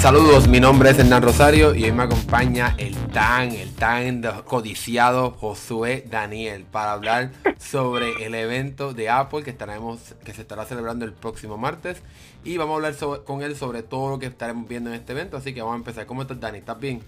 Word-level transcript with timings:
Saludos, 0.00 0.46
mi 0.46 0.60
nombre 0.60 0.90
es 0.90 0.98
Hernán 0.98 1.22
Rosario 1.22 1.74
y 1.74 1.84
hoy 1.84 1.92
me 1.92 2.04
acompaña 2.04 2.76
el 2.78 2.94
tan, 3.08 3.50
el 3.50 3.74
tan 3.74 4.22
codiciado 4.44 5.30
Josué 5.32 6.04
Daniel 6.08 6.64
para 6.70 6.92
hablar 6.92 7.30
sobre 7.58 8.24
el 8.24 8.34
evento 8.34 8.92
de 8.92 9.08
Apple 9.08 9.42
que 9.42 9.50
estaremos, 9.50 10.14
que 10.24 10.32
se 10.32 10.42
estará 10.42 10.64
celebrando 10.64 11.04
el 11.04 11.12
próximo 11.12 11.56
martes 11.56 12.02
y 12.44 12.56
vamos 12.56 12.74
a 12.74 12.86
hablar 12.86 13.24
con 13.24 13.42
él 13.42 13.56
sobre 13.56 13.82
todo 13.82 14.10
lo 14.10 14.18
que 14.20 14.26
estaremos 14.26 14.68
viendo 14.68 14.90
en 14.90 14.96
este 14.96 15.12
evento, 15.12 15.38
así 15.38 15.52
que 15.54 15.60
vamos 15.60 15.74
a 15.74 15.78
empezar. 15.78 16.06
¿Cómo 16.06 16.22
estás 16.22 16.38
Dani? 16.38 16.58
¿Estás 16.58 16.78
bien? 16.78 17.00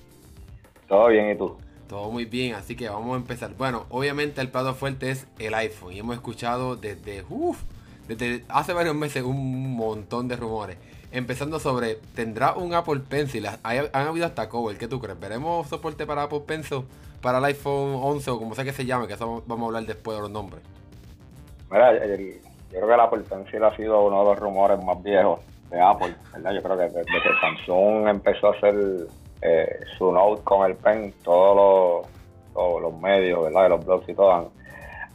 Todo 0.89 1.09
bien, 1.09 1.31
¿y 1.31 1.37
tú? 1.37 1.57
Todo 1.89 2.11
muy 2.11 2.25
bien, 2.25 2.55
así 2.55 2.75
que 2.75 2.89
vamos 2.89 3.15
a 3.15 3.17
empezar. 3.19 3.55
Bueno, 3.57 3.87
obviamente 3.91 4.41
el 4.41 4.49
plato 4.49 4.75
fuerte 4.75 5.11
es 5.11 5.27
el 5.39 5.55
iPhone 5.55 5.93
y 5.93 6.01
hemos 6.01 6.17
escuchado 6.17 6.75
desde, 6.75 7.25
desde 8.09 8.45
hace 8.49 8.73
varios 8.73 8.97
meses 8.97 9.23
un 9.23 9.77
montón 9.77 10.27
de 10.27 10.37
rumores. 10.37 10.79
Empezando 11.11 11.59
sobre, 11.59 11.97
¿tendrá 12.15 12.55
un 12.55 12.75
Apple 12.75 13.01
Pencil? 13.09 13.47
han 13.47 14.07
habido 14.07 14.27
hasta 14.27 14.49
cover, 14.49 14.77
¿qué 14.77 14.89
tú 14.89 15.01
crees? 15.01 15.19
¿Veremos 15.19 15.67
soporte 15.69 16.07
para 16.07 16.25
Apple 16.25 16.43
Pencil 16.47 16.85
para 17.23 17.39
el 17.39 17.45
iPhone 17.47 17.99
11 18.03 18.31
o 18.31 18.39
como 18.39 18.55
sea 18.55 18.65
que 18.65 18.73
se 18.73 18.85
llame? 18.85 19.07
Que 19.07 19.15
eso 19.15 19.43
vamos 19.47 19.65
a 19.65 19.67
hablar 19.67 19.85
después 19.85 20.17
de 20.17 20.23
los 20.23 20.31
nombres. 20.31 20.63
Mira, 21.71 21.93
yo 21.95 22.01
creo 22.71 22.87
que 22.87 22.95
el 22.95 23.01
Apple 23.01 23.23
Pencil 23.29 23.65
ha 23.65 23.75
sido 23.77 24.07
uno 24.07 24.21
de 24.21 24.25
los 24.27 24.39
rumores 24.39 24.83
más 24.85 25.03
viejos 25.03 25.41
de 25.71 25.81
Apple, 25.81 26.15
¿verdad? 26.33 26.53
Yo 26.53 26.63
creo 26.63 26.77
que 26.77 26.83
desde 26.85 27.05
que 27.05 27.31
Samsung 27.41 28.09
empezó 28.09 28.49
a 28.49 28.57
hacer 28.57 28.75
eh, 29.43 29.81
su 29.97 30.11
Note 30.13 30.43
con 30.43 30.69
el 30.69 30.77
Pen, 30.77 31.15
todos 31.23 32.07
los, 32.55 33.01
medios, 33.01 33.45
¿verdad? 33.45 33.63
De 33.65 33.69
los 33.69 33.85
blogs 33.85 34.09
y 34.09 34.15
todo 34.15 34.51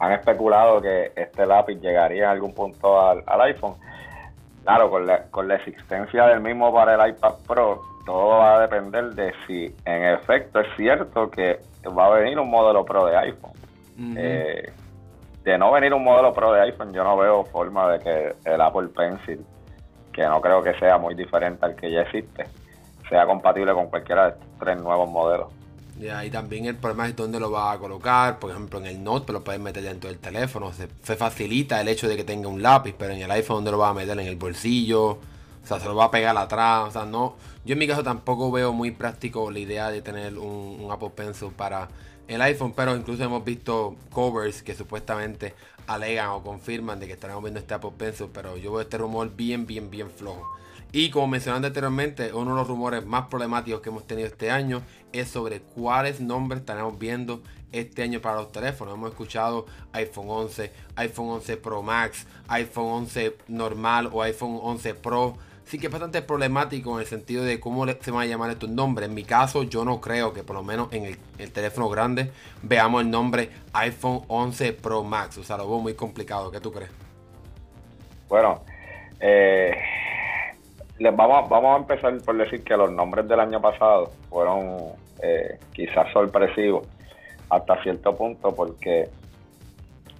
han, 0.00 0.12
especulado 0.12 0.80
que 0.82 1.12
este 1.16 1.46
lápiz 1.46 1.80
llegaría 1.80 2.24
en 2.24 2.30
algún 2.30 2.52
punto 2.52 3.00
al, 3.00 3.22
iPhone. 3.42 3.74
Claro, 4.64 4.88
con 4.88 5.06
la, 5.06 5.24
con 5.24 5.46
la 5.46 5.56
existencia 5.56 6.26
del 6.26 6.40
mismo 6.40 6.72
para 6.72 6.94
el 6.94 7.10
iPad 7.10 7.34
Pro, 7.46 7.82
todo 8.06 8.28
va 8.28 8.56
a 8.56 8.60
depender 8.60 9.10
de 9.14 9.32
si 9.46 9.74
en 9.84 10.04
efecto 10.04 10.60
es 10.60 10.66
cierto 10.76 11.30
que 11.30 11.60
va 11.86 12.06
a 12.06 12.10
venir 12.18 12.38
un 12.38 12.50
modelo 12.50 12.84
Pro 12.84 13.06
de 13.06 13.16
iPhone. 13.16 13.52
Eh, 14.16 14.72
de 15.42 15.58
no 15.58 15.70
venir 15.70 15.92
un 15.92 16.02
modelo 16.02 16.32
Pro 16.32 16.52
de 16.52 16.62
iPhone, 16.62 16.92
yo 16.94 17.04
no 17.04 17.16
veo 17.16 17.44
forma 17.44 17.92
de 17.92 17.98
que 17.98 18.50
el 18.50 18.60
Apple 18.60 18.88
Pencil, 18.88 19.44
que 20.12 20.22
no 20.22 20.40
creo 20.40 20.62
que 20.62 20.74
sea 20.78 20.96
muy 20.96 21.14
diferente 21.14 21.64
al 21.66 21.76
que 21.76 21.90
ya 21.90 22.00
existe, 22.00 22.46
sea 23.10 23.26
compatible 23.26 23.74
con 23.74 23.88
cualquiera 23.88 24.24
de 24.24 24.30
estos 24.30 24.58
tres 24.58 24.80
nuevos 24.80 25.10
modelos. 25.10 25.52
Y 26.00 26.30
también 26.30 26.66
el 26.66 26.76
problema 26.76 27.06
es 27.06 27.14
dónde 27.14 27.38
lo 27.38 27.50
va 27.50 27.72
a 27.72 27.78
colocar. 27.78 28.38
Por 28.38 28.50
ejemplo, 28.50 28.78
en 28.80 28.86
el 28.86 29.02
Note, 29.02 29.26
pero 29.26 29.38
lo 29.38 29.44
puedes 29.44 29.60
meter 29.60 29.82
dentro 29.82 30.10
del 30.10 30.18
teléfono. 30.18 30.72
Se, 30.72 31.16
facilita 31.16 31.80
el 31.80 31.88
hecho 31.88 32.08
de 32.08 32.16
que 32.16 32.24
tenga 32.24 32.48
un 32.48 32.62
lápiz, 32.62 32.94
pero 32.98 33.12
en 33.12 33.22
el 33.22 33.30
iPhone, 33.30 33.58
¿dónde 33.58 33.70
lo 33.70 33.78
va 33.78 33.90
a 33.90 33.94
meter? 33.94 34.18
En 34.18 34.26
el 34.26 34.36
bolsillo. 34.36 35.10
O 35.10 35.66
sea, 35.66 35.80
se 35.80 35.86
lo 35.86 35.94
va 35.94 36.06
a 36.06 36.10
pegar 36.10 36.36
atrás. 36.36 36.88
O 36.88 36.90
sea, 36.90 37.04
no. 37.04 37.36
Yo 37.64 37.74
en 37.74 37.78
mi 37.78 37.86
caso 37.86 38.02
tampoco 38.02 38.50
veo 38.50 38.72
muy 38.72 38.90
práctico 38.90 39.50
la 39.50 39.58
idea 39.58 39.90
de 39.90 40.02
tener 40.02 40.36
un, 40.38 40.88
Apple 40.90 41.10
Pencil 41.14 41.48
para 41.56 41.88
el 42.28 42.42
iPhone, 42.42 42.72
pero 42.74 42.96
incluso 42.96 43.22
hemos 43.22 43.44
visto 43.44 43.96
covers 44.10 44.62
que 44.62 44.74
supuestamente 44.74 45.54
alegan 45.86 46.30
o 46.30 46.42
confirman 46.42 46.98
de 47.00 47.06
que 47.06 47.12
estaremos 47.12 47.42
viendo 47.42 47.60
este 47.60 47.74
Apple 47.74 47.92
Pencil, 47.96 48.28
pero 48.32 48.56
yo 48.56 48.72
veo 48.72 48.80
este 48.80 48.98
rumor 48.98 49.34
bien, 49.34 49.66
bien, 49.66 49.90
bien 49.90 50.10
flojo. 50.10 50.53
Y 50.96 51.10
como 51.10 51.26
mencioné 51.26 51.66
anteriormente, 51.66 52.32
uno 52.32 52.52
de 52.52 52.56
los 52.56 52.68
rumores 52.68 53.04
más 53.04 53.26
problemáticos 53.26 53.80
que 53.80 53.88
hemos 53.88 54.06
tenido 54.06 54.28
este 54.28 54.52
año 54.52 54.80
es 55.12 55.28
sobre 55.28 55.58
cuáles 55.58 56.20
nombres 56.20 56.60
estaremos 56.60 56.96
viendo 56.96 57.42
este 57.72 58.04
año 58.04 58.20
para 58.20 58.36
los 58.36 58.52
teléfonos. 58.52 58.94
Hemos 58.94 59.10
escuchado 59.10 59.66
iPhone 59.92 60.26
11, 60.28 60.72
iPhone 60.94 61.30
11 61.30 61.56
Pro 61.56 61.82
Max, 61.82 62.28
iPhone 62.46 62.92
11 62.92 63.36
normal 63.48 64.08
o 64.12 64.22
iPhone 64.22 64.60
11 64.62 64.94
Pro. 64.94 65.36
Sí 65.64 65.80
que 65.80 65.86
es 65.86 65.92
bastante 65.92 66.22
problemático 66.22 66.94
en 66.94 67.00
el 67.00 67.06
sentido 67.08 67.42
de 67.42 67.58
cómo 67.58 67.84
se 67.88 68.10
van 68.12 68.22
a 68.22 68.26
llamar 68.26 68.52
estos 68.52 68.70
nombres. 68.70 69.08
En 69.08 69.16
mi 69.16 69.24
caso, 69.24 69.64
yo 69.64 69.84
no 69.84 70.00
creo 70.00 70.32
que 70.32 70.44
por 70.44 70.54
lo 70.54 70.62
menos 70.62 70.92
en 70.92 71.06
el, 71.06 71.18
el 71.38 71.50
teléfono 71.50 71.88
grande 71.88 72.30
veamos 72.62 73.02
el 73.02 73.10
nombre 73.10 73.50
iPhone 73.72 74.22
11 74.28 74.74
Pro 74.74 75.02
Max. 75.02 75.38
O 75.38 75.42
sea, 75.42 75.56
lo 75.56 75.68
veo 75.68 75.80
muy 75.80 75.94
complicado. 75.94 76.52
¿Qué 76.52 76.60
tú 76.60 76.70
crees? 76.70 76.92
Bueno, 78.28 78.62
eh, 79.18 79.76
les 80.98 81.14
vamos, 81.14 81.48
vamos 81.48 81.74
a 81.74 81.78
empezar 81.78 82.16
por 82.24 82.36
decir 82.36 82.62
que 82.62 82.76
los 82.76 82.90
nombres 82.90 83.26
del 83.28 83.40
año 83.40 83.60
pasado 83.60 84.10
fueron 84.28 84.76
eh, 85.22 85.58
quizás 85.72 86.12
sorpresivos 86.12 86.86
hasta 87.50 87.82
cierto 87.82 88.14
punto 88.16 88.54
porque 88.54 89.08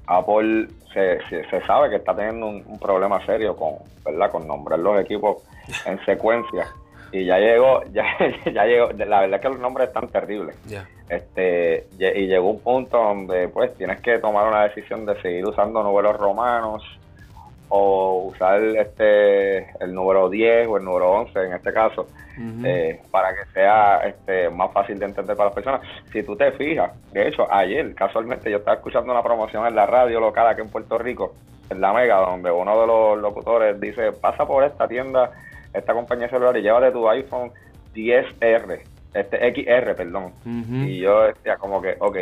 Apple 0.07 0.69
se, 0.93 1.19
se, 1.29 1.61
sabe 1.63 1.91
que 1.91 1.97
está 1.97 2.15
teniendo 2.15 2.47
un, 2.47 2.79
problema 2.79 3.25
serio 3.25 3.57
con, 3.57 3.75
¿verdad? 4.05 4.31
con 4.31 4.47
nombrar 4.47 4.79
los 4.79 5.01
equipos 5.01 5.39
en 5.87 6.05
secuencia 6.05 6.67
y 7.11 7.25
ya 7.25 7.39
llegó, 7.39 7.83
ya, 7.93 8.05
ya 8.53 8.65
llegó, 8.65 8.91
la 8.93 9.21
verdad 9.21 9.35
es 9.35 9.41
que 9.41 9.49
los 9.49 9.61
nombres 9.61 9.89
están 9.89 10.09
terribles. 10.09 10.57
Este, 11.09 11.87
y 11.99 12.27
llegó 12.27 12.51
un 12.51 12.61
punto 12.61 12.97
donde 12.99 13.49
pues 13.49 13.75
tienes 13.75 14.01
que 14.01 14.19
tomar 14.19 14.49
una 14.49 14.65
decisión 14.65 15.07
de 15.07 15.21
seguir 15.23 15.47
usando 15.47 15.83
números 15.83 16.17
romanos 16.17 16.83
o 17.69 18.29
usar 18.29 18.63
este 18.63 19.59
el 19.83 19.95
número 19.95 20.29
10 20.29 20.69
o 20.69 20.77
el 20.77 20.85
número 20.85 21.11
11 21.11 21.39
en 21.47 21.53
este 21.55 21.73
caso 21.73 22.07
eh, 22.65 23.01
para 23.11 23.35
que 23.35 23.51
sea 23.53 23.99
este 23.99 24.51
más 24.51 24.73
fácil 24.73 24.99
de 24.99 25.07
entender 25.07 25.37
para 25.37 25.49
las 25.49 25.55
personas. 25.55 25.81
Si 26.13 26.23
tú 26.23 26.37
te 26.37 26.51
fijas, 26.53 26.91
de 27.13 27.29
hecho 27.29 27.51
ayer 27.53 27.95
casualmente 27.95 28.51
yo 28.51 28.59
estaba 28.59 28.77
escuchando 28.77 29.13
una 29.13 29.23
promoción 29.23 29.67
en 29.67 29.75
la 29.75 29.87
radio 29.87 30.21
local 30.21 30.49
aquí 30.49 30.61
en 30.61 30.69
Puerto 30.69 30.99
Rico, 30.99 31.35
en 31.71 31.81
la 31.81 31.93
Mega, 31.93 32.17
donde 32.17 32.51
uno 32.51 32.81
de 32.81 32.87
los 32.87 33.19
locutores 33.19 33.81
dice, 33.81 34.13
pasa 34.13 34.47
por 34.47 34.65
esta 34.65 34.89
tienda, 34.89 35.31
esta 35.73 35.93
compañía 35.93 36.29
celular 36.29 36.57
y 36.57 36.63
llévate 36.63 36.91
tu 36.91 37.09
iPhone 37.09 37.53
10R, 37.95 38.81
este 39.15 39.55
XR, 39.55 39.95
perdón. 39.95 40.33
Y 40.45 40.99
yo 40.99 41.23
decía 41.23 41.57
como 41.57 41.81
que, 41.81 41.97
ok, 42.01 42.17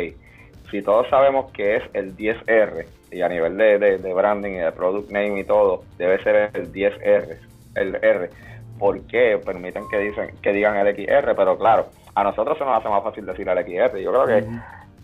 si 0.73 0.81
todos 0.81 1.07
sabemos 1.07 1.51
que 1.51 1.75
es 1.75 1.83
el 1.93 2.17
10R 2.17 2.87
y 3.11 3.21
a 3.21 3.29
nivel 3.29 3.55
de, 3.57 3.77
de, 3.77 4.13
branding 4.13 4.53
y 4.53 4.57
de 4.57 4.71
product 4.71 5.11
name 5.11 5.39
y 5.39 5.43
todo, 5.43 5.83
debe 5.99 6.21
ser 6.23 6.49
el 6.51 6.73
10R, 6.73 7.37
el 7.75 7.95
R. 8.01 8.29
¿Por 8.79 8.99
qué 9.05 9.39
permiten 9.45 9.87
que 9.87 9.99
dicen 9.99 10.31
que 10.41 10.51
digan 10.51 10.75
el 10.77 10.95
XR? 10.95 11.35
Pero 11.35 11.59
claro, 11.59 11.89
a 12.15 12.23
nosotros 12.23 12.57
se 12.57 12.65
nos 12.65 12.79
hace 12.79 12.89
más 12.89 13.03
fácil 13.03 13.23
decir 13.23 13.47
el 13.47 13.57
XR. 13.59 13.99
Yo 13.99 14.11
creo 14.11 14.25
que 14.25 14.47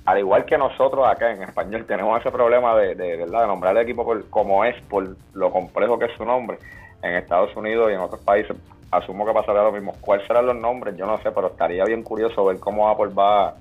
al 0.05 0.17
igual 0.17 0.43
que 0.45 0.57
nosotros 0.57 1.05
acá 1.07 1.31
en 1.31 1.43
español 1.43 1.85
tenemos 1.85 2.19
ese 2.19 2.31
problema 2.31 2.75
de, 2.75 2.95
de, 2.95 3.17
¿verdad? 3.17 3.41
de 3.41 3.47
nombrar 3.47 3.77
el 3.77 3.83
equipo 3.83 4.03
por, 4.03 4.27
como 4.31 4.65
es, 4.65 4.75
por 4.89 5.15
lo 5.33 5.51
complejo 5.51 5.99
que 5.99 6.05
es 6.05 6.13
su 6.17 6.25
nombre, 6.25 6.57
en 7.03 7.13
Estados 7.13 7.55
Unidos 7.55 7.91
y 7.91 7.93
en 7.93 7.99
otros 7.99 8.21
países 8.21 8.57
asumo 8.89 9.23
que 9.23 9.33
pasaría 9.33 9.61
lo 9.61 9.71
mismo. 9.71 9.93
¿Cuáles 10.01 10.25
serán 10.25 10.47
los 10.47 10.55
nombres? 10.55 10.97
Yo 10.97 11.05
no 11.05 11.19
sé, 11.19 11.29
pero 11.29 11.49
estaría 11.49 11.85
bien 11.85 12.01
curioso 12.01 12.43
ver 12.43 12.57
cómo 12.57 12.89
Apple 12.89 13.13
va 13.13 13.53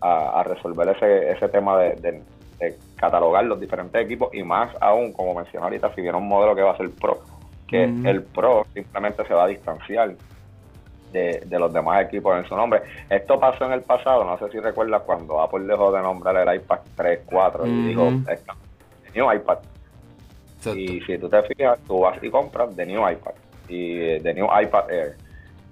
a, 0.00 0.42
resolver 0.44 0.88
ese, 0.88 1.32
ese 1.32 1.48
tema 1.48 1.78
de, 1.78 2.22
catalogar 2.96 3.44
los 3.44 3.58
diferentes 3.58 4.04
equipos 4.04 4.34
y 4.34 4.42
más 4.42 4.70
aún, 4.80 5.12
como 5.12 5.34
mencioné 5.34 5.64
ahorita, 5.64 5.94
si 5.94 6.02
viene 6.02 6.18
un 6.18 6.28
modelo 6.28 6.54
que 6.54 6.62
va 6.62 6.72
a 6.72 6.76
ser 6.76 6.90
Pro, 6.90 7.22
que 7.66 7.84
el 7.84 8.22
Pro 8.22 8.66
simplemente 8.74 9.24
se 9.26 9.32
va 9.32 9.44
a 9.44 9.46
distanciar 9.46 10.14
de, 11.12 11.58
los 11.58 11.72
demás 11.72 12.02
equipos 12.04 12.36
en 12.36 12.48
su 12.48 12.56
nombre. 12.56 12.82
Esto 13.08 13.38
pasó 13.38 13.66
en 13.66 13.72
el 13.72 13.82
pasado, 13.82 14.24
no 14.24 14.38
sé 14.38 14.50
si 14.50 14.60
recuerdas 14.60 15.02
cuando 15.02 15.40
Apple 15.40 15.64
dejó 15.64 15.92
de 15.92 16.02
nombrar 16.02 16.36
el 16.36 16.56
iPad 16.56 16.80
3, 16.96 17.20
4 17.26 17.66
y 17.66 17.88
dijo, 17.88 18.12
The 18.26 19.18
New 19.18 19.32
iPad. 19.32 19.58
Y 20.74 21.00
si 21.00 21.18
tú 21.18 21.28
te 21.28 21.42
fijas, 21.42 21.78
tú 21.86 22.00
vas 22.00 22.22
y 22.22 22.30
compras 22.30 22.74
The 22.76 22.86
New 22.86 23.08
iPad 23.08 23.32
y 23.68 24.20
The 24.20 24.34
New 24.34 24.46
iPad 24.46 24.90
Air 24.90 25.16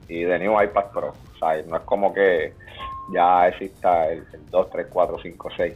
y 0.09 0.25
The 0.25 0.39
New 0.39 0.63
iPad 0.63 0.85
Pro. 0.93 1.09
O 1.09 1.39
sea, 1.39 1.63
no 1.67 1.77
es 1.77 1.83
como 1.83 2.13
que 2.13 2.55
ya 3.13 3.49
exista 3.49 4.09
el, 4.09 4.25
2, 4.51 4.71
3, 4.71 4.87
4, 4.91 5.19
5, 5.23 5.49
6. 5.57 5.75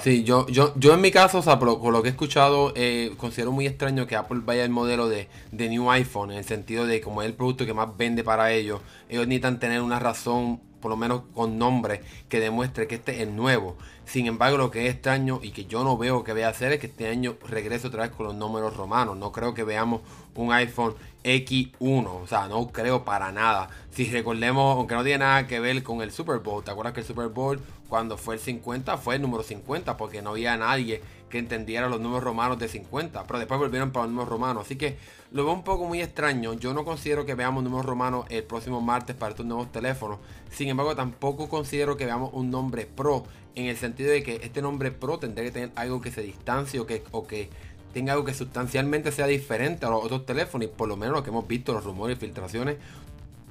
Sí, 0.00 0.24
yo, 0.24 0.48
yo, 0.48 0.72
yo 0.76 0.94
en 0.94 1.00
mi 1.00 1.12
caso, 1.12 1.38
o 1.38 1.42
sea, 1.42 1.60
por 1.60 1.92
lo, 1.92 2.02
que 2.02 2.08
he 2.08 2.10
escuchado, 2.10 2.72
eh, 2.74 3.12
considero 3.16 3.52
muy 3.52 3.66
extraño 3.66 4.06
que 4.06 4.16
Apple 4.16 4.40
vaya 4.44 4.64
el 4.64 4.70
modelo 4.70 5.08
de, 5.08 5.28
de 5.52 5.68
New 5.68 5.90
iPhone, 5.92 6.32
en 6.32 6.38
el 6.38 6.44
sentido 6.44 6.86
de 6.86 7.00
como 7.00 7.22
es 7.22 7.28
el 7.28 7.34
producto 7.34 7.64
que 7.64 7.72
más 7.72 7.96
vende 7.96 8.24
para 8.24 8.50
ellos, 8.50 8.80
ellos 9.08 9.28
necesitan 9.28 9.60
tener 9.60 9.80
una 9.80 10.00
razón, 10.00 10.60
por 10.80 10.90
lo 10.90 10.96
menos 10.96 11.22
con 11.34 11.58
nombre, 11.58 12.02
que 12.28 12.40
demuestre 12.40 12.86
que 12.86 12.96
este 12.96 13.22
es 13.22 13.28
nuevo. 13.28 13.76
Sin 14.04 14.26
embargo, 14.26 14.56
lo 14.56 14.70
que 14.70 14.86
es 14.86 14.94
extraño 14.94 15.40
y 15.42 15.50
que 15.50 15.66
yo 15.66 15.84
no 15.84 15.98
veo 15.98 16.24
que 16.24 16.32
vaya 16.32 16.46
a 16.46 16.50
hacer 16.50 16.72
es 16.72 16.80
que 16.80 16.86
este 16.86 17.08
año 17.08 17.36
regrese 17.46 17.88
otra 17.88 18.04
vez 18.04 18.12
con 18.12 18.26
los 18.26 18.34
números 18.34 18.76
romanos. 18.76 19.16
No 19.16 19.32
creo 19.32 19.52
que 19.52 19.64
veamos 19.64 20.00
un 20.34 20.52
iPhone 20.52 20.94
X1. 21.24 22.06
O 22.06 22.26
sea, 22.26 22.48
no 22.48 22.68
creo 22.68 23.04
para 23.04 23.32
nada. 23.32 23.68
Si 23.90 24.06
recordemos, 24.06 24.76
aunque 24.76 24.94
no 24.94 25.02
tiene 25.02 25.18
nada 25.18 25.46
que 25.46 25.60
ver 25.60 25.82
con 25.82 26.00
el 26.00 26.10
Super 26.10 26.38
Bowl, 26.38 26.64
¿te 26.64 26.70
acuerdas 26.70 26.94
que 26.94 27.00
el 27.00 27.06
Super 27.06 27.28
Bowl 27.28 27.60
cuando 27.88 28.16
fue 28.16 28.36
el 28.36 28.40
50 28.40 28.96
fue 28.96 29.16
el 29.16 29.22
número 29.22 29.42
50? 29.42 29.96
Porque 29.96 30.22
no 30.22 30.30
había 30.30 30.56
nadie 30.56 31.02
que 31.28 31.38
entendiera 31.38 31.88
los 31.88 32.00
números 32.00 32.24
romanos 32.24 32.58
de 32.58 32.68
50. 32.68 33.24
Pero 33.24 33.38
después 33.38 33.60
volvieron 33.60 33.90
para 33.90 34.04
los 34.04 34.12
números 34.12 34.28
romanos. 34.30 34.66
Así 34.66 34.76
que 34.76 34.98
lo 35.30 35.44
veo 35.44 35.54
un 35.54 35.64
poco 35.64 35.86
muy 35.86 36.00
extraño. 36.00 36.54
Yo 36.54 36.74
no 36.74 36.84
considero 36.84 37.26
que 37.26 37.34
veamos 37.34 37.62
números 37.62 37.86
romanos 37.86 38.26
el 38.30 38.44
próximo 38.44 38.80
martes 38.80 39.16
para 39.16 39.30
estos 39.30 39.46
nuevos 39.46 39.70
teléfonos. 39.70 40.18
Sin 40.50 40.68
embargo, 40.68 40.96
tampoco 40.96 41.48
considero 41.48 41.96
que 41.96 42.06
veamos 42.06 42.30
un 42.32 42.50
nombre 42.50 42.86
Pro. 42.86 43.24
En 43.54 43.66
el 43.66 43.76
sentido 43.76 44.10
de 44.10 44.22
que 44.22 44.36
este 44.36 44.62
nombre 44.62 44.90
Pro 44.90 45.18
tendría 45.18 45.44
que 45.44 45.52
tener 45.52 45.70
algo 45.74 46.00
que 46.00 46.10
se 46.10 46.22
distancie 46.22 46.80
o 46.80 46.86
que, 46.86 47.02
o 47.10 47.26
que 47.26 47.50
tenga 47.92 48.12
algo 48.12 48.24
que 48.24 48.34
sustancialmente 48.34 49.12
sea 49.12 49.26
diferente 49.26 49.86
a 49.86 49.90
los 49.90 50.04
otros 50.04 50.26
teléfonos 50.26 50.68
y 50.68 50.70
por 50.70 50.88
lo 50.88 50.96
menos 50.96 51.16
lo 51.16 51.22
que 51.22 51.30
hemos 51.30 51.48
visto, 51.48 51.72
los 51.72 51.84
rumores 51.84 52.16
y 52.16 52.20
filtraciones, 52.20 52.76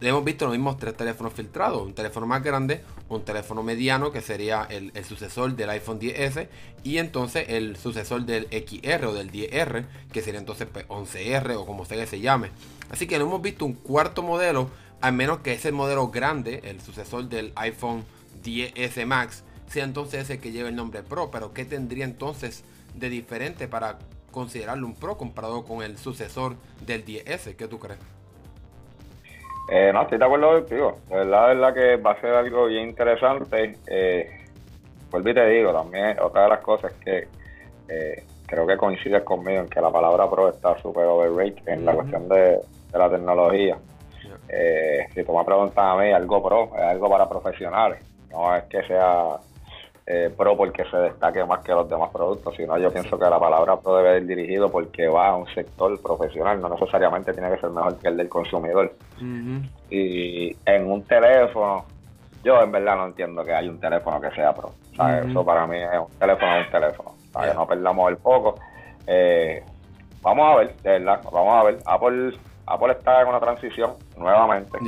hemos 0.01 0.23
visto 0.23 0.45
los 0.45 0.53
mismos 0.53 0.77
tres 0.77 0.95
teléfonos 0.95 1.33
filtrados. 1.33 1.81
Un 1.81 1.93
teléfono 1.93 2.27
más 2.27 2.43
grande, 2.43 2.83
un 3.09 3.23
teléfono 3.23 3.63
mediano 3.63 4.11
que 4.11 4.21
sería 4.21 4.67
el, 4.69 4.91
sucesor 5.03 5.55
del 5.55 5.69
iPhone 5.71 5.99
10S 5.99 6.47
y 6.83 6.97
entonces 6.97 7.45
el 7.49 7.77
sucesor 7.77 8.25
del 8.25 8.47
XR 8.51 9.05
o 9.05 9.13
del 9.13 9.31
10R 9.31 9.85
que 10.11 10.21
sería 10.21 10.39
entonces 10.39 10.67
11R 10.67 11.43
pues, 11.43 11.57
o 11.57 11.65
como 11.65 11.85
sea 11.85 11.97
que 11.97 12.07
se 12.07 12.19
llame. 12.19 12.51
Así 12.91 13.07
que 13.07 13.17
no 13.17 13.25
hemos 13.25 13.41
visto 13.41 13.65
un 13.65 13.73
cuarto 13.73 14.21
modelo, 14.21 14.69
al 15.01 15.13
menos 15.13 15.39
que 15.39 15.53
ese 15.53 15.71
modelo 15.71 16.09
grande, 16.09 16.61
el 16.63 16.81
sucesor 16.81 17.27
del 17.29 17.51
iPhone 17.55 18.03
10S 18.43 19.05
Max, 19.05 19.43
sea 19.67 19.83
entonces 19.83 20.23
ese 20.23 20.39
que 20.39 20.51
lleve 20.51 20.69
el 20.69 20.75
nombre 20.75 21.03
Pro. 21.03 21.31
Pero 21.31 21.53
¿qué 21.53 21.65
tendría 21.65 22.05
entonces 22.05 22.63
de 22.95 23.09
diferente 23.09 23.67
para 23.67 23.99
considerarlo 24.31 24.85
un 24.85 24.95
Pro 24.95 25.17
comparado 25.17 25.65
con 25.65 25.81
el 25.81 25.97
sucesor 25.97 26.55
del 26.85 27.03
10S? 27.03 27.55
¿Qué 27.55 27.67
tú 27.67 27.79
crees? 27.79 27.99
Eh, 29.69 29.91
no, 29.93 30.03
estoy 30.03 30.17
de 30.17 30.25
acuerdo 30.25 30.59
contigo. 30.59 30.97
La 31.09 31.17
verdad, 31.17 31.51
es 31.51 31.57
la 31.57 31.73
que 31.73 31.95
va 31.97 32.11
a 32.11 32.21
ser 32.21 32.33
algo 32.33 32.65
bien 32.67 32.89
interesante. 32.89 33.77
Eh, 33.87 34.29
vuelvo 35.11 35.29
y 35.29 35.33
te 35.33 35.47
digo, 35.47 35.73
también 35.73 36.17
otra 36.21 36.43
de 36.43 36.49
las 36.49 36.59
cosas 36.59 36.93
que 37.03 37.27
eh, 37.89 38.23
creo 38.45 38.65
que 38.65 38.77
coincides 38.77 39.23
conmigo 39.23 39.61
en 39.61 39.69
que 39.69 39.81
la 39.81 39.91
palabra 39.91 40.29
pro 40.29 40.49
está 40.49 40.77
súper 40.77 41.05
overrated 41.05 41.67
en 41.67 41.85
la 41.85 41.93
cuestión 41.93 42.27
de, 42.29 42.59
la 42.93 43.09
tecnología. 43.09 43.77
Eh, 44.49 45.05
si 45.13 45.23
tú 45.23 45.37
me 45.37 45.43
preguntas 45.43 45.77
a 45.77 45.95
mí, 45.97 46.11
algo 46.11 46.41
pro 46.41 46.71
es 46.75 46.83
algo 46.83 47.09
para 47.09 47.27
profesionales. 47.27 47.99
No 48.31 48.55
es 48.55 48.63
que 48.65 48.81
sea 48.83 49.37
eh, 50.09 50.33
pro 50.35 50.55
porque 50.55 50.85
se 50.85 50.95
destaque 50.95 51.43
más 51.43 51.59
que 51.59 51.73
los 51.73 51.89
demás 51.89 52.09
productos, 52.11 52.55
sino 52.55 52.77
yo 52.77 52.89
pienso 52.89 53.19
que 53.19 53.25
la 53.25 53.37
palabra 53.37 53.75
pro 53.75 53.97
debe 53.97 54.19
ir 54.19 54.25
dirigido 54.25 54.71
porque 54.71 55.05
va 55.09 55.27
a 55.27 55.35
un 55.35 55.45
sector 55.47 56.01
profesional, 56.01 56.61
no 56.61 56.69
necesariamente 56.69 57.33
tiene 57.33 57.51
que 57.51 57.59
ser 57.59 57.71
mejor 57.71 57.97
que 57.97 58.07
el 58.07 58.15
del 58.15 58.29
consumidor. 58.29 58.93
Y 59.89 60.55
en 60.65 60.89
un 60.89 61.03
teléfono, 61.03 61.83
yo 62.41 62.61
en 62.61 62.71
verdad 62.71 62.95
no 62.95 63.07
entiendo 63.07 63.43
que 63.43 63.53
hay 63.53 63.67
un 63.67 63.81
teléfono 63.81 64.21
que 64.21 64.31
sea 64.31 64.53
pro. 64.53 64.71
Eso 64.93 65.43
para 65.43 65.67
mí 65.67 65.77
es 65.77 65.99
un 65.99 66.17
teléfono, 66.17 66.55
es 66.57 66.65
un 66.65 66.71
teléfono. 66.71 67.11
No 67.53 67.67
perdamos 67.67 68.09
el 68.09 68.17
foco. 68.17 68.55
Eh, 69.05 69.61
vamos 70.21 70.53
a 70.53 70.55
ver, 70.59 70.75
de 70.77 70.89
verdad, 70.89 71.21
vamos 71.25 71.53
a 71.53 71.63
ver. 71.65 71.79
Apple 71.85 72.31
Apple 72.67 72.91
está 72.91 73.21
en 73.21 73.29
una 73.29 73.39
transición 73.39 73.93
nuevamente. 74.17 74.77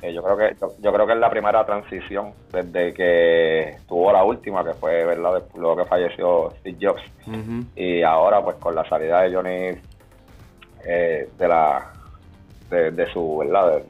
Eh, 0.00 0.12
yo 0.12 0.22
creo 0.22 0.36
que 0.36 0.56
yo, 0.80 0.92
creo 0.92 1.06
que 1.06 1.12
es 1.12 1.18
la 1.18 1.28
primera 1.28 1.64
transición 1.66 2.32
desde 2.52 2.94
que 2.94 3.76
tuvo 3.88 4.12
la 4.12 4.22
última, 4.22 4.64
que 4.64 4.74
fue 4.74 5.04
verdad 5.04 5.42
luego 5.56 5.78
que 5.78 5.84
falleció 5.86 6.52
Steve 6.60 6.78
Jobs. 6.80 7.02
Y 7.74 8.02
ahora, 8.02 8.42
pues 8.42 8.56
con 8.56 8.74
la 8.74 8.88
salida 8.88 9.22
de 9.22 9.34
Johnny 9.34 9.80
eh, 10.84 11.28
de 11.36 11.48
la 11.48 11.92
de, 12.70 13.12
su 13.12 13.38
verdad 13.38 13.82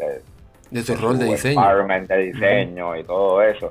de, 0.70 0.82
su 0.82 0.96
rol 0.96 1.18
de 1.18 1.26
diseño, 1.26 1.62
de 2.06 2.16
diseño 2.18 2.96
y 2.96 3.04
todo 3.04 3.42
eso. 3.42 3.70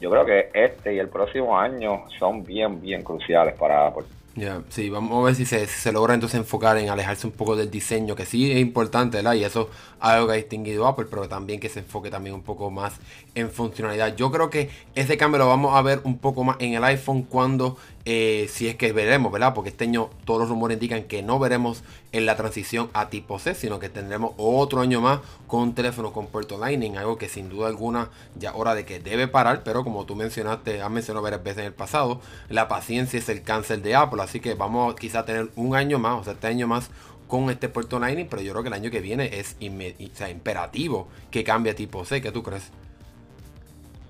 Yo 0.00 0.10
creo 0.10 0.26
que 0.26 0.50
este 0.52 0.94
y 0.94 0.98
el 0.98 1.08
próximo 1.08 1.58
año 1.58 2.04
son 2.18 2.44
bien 2.44 2.80
bien 2.80 3.02
cruciales 3.02 3.54
para 3.58 3.86
Apple. 3.86 4.04
Ya, 4.38 4.62
sí, 4.68 4.88
vamos 4.88 5.18
a 5.18 5.26
ver 5.26 5.34
si 5.34 5.44
se, 5.44 5.92
logra 5.92 6.14
entonces 6.14 6.38
enfocar 6.38 6.78
en 6.78 6.90
alejarse 6.90 7.26
un 7.26 7.32
poco 7.32 7.56
del 7.56 7.72
diseño, 7.72 8.14
que 8.14 8.24
sí 8.24 8.52
es 8.52 8.58
importante, 8.60 9.16
¿verdad? 9.16 9.34
Y 9.34 9.42
eso 9.42 9.62
es 9.62 9.68
algo 9.98 10.28
que 10.28 10.34
ha 10.34 10.36
distinguido 10.36 10.86
Apple, 10.86 11.06
pero 11.10 11.28
también 11.28 11.58
que 11.58 11.68
se 11.68 11.80
enfoque 11.80 12.08
también 12.08 12.36
un 12.36 12.42
poco 12.42 12.70
más 12.70 12.92
en 13.34 13.50
funcionalidad. 13.50 14.14
Yo 14.14 14.30
creo 14.30 14.48
que 14.48 14.70
ese 14.94 15.16
cambio 15.16 15.38
lo 15.38 15.48
vamos 15.48 15.74
a 15.74 15.82
ver 15.82 16.02
un 16.04 16.18
poco 16.18 16.44
más 16.44 16.56
en 16.60 16.74
el 16.74 16.84
iPhone 16.84 17.22
cuando 17.24 17.78
eh, 18.10 18.46
si 18.48 18.68
es 18.68 18.76
que 18.76 18.94
veremos, 18.94 19.30
¿verdad? 19.30 19.52
Porque 19.52 19.68
este 19.68 19.84
año 19.84 20.08
todos 20.24 20.40
los 20.40 20.48
rumores 20.48 20.76
indican 20.76 21.02
que 21.02 21.22
no 21.22 21.38
veremos 21.38 21.84
en 22.12 22.24
la 22.24 22.36
transición 22.36 22.88
a 22.94 23.10
tipo 23.10 23.38
C, 23.38 23.54
sino 23.54 23.78
que 23.78 23.90
tendremos 23.90 24.32
otro 24.38 24.80
año 24.80 25.02
más 25.02 25.20
con 25.46 25.60
un 25.60 25.74
teléfono 25.74 26.10
con 26.10 26.26
puerto 26.28 26.56
Lightning, 26.56 26.96
algo 26.96 27.18
que 27.18 27.28
sin 27.28 27.50
duda 27.50 27.68
alguna 27.68 28.08
ya 28.34 28.54
hora 28.54 28.74
de 28.74 28.86
que 28.86 28.98
debe 28.98 29.28
parar, 29.28 29.60
pero 29.62 29.84
como 29.84 30.06
tú 30.06 30.16
mencionaste, 30.16 30.80
has 30.80 30.90
mencionado 30.90 31.22
varias 31.22 31.42
veces 31.42 31.58
en 31.58 31.66
el 31.66 31.74
pasado, 31.74 32.22
la 32.48 32.66
paciencia 32.66 33.18
es 33.18 33.28
el 33.28 33.42
cáncer 33.42 33.82
de 33.82 33.94
Apple, 33.94 34.22
así 34.22 34.40
que 34.40 34.54
vamos 34.54 34.94
quizá 34.94 35.18
a 35.18 35.24
tener 35.26 35.50
un 35.54 35.76
año 35.76 35.98
más, 35.98 36.18
o 36.18 36.24
sea, 36.24 36.32
este 36.32 36.46
año 36.46 36.66
más 36.66 36.90
con 37.26 37.50
este 37.50 37.68
puerto 37.68 37.98
Lightning, 37.98 38.28
pero 38.30 38.40
yo 38.40 38.52
creo 38.52 38.62
que 38.62 38.68
el 38.68 38.74
año 38.74 38.90
que 38.90 39.00
viene 39.00 39.38
es 39.38 39.54
imperativo 39.60 41.08
que 41.30 41.44
cambie 41.44 41.72
a 41.72 41.76
tipo 41.76 42.06
C, 42.06 42.22
¿qué 42.22 42.32
tú 42.32 42.42
crees? 42.42 42.72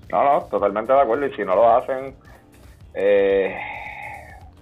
No, 0.09 0.23
no, 0.23 0.43
totalmente 0.45 0.93
de 0.93 1.01
acuerdo, 1.01 1.27
y 1.27 1.33
si 1.33 1.43
no 1.43 1.53
lo 1.53 1.69
hacen... 1.69 2.15
Eh 2.93 3.53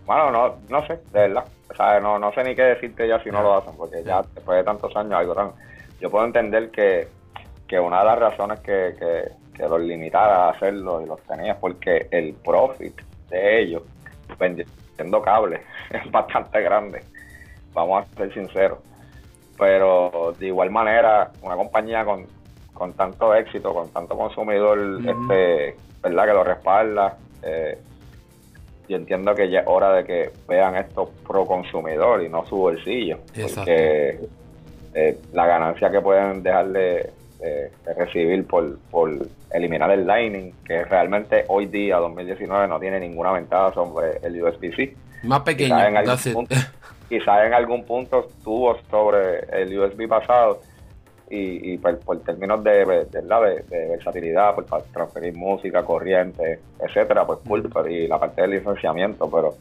bueno, 0.08 0.32
no, 0.32 0.56
no 0.70 0.88
sé, 0.88 0.94
de 1.12 1.28
verdad. 1.28 1.44
O 1.70 1.76
sea, 1.76 2.00
no, 2.00 2.18
no 2.18 2.32
sé 2.32 2.42
ni 2.44 2.56
qué 2.56 2.64
decirte 2.64 3.08
ya 3.08 3.22
si 3.22 3.30
no 3.30 3.44
lo 3.44 3.58
hacen, 3.58 3.76
porque 3.76 4.02
ya 4.06 4.22
después 4.34 4.58
de 4.58 4.64
tantos 4.64 4.96
años 4.96 5.14
algo 5.14 5.36
tan... 5.36 5.52
Yo 6.00 6.10
puedo 6.10 6.26
entender 6.26 6.72
que, 6.72 7.10
una 7.78 8.00
de 8.00 8.06
las 8.06 8.20
razones 8.20 8.62
que, 8.62 8.96
que, 8.98 9.68
los 9.68 9.82
limitara 9.82 10.46
a 10.46 10.50
hacerlo 10.52 11.02
y 11.02 11.08
los 11.08 11.20
tenía 11.24 11.54
es 11.54 11.58
porque 11.58 12.08
el 12.12 12.36
profit 12.36 12.96
de 13.30 13.62
ellos 13.62 13.82
vendiendo 14.40 15.22
cables 15.22 15.62
es 15.90 16.10
bastante 16.10 16.62
grande. 16.62 17.04
Vamos 17.74 18.06
a 18.06 18.16
ser 18.16 18.34
sinceros. 18.34 18.80
Pero 19.58 20.34
de 20.40 20.48
igual 20.48 20.70
manera, 20.70 21.32
una 21.42 21.56
compañía 21.56 22.06
con, 22.06 22.28
con 22.74 22.94
tanto 22.94 23.34
éxito, 23.34 23.74
con 23.74 23.90
tanto 23.92 24.16
consumidor, 24.16 24.80
este, 25.00 25.76
¿verdad? 26.02 26.26
Que 26.26 26.34
lo 26.34 26.44
respalda. 26.46 27.18
Eh, 27.42 27.78
yo 28.88 28.98
entiendo 28.98 29.34
que 29.36 29.50
ya 29.50 29.62
es 29.62 29.68
hora 29.68 29.94
de 29.94 30.06
que 30.06 30.32
vean 30.48 30.76
esto 30.76 31.12
pro 31.28 31.46
consumidor 31.46 32.24
y 32.24 32.30
no 32.30 32.46
su 32.46 32.58
bolsillo. 32.58 33.20
Porque 33.34 34.20
eh, 34.94 35.18
la 35.34 35.46
ganancia 35.46 35.90
que 35.90 36.02
pueden 36.02 36.44
dejar 36.44 36.70
de, 36.70 37.12
recibir 37.98 38.46
por, 38.48 38.80
por 38.90 39.12
eliminar 39.52 39.92
el 39.92 40.08
Lightning, 40.08 40.54
que 40.66 40.84
realmente 40.86 41.46
hoy 41.48 41.68
día, 41.68 41.98
2019, 41.98 42.68
no 42.68 42.80
tiene 42.80 43.00
ninguna 43.00 43.32
ventaja 43.32 43.74
sobre 43.74 44.18
el 44.24 44.42
USB-C. 44.42 44.96
Más 45.24 45.42
pequeño. 45.42 45.76
Quizás 47.10 47.46
en, 47.46 47.54
algún 47.54 47.86
punto 47.86 48.28
estuvo 48.28 48.78
sobre 48.90 49.40
el 49.52 49.80
USB 49.80 50.08
pasado 50.08 50.62
y, 51.30 51.74
y 51.74 51.78
por, 51.78 52.20
términos 52.20 52.64
de, 52.64 52.86
de, 52.86 53.22
de, 53.70 53.88
versatilidad, 53.90 54.56
por, 54.56 54.66
para 54.66 54.84
transferir 54.84 55.36
música, 55.36 55.84
corriente, 55.84 56.60
etcétera, 56.80 57.26
pues 57.26 57.40
y 57.90 58.08
la 58.08 58.20
parte 58.20 58.42
del 58.42 58.52
licenciamiento, 58.52 59.30
pero 59.30 59.56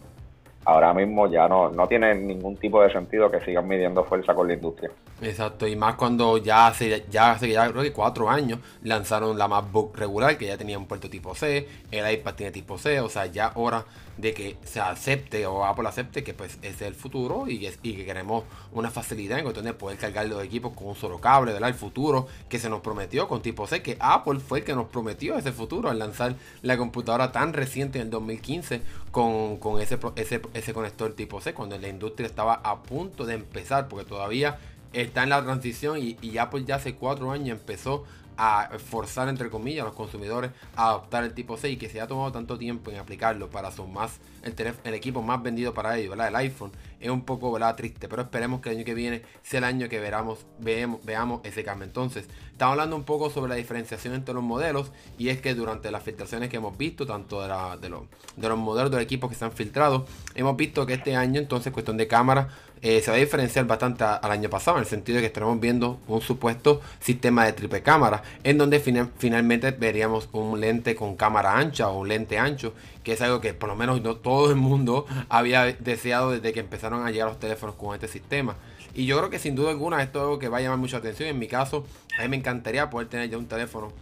ahora 0.64 0.92
mismo 0.92 1.30
ya 1.30 1.48
no, 1.48 1.70
no 1.70 1.86
tiene 1.86 2.14
ningún 2.14 2.56
tipo 2.56 2.82
de 2.82 2.92
sentido 2.92 3.30
que 3.30 3.40
sigan 3.40 3.66
midiendo 3.66 4.04
fuerza 4.04 4.34
con 4.34 4.48
la 4.48 4.54
industria. 4.54 4.90
Exacto, 5.22 5.66
y 5.66 5.76
más 5.76 5.94
cuando 5.94 6.38
ya 6.38 6.66
hace, 6.66 7.04
ya 7.08 7.32
hace 7.32 7.49
ya 7.49 7.70
creo 7.70 7.82
que 7.82 7.92
cuatro 7.92 8.28
años 8.28 8.58
lanzaron 8.82 9.38
la 9.38 9.49
MacBook 9.49 9.96
regular, 9.96 10.37
que 10.37 10.46
ya 10.46 10.58
tenía 10.58 10.76
un 10.76 10.87
puerto 10.87 11.08
tipo 11.08 11.35
C, 11.35 11.66
el 11.90 12.12
iPad 12.12 12.35
tiene 12.35 12.52
tipo 12.52 12.76
C, 12.76 13.00
o 13.00 13.08
sea, 13.08 13.26
ya 13.26 13.52
hora 13.54 13.85
de 14.16 14.32
que 14.32 14.56
se 14.64 14.80
acepte 14.80 15.46
o 15.46 15.64
Apple 15.64 15.88
acepte 15.88 16.25
que 16.25 16.35
pues 16.35 16.58
es 16.62 16.80
el 16.82 16.94
futuro 16.94 17.49
y, 17.49 17.66
y 17.82 17.94
que 17.94 18.04
queremos 18.04 18.44
una 18.73 18.90
facilidad 18.90 19.38
en 19.38 19.44
cuestión 19.44 19.66
de 19.66 19.75
poder 19.75 19.99
cargar 19.99 20.26
los 20.26 20.42
equipos 20.42 20.73
con 20.75 20.88
un 20.88 20.94
solo 20.94 21.20
cable, 21.20 21.52
¿verdad? 21.52 21.68
El 21.68 21.75
futuro 21.75 22.26
que 22.49 22.58
se 22.58 22.68
nos 22.68 22.80
prometió 22.80 23.28
con 23.28 23.42
tipo 23.42 23.66
C, 23.66 23.82
que 23.82 23.96
Apple 24.00 24.40
fue 24.40 24.61
el 24.61 24.64
que 24.64 24.75
nos 24.75 24.87
prometió 24.88 25.37
ese 25.37 25.52
futuro 25.52 25.90
al 25.90 25.99
lanzar 25.99 26.37
la 26.62 26.76
computadora 26.76 27.32
tan 27.32 27.52
reciente 27.52 27.99
en 27.99 28.06
el 28.06 28.11
2015 28.11 28.80
con, 29.11 29.58
ese, 29.80 29.99
ese, 30.16 30.42
ese 30.54 30.75
conector 30.75 31.14
tipo 31.14 31.40
C, 31.40 31.54
cuando 31.54 31.78
la 31.78 31.88
industria 31.88 32.26
estaba 32.26 32.54
a 32.54 32.82
punto 32.82 33.26
de 33.26 33.35
empezar, 33.35 33.88
porque 33.88 34.04
todavía 34.04 34.58
está 34.92 35.23
en 35.23 35.30
la 35.30 35.42
transición 35.42 35.99
y, 35.99 36.16
y 36.23 36.38
Apple 36.38 36.64
ya 36.64 36.76
hace 36.76 36.94
cuatro 36.94 37.30
años 37.30 37.58
empezó 37.58 38.04
a 38.37 38.71
forzar, 38.78 39.28
entre 39.28 39.50
comillas, 39.50 39.83
a 39.83 39.87
los 39.87 39.95
consumidores 39.95 40.50
a 40.76 40.90
adoptar 40.90 41.25
el 41.25 41.35
tipo 41.35 41.57
C 41.57 41.71
y 41.71 41.76
que 41.76 41.88
se 41.88 42.00
ha 42.00 42.07
tomado 42.07 42.33
tanto 42.33 42.59
tiempo 42.59 42.90
en 42.90 42.99
aplicarlo 42.99 43.50
para 43.50 43.71
su 43.71 43.87
más, 43.87 44.19
el, 44.43 44.55
el 44.85 44.95
equipo 44.95 45.23
más 45.23 45.43
vendido 45.43 45.75
para 45.75 45.97
ellos, 45.97 46.11
¿verdad? 46.11 46.28
El 46.28 46.37
iPhone, 46.37 46.73
es 47.00 47.11
un 47.11 47.25
poco 47.25 47.52
¿verdad? 47.52 47.76
triste, 47.76 48.09
pero 48.09 48.23
esperemos 48.23 48.61
que 48.61 48.71
el 48.71 48.76
año 48.76 48.85
que 48.85 48.95
viene 48.95 49.23
sea 49.43 49.59
el 49.59 49.64
año 49.64 49.88
que 49.88 50.00
veramos, 50.00 50.47
veamos, 50.59 51.05
veamos 51.05 51.40
ese 51.45 51.64
cambio. 51.64 51.87
Entonces, 51.87 52.26
estamos 52.52 52.73
hablando 52.73 52.97
un 52.97 53.05
poco 53.05 53.31
sobre 53.31 53.50
la 53.50 53.57
diferenciación 53.57 54.14
entre 54.14 54.35
los 54.35 54.43
modelos 54.43 54.93
y 55.19 55.28
es 55.28 55.40
que 55.40 55.55
durante 55.55 55.90
las 55.90 56.02
filtraciones 56.02 56.49
que 56.49 56.57
hemos 56.57 56.76
visto, 56.76 57.07
tanto 57.07 57.43
de, 57.43 57.49
la, 57.49 57.76
de, 57.76 57.88
los, 57.88 58.02
de 58.37 58.49
los 58.49 58.59
modelos 58.59 58.90
de 58.90 58.97
los 58.97 59.05
equipos 59.05 59.31
que 59.31 59.37
se 59.37 59.45
han 59.45 59.52
filtrado, 59.52 60.07
hemos 60.35 60.57
visto 60.57 60.87
que 60.87 60.95
este 60.95 61.16
año, 61.16 61.40
entonces, 61.40 61.73
cuestión 61.73 61.97
de 61.97 62.07
cámara, 62.07 62.49
eh, 62.83 63.00
se 63.00 63.11
va 63.11 63.16
a 63.16 63.21
diferenciar 63.21 63.66
bastante 63.66 64.04
al 64.04 64.30
año 64.30 64.50
pasado, 64.50 64.76
en 64.76 64.85
el 64.85 64.88
sentido 64.88 65.16
de 65.16 65.23
que 65.23 65.26
estaremos 65.26 65.59
viendo 65.61 65.99
un 66.09 66.21
supuesto 66.21 66.80
sistema 67.00 67.45
de 67.45 67.52
triple 67.52 67.83
cámara, 67.83 68.23
en 68.45 68.59
donde 68.59 68.80
finalmente 68.80 69.71
veríamos 69.73 70.28
un 70.33 70.61
lente 70.61 70.95
con 70.95 71.16
cámara 71.16 71.56
ancha 71.56 71.88
o 71.88 72.00
un 72.00 72.09
lente 72.09 72.38
ancho, 72.38 72.75
que 73.02 73.12
es 73.12 73.21
algo 73.21 73.40
que 73.40 73.54
por 73.54 73.68
lo 73.68 73.76
menos 73.76 74.02
todo 74.23 74.50
el 74.50 74.56
mundo 74.56 75.06
había 75.28 75.64
deseado 75.64 76.33
desde 76.33 76.52
que 76.52 76.61
empezaron 76.61 77.06
a 77.06 77.11
llegar 77.11 77.28
los 77.28 77.40
teléfonos 77.40 77.76
con 77.76 77.95
este 77.95 78.09
sistema. 78.09 78.56
Y 78.95 79.04
yo 79.04 79.18
creo 79.18 79.28
que 79.28 79.38
sin 79.38 79.54
duda 79.54 79.71
alguna 79.71 80.02
esto 80.02 80.18
es 80.21 80.23
algo 80.23 80.38
que 80.38 80.49
va 80.49 80.59
a 80.59 80.61
llamar 80.62 80.78
mucha 80.78 80.97
atención. 80.97 81.28
En 81.28 81.38
mi 81.38 81.49
caso, 81.49 81.85
a 82.18 82.23
mí 82.23 82.28
me 82.28 82.37
encantaría 82.37 82.88
poder 82.88 83.09
tener 83.09 83.28
ya 83.28 83.37
un 83.37 83.47
teléfono 83.47 83.92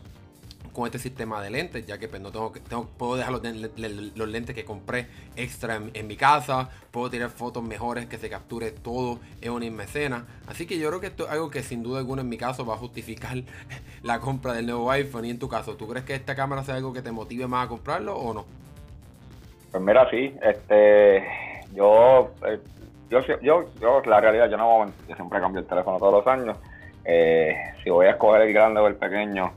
con 0.74 0.86
este 0.86 0.98
sistema 0.98 1.40
de 1.40 1.50
lentes, 1.50 1.86
ya 1.86 1.98
que 1.98 2.08
pues, 2.08 2.20
no 2.20 2.30
tengo, 2.30 2.52
tengo 2.68 2.86
puedo 2.98 3.16
dejar 3.16 3.32
los, 3.32 4.28
lentes 4.28 4.54
que 4.54 4.64
compré 4.64 5.06
extra 5.36 5.80
en, 5.94 6.06
mi 6.06 6.16
casa, 6.16 6.68
puedo 6.90 7.08
tirar 7.08 7.30
fotos 7.30 7.62
mejores 7.62 8.06
que 8.06 8.18
se 8.18 8.28
capture 8.28 8.72
todo 8.72 9.20
en 9.40 9.52
una 9.52 9.60
misma 9.60 9.84
escena. 9.84 10.26
Así 10.46 10.66
que 10.66 10.78
yo 10.78 10.88
creo 10.88 11.00
que 11.00 11.06
esto 11.06 11.24
es 11.24 11.30
algo 11.30 11.50
que 11.50 11.62
sin 11.62 11.82
duda 11.82 12.00
alguna 12.00 12.22
en 12.22 12.28
mi 12.28 12.36
caso 12.36 12.66
va 12.66 12.74
a 12.74 12.76
justificar 12.76 13.36
la 14.02 14.20
compra 14.20 14.52
del 14.52 14.66
nuevo 14.66 14.90
iPhone. 14.90 15.24
Y 15.24 15.30
en 15.30 15.38
tu 15.38 15.48
caso, 15.48 15.76
¿tú 15.76 15.88
crees 15.88 16.04
que 16.04 16.14
esta 16.14 16.34
cámara 16.34 16.64
sea 16.64 16.74
algo 16.74 16.92
que 16.92 17.00
te 17.00 17.12
motive 17.12 17.46
más 17.46 17.66
a 17.66 17.68
comprarlo 17.68 18.16
o 18.16 18.34
no? 18.34 18.44
Pues 19.70 19.82
mira, 19.82 20.08
sí, 20.10 20.34
este, 20.42 21.24
yo, 21.72 22.30
eh, 22.46 22.58
yo, 23.10 23.20
yo, 23.80 24.02
la 24.06 24.20
realidad, 24.20 24.50
yo 24.50 24.56
no, 24.56 24.86
yo 25.08 25.14
siempre 25.14 25.40
cambio 25.40 25.60
el 25.60 25.66
teléfono 25.66 25.98
todos 25.98 26.24
los 26.24 26.26
años. 26.26 26.58
Eh, 27.04 27.54
si 27.82 27.90
voy 27.90 28.06
a 28.06 28.10
escoger 28.10 28.42
el 28.42 28.52
grande 28.52 28.80
o 28.80 28.88
el 28.88 28.96
pequeño, 28.96 29.52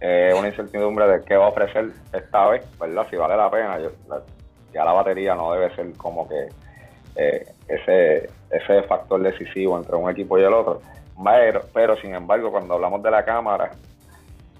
eh, 0.00 0.34
una 0.36 0.48
incertidumbre 0.48 1.06
de 1.06 1.24
qué 1.24 1.36
va 1.36 1.46
a 1.46 1.48
ofrecer 1.48 1.90
esta 2.12 2.48
vez, 2.48 2.62
¿verdad? 2.78 3.06
Si 3.10 3.16
vale 3.16 3.36
la 3.36 3.50
pena, 3.50 3.78
yo, 3.78 3.90
la- 4.08 4.22
ya 4.72 4.84
la 4.84 4.92
batería 4.92 5.34
no 5.34 5.52
debe 5.52 5.74
ser 5.74 5.92
como 5.96 6.28
que 6.28 6.46
eh, 7.16 7.46
ese, 7.68 8.30
ese 8.50 8.82
factor 8.84 9.20
decisivo 9.20 9.76
entre 9.76 9.96
un 9.96 10.08
equipo 10.10 10.38
y 10.38 10.42
el 10.42 10.52
otro. 10.52 10.80
Pero, 11.22 11.64
pero, 11.74 11.96
sin 11.96 12.14
embargo, 12.14 12.50
cuando 12.50 12.74
hablamos 12.74 13.02
de 13.02 13.10
la 13.10 13.24
cámara, 13.24 13.72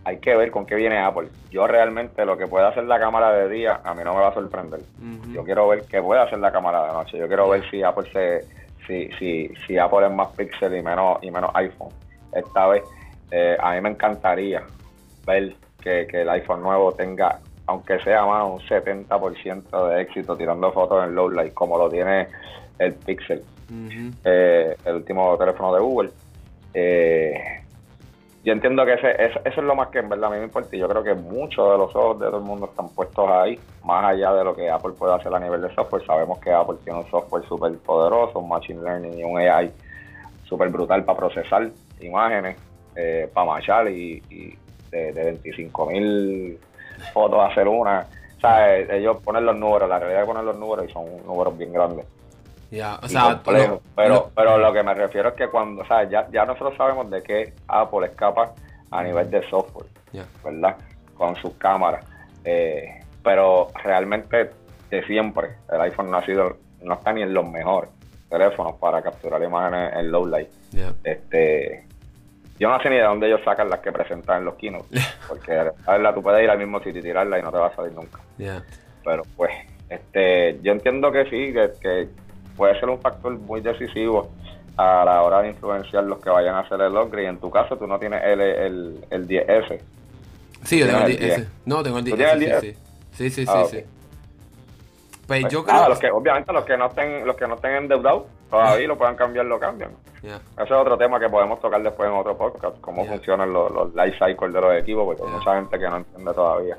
hay 0.04 0.18
que 0.18 0.34
ver 0.36 0.50
con 0.50 0.66
qué 0.66 0.74
viene 0.74 0.98
Apple. 0.98 1.28
Yo 1.50 1.66
realmente 1.66 2.24
lo 2.24 2.36
que 2.36 2.46
puede 2.46 2.66
hacer 2.66 2.84
la 2.84 2.98
cámara 2.98 3.32
de 3.32 3.48
día, 3.48 3.80
a 3.84 3.94
mí 3.94 4.02
no 4.04 4.14
me 4.14 4.20
va 4.20 4.28
a 4.28 4.34
sorprender. 4.34 4.80
Yo 5.32 5.44
quiero 5.44 5.68
ver 5.68 5.84
qué 5.84 6.02
puede 6.02 6.20
hacer 6.20 6.38
la 6.38 6.50
cámara 6.52 6.86
de 6.86 6.92
noche. 6.92 7.18
Yo 7.18 7.28
quiero 7.28 7.48
ver 7.48 7.62
si 7.70 7.82
Apple 7.82 8.10
se, 8.12 8.44
si, 8.86 9.10
si, 9.18 9.54
si 9.66 9.78
Apple 9.78 10.06
es 10.06 10.12
más 10.12 10.28
pixel 10.36 10.74
y 10.76 10.82
menos 10.82 11.18
y 11.22 11.30
menos 11.30 11.50
iPhone. 11.54 11.92
Esta 12.32 12.66
vez, 12.66 12.82
eh, 13.30 13.56
a 13.60 13.72
mí 13.74 13.80
me 13.80 13.90
encantaría 13.90 14.62
ver 15.26 15.54
que, 15.80 16.06
que 16.06 16.22
el 16.22 16.28
iPhone 16.30 16.62
nuevo 16.62 16.92
tenga, 16.92 17.38
aunque 17.66 17.98
sea 18.00 18.24
más 18.24 18.44
un 18.44 18.60
70% 18.60 19.88
de 19.88 20.02
éxito 20.02 20.36
tirando 20.36 20.72
fotos 20.72 21.04
en 21.04 21.14
low 21.14 21.30
light, 21.30 21.54
como 21.54 21.78
lo 21.78 21.90
tiene 21.90 22.28
el 22.78 22.94
Pixel, 22.94 23.42
eh, 24.24 24.76
el 24.84 24.94
último 24.96 25.36
teléfono 25.38 25.74
de 25.74 25.80
Google. 25.80 26.10
Eh, 26.74 27.34
yo 28.42 28.52
entiendo 28.54 28.86
que 28.86 28.94
ese, 28.94 29.10
ese- 29.22 29.40
eso 29.44 29.60
es 29.60 29.66
lo 29.66 29.74
más 29.74 29.88
que 29.88 29.98
en 29.98 30.08
verdad 30.08 30.30
a 30.30 30.32
mí 30.32 30.38
me 30.38 30.44
importa 30.44 30.74
y 30.74 30.78
yo 30.78 30.88
creo 30.88 31.02
que 31.02 31.14
muchos 31.14 31.70
de 31.72 31.76
los 31.78 31.94
ojos 31.94 32.18
de 32.20 32.26
todo 32.26 32.38
el 32.38 32.42
mundo 32.44 32.66
están 32.66 32.88
puestos 32.90 33.28
ahí, 33.28 33.60
más 33.84 34.04
allá 34.06 34.32
de 34.32 34.44
lo 34.44 34.54
que 34.56 34.70
Apple 34.70 34.92
puede 34.98 35.14
hacer 35.14 35.34
a 35.34 35.38
nivel 35.40 35.60
de 35.60 35.74
software. 35.74 36.06
Sabemos 36.06 36.38
que 36.38 36.50
Apple 36.50 36.78
tiene 36.82 37.00
un 37.00 37.10
software 37.10 37.44
súper 37.46 37.76
poderoso, 37.78 38.38
un 38.38 38.48
Machine 38.48 38.82
Learning 38.82 39.18
y 39.18 39.24
un 39.24 39.38
AI 39.38 39.70
súper 40.44 40.70
brutal 40.70 41.04
para 41.04 41.18
procesar 41.18 41.70
imágenes, 42.00 42.56
eh, 42.96 43.30
para 43.32 43.46
machar 43.46 43.88
y, 43.90 44.22
y 44.30 44.56
de, 44.90 45.12
de 45.12 45.24
25 45.24 45.86
mil 45.86 46.58
fotos 47.12 47.40
hacer 47.50 47.66
una. 47.68 48.06
O 48.36 48.40
sea, 48.40 48.76
eh, 48.76 48.88
ellos 48.98 49.18
ponen 49.22 49.44
los 49.46 49.56
números, 49.56 49.88
la 49.88 49.98
realidad 49.98 50.22
es 50.22 50.26
poner 50.28 50.44
los 50.44 50.56
números 50.58 50.86
y 50.88 50.92
son 50.92 51.04
números 51.26 51.56
bien 51.58 51.72
grandes 51.72 52.06
Ya, 52.70 52.98
o 53.02 53.08
sea, 53.08 53.34
complejo. 53.42 53.74
lo- 53.74 53.82
pero, 53.94 54.14
lo- 54.14 54.30
pero 54.34 54.58
lo 54.58 54.72
que 54.72 54.82
me 54.82 54.94
refiero 54.94 55.28
es 55.30 55.34
que 55.34 55.48
cuando, 55.48 55.82
o 55.82 55.86
sea, 55.86 56.04
ya, 56.08 56.26
ya 56.30 56.44
nosotros 56.46 56.74
sabemos 56.76 57.10
de 57.10 57.22
qué 57.22 57.52
Apple 57.68 58.06
es 58.06 58.12
capaz 58.16 58.52
a 58.90 59.02
nivel 59.02 59.30
de 59.30 59.48
software. 59.48 59.86
¿verdad? 60.44 60.76
Con 61.16 61.36
sus 61.36 61.52
cámaras. 61.54 62.04
Eh, 62.44 63.00
pero 63.22 63.68
realmente, 63.84 64.50
de 64.90 65.06
siempre, 65.06 65.50
el 65.70 65.80
iPhone 65.82 66.10
no 66.10 66.16
ha 66.16 66.24
sido, 66.24 66.56
no 66.82 66.94
está 66.94 67.12
ni 67.12 67.22
en 67.22 67.32
los 67.34 67.48
mejores 67.48 67.90
teléfonos 68.30 68.76
para 68.76 69.02
capturar 69.02 69.42
imágenes 69.42 69.92
en 69.96 70.10
low 70.10 70.26
light. 70.26 70.48
Este, 71.04 71.84
yo 72.60 72.68
no 72.68 72.80
sé 72.80 72.90
ni 72.90 72.96
de 72.96 73.02
dónde 73.02 73.26
ellos 73.26 73.40
sacan 73.44 73.68
las 73.68 73.80
que 73.80 73.90
presentan 73.90 74.38
en 74.38 74.44
los 74.44 74.54
keynotes, 74.54 75.02
porque 75.28 75.52
a 75.52 75.92
verla 75.92 76.14
tú 76.14 76.22
puedes 76.22 76.44
ir 76.44 76.50
al 76.50 76.58
mismo 76.58 76.78
sitio 76.80 77.00
y 77.00 77.02
tirarla 77.02 77.38
y 77.38 77.42
no 77.42 77.50
te 77.50 77.58
va 77.58 77.66
a 77.68 77.74
salir 77.74 77.92
nunca 77.92 78.20
pero 79.04 79.22
pues 79.36 79.50
este 79.88 80.60
yo 80.62 80.72
entiendo 80.72 81.10
que 81.10 81.24
sí 81.24 81.52
que, 81.52 81.70
que 81.80 82.08
puede 82.56 82.78
ser 82.78 82.88
un 82.90 83.00
factor 83.00 83.32
muy 83.38 83.60
decisivo 83.62 84.30
a 84.76 85.04
la 85.04 85.22
hora 85.22 85.42
de 85.42 85.48
influenciar 85.48 86.04
los 86.04 86.20
que 86.20 86.30
vayan 86.30 86.54
a 86.54 86.60
hacer 86.60 86.80
el 86.82 86.96
upgrade 86.96 87.26
en 87.28 87.38
tu 87.40 87.50
caso 87.50 87.76
tú 87.76 87.86
no 87.86 87.98
tienes 87.98 88.22
el, 88.24 88.40
el, 88.40 89.04
el 89.10 89.26
10S 89.26 89.80
Sí, 90.62 90.78
yo 90.78 90.86
tengo 90.86 90.98
el 91.00 91.16
¿Tienes 91.16 91.38
el 91.38 91.44
10. 91.44 91.48
No, 91.64 91.82
tengo 91.82 91.98
el 91.98 92.04
10. 92.04 92.14
¿Tú 92.14 92.22
tienes 92.22 92.34
el 92.34 92.40
sí, 92.40 92.46
10? 92.46 92.60
sí, 92.60 92.72
sí. 93.12 93.30
Sí, 93.30 93.30
sí, 93.30 93.44
Ah, 93.48 93.64
sí, 93.66 93.78
sí. 93.78 93.84
Pues 95.30 95.42
Pues, 95.42 95.52
yo 95.52 95.62
nada, 95.64 95.78
creo 95.78 95.88
los 95.90 95.98
que 96.00 96.10
obviamente 96.10 96.52
los 96.52 96.64
que 96.64 96.76
no 96.76 96.86
estén 96.86 97.24
los 97.24 97.36
que 97.36 97.46
no 97.46 97.54
estén 97.54 97.76
endeudados 97.76 98.24
todavía 98.50 98.88
lo 98.88 98.98
puedan 98.98 99.14
cambiar 99.14 99.46
lo 99.46 99.60
cambian. 99.60 99.92
Ese 100.24 100.34
es 100.64 100.70
otro 100.72 100.98
tema 100.98 101.20
que 101.20 101.28
podemos 101.28 101.60
tocar 101.60 101.80
después 101.80 102.10
en 102.10 102.16
otro 102.16 102.36
podcast 102.36 102.80
cómo 102.80 103.04
Yeah. 103.04 103.12
funcionan 103.12 103.52
los, 103.52 103.70
los 103.70 103.94
life 103.94 104.18
cycles 104.18 104.52
de 104.52 104.60
los 104.60 104.74
equipos 104.74 105.04
porque 105.04 105.22
hay 105.22 105.28
mucha 105.30 105.54
gente 105.54 105.78
que 105.78 105.88
no 105.88 105.96
entiende 105.98 106.34
todavía 106.34 106.76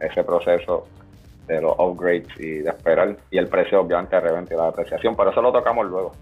ese 0.00 0.24
proceso 0.24 0.86
de 1.46 1.60
los 1.60 1.78
upgrades 1.78 2.28
y 2.38 2.60
de 2.60 2.70
esperar 2.70 3.14
y 3.30 3.36
el 3.36 3.48
precio 3.48 3.82
obviamente 3.82 4.16
de 4.16 4.22
reventa 4.22 4.54
y 4.54 4.56
la 4.56 4.66
depreciación 4.66 5.14
pero 5.14 5.30
eso 5.30 5.42
lo 5.42 5.52
tocamos 5.52 5.84
luego. 5.84 6.12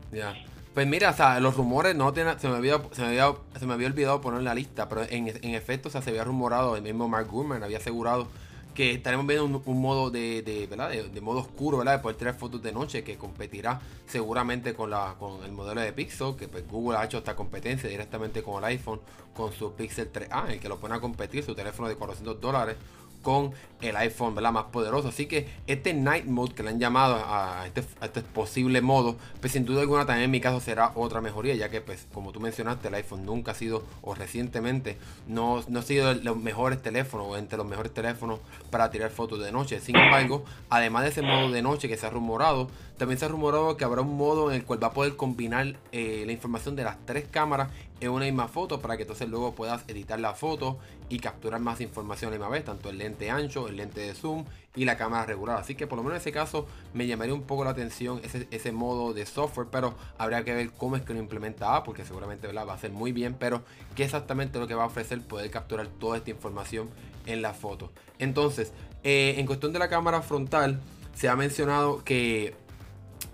Pues 0.74 0.86
mira, 0.88 1.10
o 1.10 1.12
sea, 1.12 1.38
los 1.38 1.56
rumores 1.56 1.94
no 1.94 2.12
tienen, 2.12 2.38
se 2.40 2.48
me 2.48 2.56
había, 2.56 2.78
se 2.90 3.02
me 3.02 3.08
había, 3.08 3.32
se 3.58 3.66
me 3.66 3.74
había 3.74 3.86
olvidado 3.86 4.20
poner 4.20 4.38
en 4.40 4.44
la 4.44 4.54
lista, 4.54 4.88
pero 4.88 5.02
en, 5.02 5.28
en 5.28 5.54
efecto, 5.54 5.88
o 5.88 5.90
sea, 5.92 6.00
se 6.02 6.10
había 6.10 6.24
rumorado, 6.24 6.74
el 6.76 6.82
mismo 6.82 7.06
Mark 7.08 7.26
Gurman 7.28 7.62
había 7.62 7.78
asegurado 7.78 8.26
que 8.74 8.92
estaremos 8.92 9.26
viendo 9.26 9.62
un, 9.64 9.80
modo 9.80 10.10
de, 10.10 10.66
¿verdad? 10.68 10.90
De, 10.90 11.20
modo 11.20 11.40
oscuro. 11.40 11.82
De 11.82 11.98
poder 11.98 12.16
tirar 12.16 12.34
fotos 12.34 12.62
de 12.62 12.72
noche 12.72 13.04
que 13.04 13.16
competirá 13.16 13.80
seguramente 14.06 14.74
con 14.74 14.90
la 14.90 15.16
con 15.18 15.42
el 15.44 15.52
modelo 15.52 15.80
de 15.80 15.92
Pixel, 15.92 16.36
que 16.36 16.48
pues 16.48 16.66
Google 16.68 16.98
ha 16.98 17.04
hecho 17.04 17.18
esta 17.18 17.36
competencia 17.36 17.88
directamente 17.88 18.42
con 18.42 18.58
el 18.58 18.64
iPhone, 18.64 19.00
con 19.34 19.52
su 19.52 19.72
Pixel 19.74 20.12
3A, 20.12 20.50
el 20.50 20.60
que 20.60 20.68
lo 20.68 20.78
pone 20.78 20.94
a 20.94 21.00
competir, 21.00 21.44
su 21.44 21.54
teléfono 21.54 21.88
de 21.88 21.96
400 21.96 22.40
dólares 22.40 22.76
con 23.22 23.52
el 23.80 23.96
iPhone 23.96 24.34
¿verdad? 24.34 24.52
más 24.52 24.64
poderoso. 24.64 25.08
Así 25.08 25.26
que 25.26 25.48
este 25.66 25.94
Night 25.94 26.26
Mode 26.26 26.54
que 26.54 26.62
le 26.62 26.70
han 26.70 26.80
llamado 26.80 27.16
a 27.16 27.66
este, 27.66 27.82
a 28.00 28.06
este 28.06 28.22
posible 28.22 28.80
modo, 28.80 29.16
pues 29.40 29.52
sin 29.52 29.64
duda 29.64 29.80
alguna 29.80 30.06
también 30.06 30.24
en 30.24 30.30
mi 30.30 30.40
caso 30.40 30.60
será 30.60 30.92
otra 30.94 31.20
mejoría, 31.20 31.54
ya 31.54 31.68
que 31.68 31.80
pues 31.80 32.06
como 32.12 32.32
tú 32.32 32.40
mencionaste, 32.40 32.88
el 32.88 32.94
iPhone 32.94 33.24
nunca 33.24 33.52
ha 33.52 33.54
sido, 33.54 33.84
o 34.02 34.14
recientemente, 34.14 34.98
no, 35.26 35.62
no 35.68 35.80
ha 35.80 35.82
sido 35.82 36.12
los 36.14 36.36
mejores 36.36 36.82
teléfonos, 36.82 37.26
o 37.28 37.36
entre 37.36 37.56
los 37.56 37.66
mejores 37.66 37.92
teléfonos 37.92 38.40
para 38.70 38.90
tirar 38.90 39.10
fotos 39.10 39.40
de 39.40 39.52
noche. 39.52 39.80
Sin 39.80 39.96
embargo, 39.96 40.44
además 40.68 41.04
de 41.04 41.10
ese 41.10 41.22
modo 41.22 41.50
de 41.50 41.62
noche 41.62 41.88
que 41.88 41.96
se 41.96 42.06
ha 42.06 42.10
rumorado, 42.10 42.68
también 42.98 43.18
se 43.18 43.24
ha 43.24 43.28
rumorado 43.28 43.76
que 43.76 43.84
habrá 43.84 44.02
un 44.02 44.16
modo 44.16 44.50
en 44.50 44.56
el 44.56 44.64
cual 44.64 44.82
va 44.82 44.88
a 44.88 44.92
poder 44.92 45.16
combinar 45.16 45.74
eh, 45.92 46.24
la 46.26 46.32
información 46.32 46.76
de 46.76 46.84
las 46.84 46.96
tres 47.06 47.24
cámaras 47.30 47.70
en 48.00 48.10
una 48.10 48.24
misma 48.24 48.48
foto 48.48 48.80
para 48.80 48.96
que 48.96 49.02
entonces 49.02 49.28
luego 49.28 49.54
puedas 49.54 49.84
editar 49.88 50.18
la 50.18 50.34
foto 50.34 50.78
y 51.08 51.18
capturar 51.18 51.60
más 51.60 51.80
información 51.80 52.28
a 52.28 52.30
la 52.32 52.38
misma 52.38 52.50
vez, 52.50 52.64
tanto 52.64 52.88
el 52.90 52.98
lente 52.98 53.30
ancho, 53.30 53.68
el 53.68 53.76
lente 53.76 54.00
de 54.00 54.14
zoom 54.14 54.44
y 54.74 54.84
la 54.84 54.96
cámara 54.96 55.26
regular. 55.26 55.58
Así 55.58 55.74
que 55.74 55.86
por 55.86 55.96
lo 55.98 56.02
menos 56.02 56.16
en 56.16 56.20
ese 56.20 56.32
caso 56.32 56.66
me 56.94 57.06
llamaría 57.06 57.34
un 57.34 57.42
poco 57.42 57.64
la 57.64 57.70
atención 57.70 58.20
ese, 58.24 58.48
ese 58.50 58.72
modo 58.72 59.12
de 59.12 59.26
software, 59.26 59.68
pero 59.70 59.94
habría 60.18 60.44
que 60.44 60.54
ver 60.54 60.70
cómo 60.70 60.96
es 60.96 61.02
que 61.02 61.12
lo 61.12 61.20
implementa 61.20 61.76
Apple, 61.76 61.86
porque 61.86 62.04
seguramente 62.04 62.50
va 62.50 62.72
a 62.72 62.78
ser 62.78 62.92
muy 62.92 63.12
bien, 63.12 63.34
pero 63.38 63.62
qué 63.94 64.04
exactamente 64.04 64.58
lo 64.58 64.66
que 64.66 64.74
va 64.74 64.84
a 64.84 64.86
ofrecer 64.86 65.20
poder 65.22 65.50
capturar 65.50 65.88
toda 65.88 66.16
esta 66.16 66.30
información 66.30 66.88
en 67.26 67.42
la 67.42 67.52
foto. 67.52 67.90
Entonces, 68.18 68.72
eh, 69.02 69.34
en 69.38 69.46
cuestión 69.46 69.72
de 69.72 69.78
la 69.78 69.88
cámara 69.88 70.22
frontal, 70.22 70.80
se 71.14 71.28
ha 71.28 71.36
mencionado 71.36 72.04
que 72.04 72.54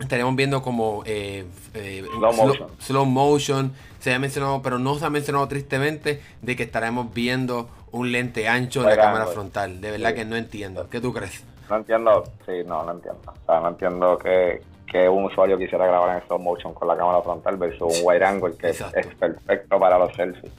estaríamos 0.00 0.36
viendo 0.36 0.62
como 0.62 1.02
eh, 1.06 1.44
eh, 1.74 2.04
Slow 2.18 2.32
motion. 2.32 2.68
slow 2.78 3.04
motion, 3.06 3.72
se 3.98 4.12
ha 4.14 4.18
mencionado, 4.18 4.62
pero 4.62 4.78
no 4.78 4.96
se 4.98 5.04
ha 5.06 5.10
mencionado 5.10 5.46
tristemente 5.48 6.20
de 6.42 6.56
que 6.56 6.62
estaremos 6.64 7.12
viendo 7.14 7.68
un 7.92 8.12
lente 8.12 8.48
ancho 8.48 8.80
en 8.82 8.86
la 8.90 8.96
cámara 8.96 9.26
frontal. 9.26 9.80
De 9.80 9.90
verdad 9.92 10.10
Sí. 10.10 10.14
que 10.16 10.24
no 10.24 10.36
entiendo. 10.36 10.88
¿Qué 10.90 11.00
tú 11.00 11.12
crees? 11.12 11.44
No 11.70 11.76
entiendo, 11.76 12.24
sí, 12.44 12.52
no, 12.66 12.84
no 12.84 12.92
entiendo. 12.92 13.20
O 13.26 13.46
sea, 13.46 13.60
no 13.60 13.68
entiendo 13.70 14.18
que, 14.18 14.62
que 14.90 15.08
un 15.08 15.24
usuario 15.24 15.58
quisiera 15.58 15.86
grabar 15.86 16.10
en 16.16 16.22
stop 16.22 16.40
motion 16.40 16.72
con 16.74 16.86
la 16.88 16.96
cámara 16.96 17.20
frontal 17.22 17.56
versus 17.56 18.00
un 18.00 18.06
wide 18.06 18.24
angle 18.24 18.54
que 18.56 18.68
es, 18.70 18.82
perfecto 19.18 19.78
para 19.80 19.98
los 19.98 20.14
selfies. 20.14 20.52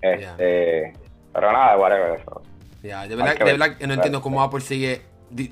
Este, 0.00 0.92
Pero 1.32 1.52
nada, 1.52 1.76
whatever 1.76 2.20
eso. 2.20 2.42
Ya, 2.82 3.06
de 3.06 3.16
verdad, 3.16 3.36
de 3.36 3.44
ver. 3.44 3.58
verdad 3.58 3.76
que 3.76 3.86
no 3.86 3.94
entiendo 3.94 4.22
cómo 4.22 4.42
Apple 4.42 4.60
sigue. 4.60 5.02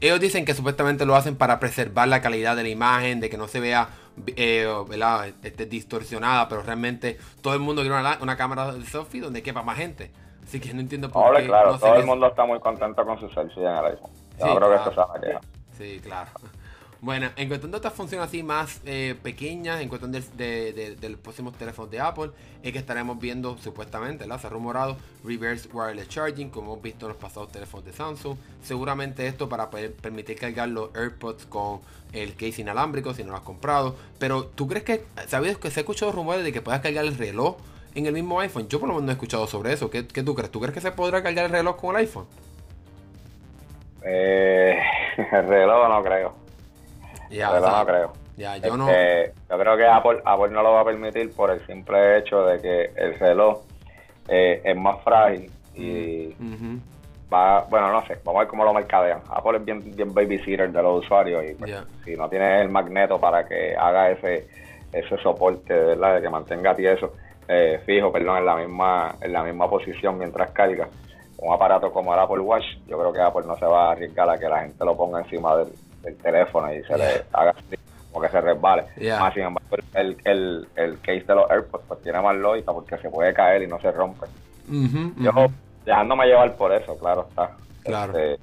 Ellos 0.00 0.20
dicen 0.20 0.44
que 0.44 0.54
supuestamente 0.54 1.04
lo 1.04 1.14
hacen 1.16 1.36
para 1.36 1.60
preservar 1.60 2.08
la 2.08 2.20
calidad 2.22 2.56
de 2.56 2.62
la 2.62 2.68
imagen, 2.68 3.20
de 3.20 3.28
que 3.28 3.36
no 3.36 3.46
se 3.48 3.60
vea 3.60 3.88
eh. 4.36 4.66
Este, 5.42 5.66
distorsionada, 5.66 6.48
pero 6.48 6.62
realmente 6.62 7.18
todo 7.42 7.54
el 7.54 7.60
mundo 7.60 7.82
quiere 7.82 7.98
una, 7.98 8.18
una 8.20 8.36
cámara 8.36 8.72
de 8.72 8.84
selfie 8.86 9.20
donde 9.20 9.42
quepa 9.42 9.62
más 9.62 9.76
gente. 9.76 10.10
Así 10.44 10.60
que 10.60 10.72
no 10.72 10.80
entiendo 10.80 11.10
por 11.10 11.24
Hable 11.26 11.40
qué. 11.42 11.46
claro, 11.48 11.72
no 11.72 11.78
todo 11.78 11.96
el 11.96 12.06
mundo 12.06 12.26
está 12.28 12.44
muy 12.46 12.60
contento 12.60 13.04
con 13.04 13.18
su 13.18 13.28
selfie 13.30 13.64
en 13.64 13.70
el 13.76 13.84
iPhone. 13.84 14.10
Yo 14.38 14.46
Sí, 14.46 14.54
creo 14.54 14.54
que 14.54 14.58
claro. 14.58 14.76
esto 14.76 14.90
se 14.90 14.96
va 14.96 15.08
a 15.14 15.20
quejar. 15.20 15.40
Sí, 15.76 16.00
claro. 16.02 16.30
Bueno, 17.06 17.28
en 17.36 17.46
cuestión 17.46 17.70
de 17.70 17.78
funciones 17.88 18.26
así 18.26 18.42
más 18.42 18.80
eh, 18.84 19.14
pequeñas, 19.22 19.80
en 19.80 19.88
cuestión 19.88 20.10
del, 20.10 20.24
de, 20.36 20.72
de- 20.72 20.96
de 20.96 21.08
los 21.08 21.20
próximos 21.20 21.56
teléfonos 21.56 21.88
de 21.88 22.00
Apple, 22.00 22.32
es 22.64 22.72
que 22.72 22.80
estaremos 22.80 23.20
viendo 23.20 23.56
supuestamente. 23.58 24.24
Se 24.24 24.32
ha 24.48 24.50
rumorado 24.50 24.96
Reverse 25.22 25.68
Wireless 25.72 26.08
Charging, 26.08 26.50
como 26.50 26.72
hemos 26.72 26.82
visto 26.82 27.06
en 27.06 27.10
los 27.10 27.16
pasados 27.16 27.52
teléfonos 27.52 27.86
de 27.86 27.92
Samsung. 27.92 28.36
Seguramente 28.60 29.24
esto 29.28 29.48
para 29.48 29.70
poder 29.70 29.92
permitir 29.94 30.36
cargar 30.36 30.68
los 30.68 30.92
AirPods 30.96 31.46
con 31.46 31.78
el 32.12 32.34
case 32.34 32.62
inalámbrico 32.62 33.14
si 33.14 33.22
no 33.22 33.30
lo 33.30 33.36
has 33.36 33.44
comprado. 33.44 33.94
Pero 34.18 34.46
¿tú 34.46 34.66
crees 34.66 34.82
que, 34.82 35.04
sabes 35.28 35.58
que 35.58 35.70
se 35.70 35.78
ha 35.78 35.82
escuchado 35.82 36.10
rumores 36.10 36.42
de 36.42 36.52
que 36.52 36.60
puedas 36.60 36.80
cargar 36.80 37.04
el 37.04 37.16
reloj 37.16 37.56
en 37.94 38.06
el 38.06 38.14
mismo 38.14 38.40
iPhone. 38.40 38.66
Yo 38.66 38.80
por 38.80 38.88
lo 38.88 38.94
menos 38.94 39.04
no 39.06 39.12
he 39.12 39.14
escuchado 39.14 39.46
sobre 39.46 39.72
eso. 39.72 39.90
¿Qué, 39.90 40.08
qué 40.08 40.24
tú 40.24 40.34
crees? 40.34 40.50
¿Tú 40.50 40.58
crees 40.58 40.74
que 40.74 40.80
se 40.80 40.90
podrá 40.90 41.22
cargar 41.22 41.44
el 41.44 41.52
reloj 41.52 41.76
con 41.76 41.90
el 41.90 42.00
iPhone? 42.00 42.26
Eh, 44.02 44.76
el 45.32 45.46
reloj 45.46 45.88
no 45.88 46.02
creo. 46.02 46.45
Ya, 47.30 47.48
el 47.48 47.54
reloj 47.54 47.68
o 47.68 47.70
sea, 47.70 47.78
no 47.78 47.86
creo. 47.86 48.12
Ya, 48.36 48.56
yo 48.58 48.76
no. 48.76 48.88
Este, 48.88 49.32
yo 49.48 49.58
creo 49.58 49.76
que 49.76 49.86
Apple, 49.86 50.22
Apple 50.24 50.50
no 50.50 50.62
lo 50.62 50.72
va 50.72 50.80
a 50.80 50.84
permitir 50.84 51.32
por 51.34 51.50
el 51.50 51.64
simple 51.66 52.18
hecho 52.18 52.44
de 52.44 52.60
que 52.60 52.90
el 52.96 53.18
reloj 53.18 53.62
eh, 54.28 54.60
es 54.62 54.76
más 54.76 55.00
frágil 55.02 55.50
y 55.74 56.34
va, 57.32 57.62
bueno, 57.70 57.92
no 57.92 58.06
sé, 58.06 58.18
vamos 58.24 58.40
a 58.40 58.42
ver 58.42 58.48
cómo 58.48 58.64
lo 58.64 58.74
mercadean. 58.74 59.22
Apple 59.30 59.58
es 59.58 59.64
bien, 59.64 59.96
bien 59.96 60.12
babysitter 60.12 60.70
de 60.70 60.82
los 60.82 61.04
usuarios 61.04 61.44
y 61.48 61.54
pues, 61.54 61.72
si 62.04 62.14
no 62.14 62.28
tiene 62.28 62.60
el 62.60 62.68
magneto 62.68 63.18
para 63.18 63.46
que 63.46 63.74
haga 63.76 64.10
ese 64.10 64.48
ese 64.92 65.18
soporte, 65.18 65.74
¿verdad? 65.74 66.14
De 66.14 66.22
que 66.22 66.30
mantenga 66.30 66.74
tieso, 66.74 67.12
eh, 67.48 67.80
fijo, 67.84 68.12
perdón, 68.12 68.38
en 68.38 68.46
la 68.46 68.56
misma 68.56 69.14
en 69.20 69.32
la 69.32 69.42
misma 69.42 69.68
posición 69.68 70.18
mientras 70.18 70.50
carga. 70.50 70.88
Un 71.38 71.52
aparato 71.52 71.92
como 71.92 72.14
el 72.14 72.20
Apple 72.20 72.40
Watch, 72.40 72.64
yo 72.86 72.98
creo 72.98 73.12
que 73.12 73.20
Apple 73.20 73.42
no 73.46 73.56
se 73.56 73.66
va 73.66 73.88
a 73.88 73.92
arriesgar 73.92 74.28
a 74.30 74.38
que 74.38 74.48
la 74.48 74.60
gente 74.60 74.82
lo 74.84 74.96
ponga 74.96 75.20
encima 75.20 75.54
del, 75.56 75.68
del 76.06 76.16
teléfono 76.16 76.72
y 76.72 76.82
se 76.84 76.96
le 76.96 77.24
haga 77.32 77.54
como 78.12 78.24
que 78.24 78.30
se 78.32 78.40
resbale. 78.40 78.84
Ya. 78.96 79.18
Más 79.20 79.34
sin 79.34 79.42
embargo, 79.42 79.76
el, 79.94 80.16
el, 80.24 80.68
el 80.76 80.98
case 81.00 81.24
de 81.26 81.34
los 81.34 81.50
AirPods 81.50 81.84
pues 81.88 82.02
tiene 82.02 82.20
más 82.22 82.36
lógica 82.36 82.72
porque 82.72 82.96
se 82.98 83.10
puede 83.10 83.34
caer 83.34 83.62
y 83.62 83.66
no 83.66 83.78
se 83.80 83.90
rompe. 83.92 84.26
ujú, 84.68 85.12
Yo 85.18 85.30
ujú. 85.30 85.52
dejándome 85.84 86.26
llevar 86.26 86.54
por 86.56 86.72
eso, 86.72 86.96
claro 86.98 87.26
está. 87.28 87.50
Claro. 87.84 88.16
Este, 88.18 88.42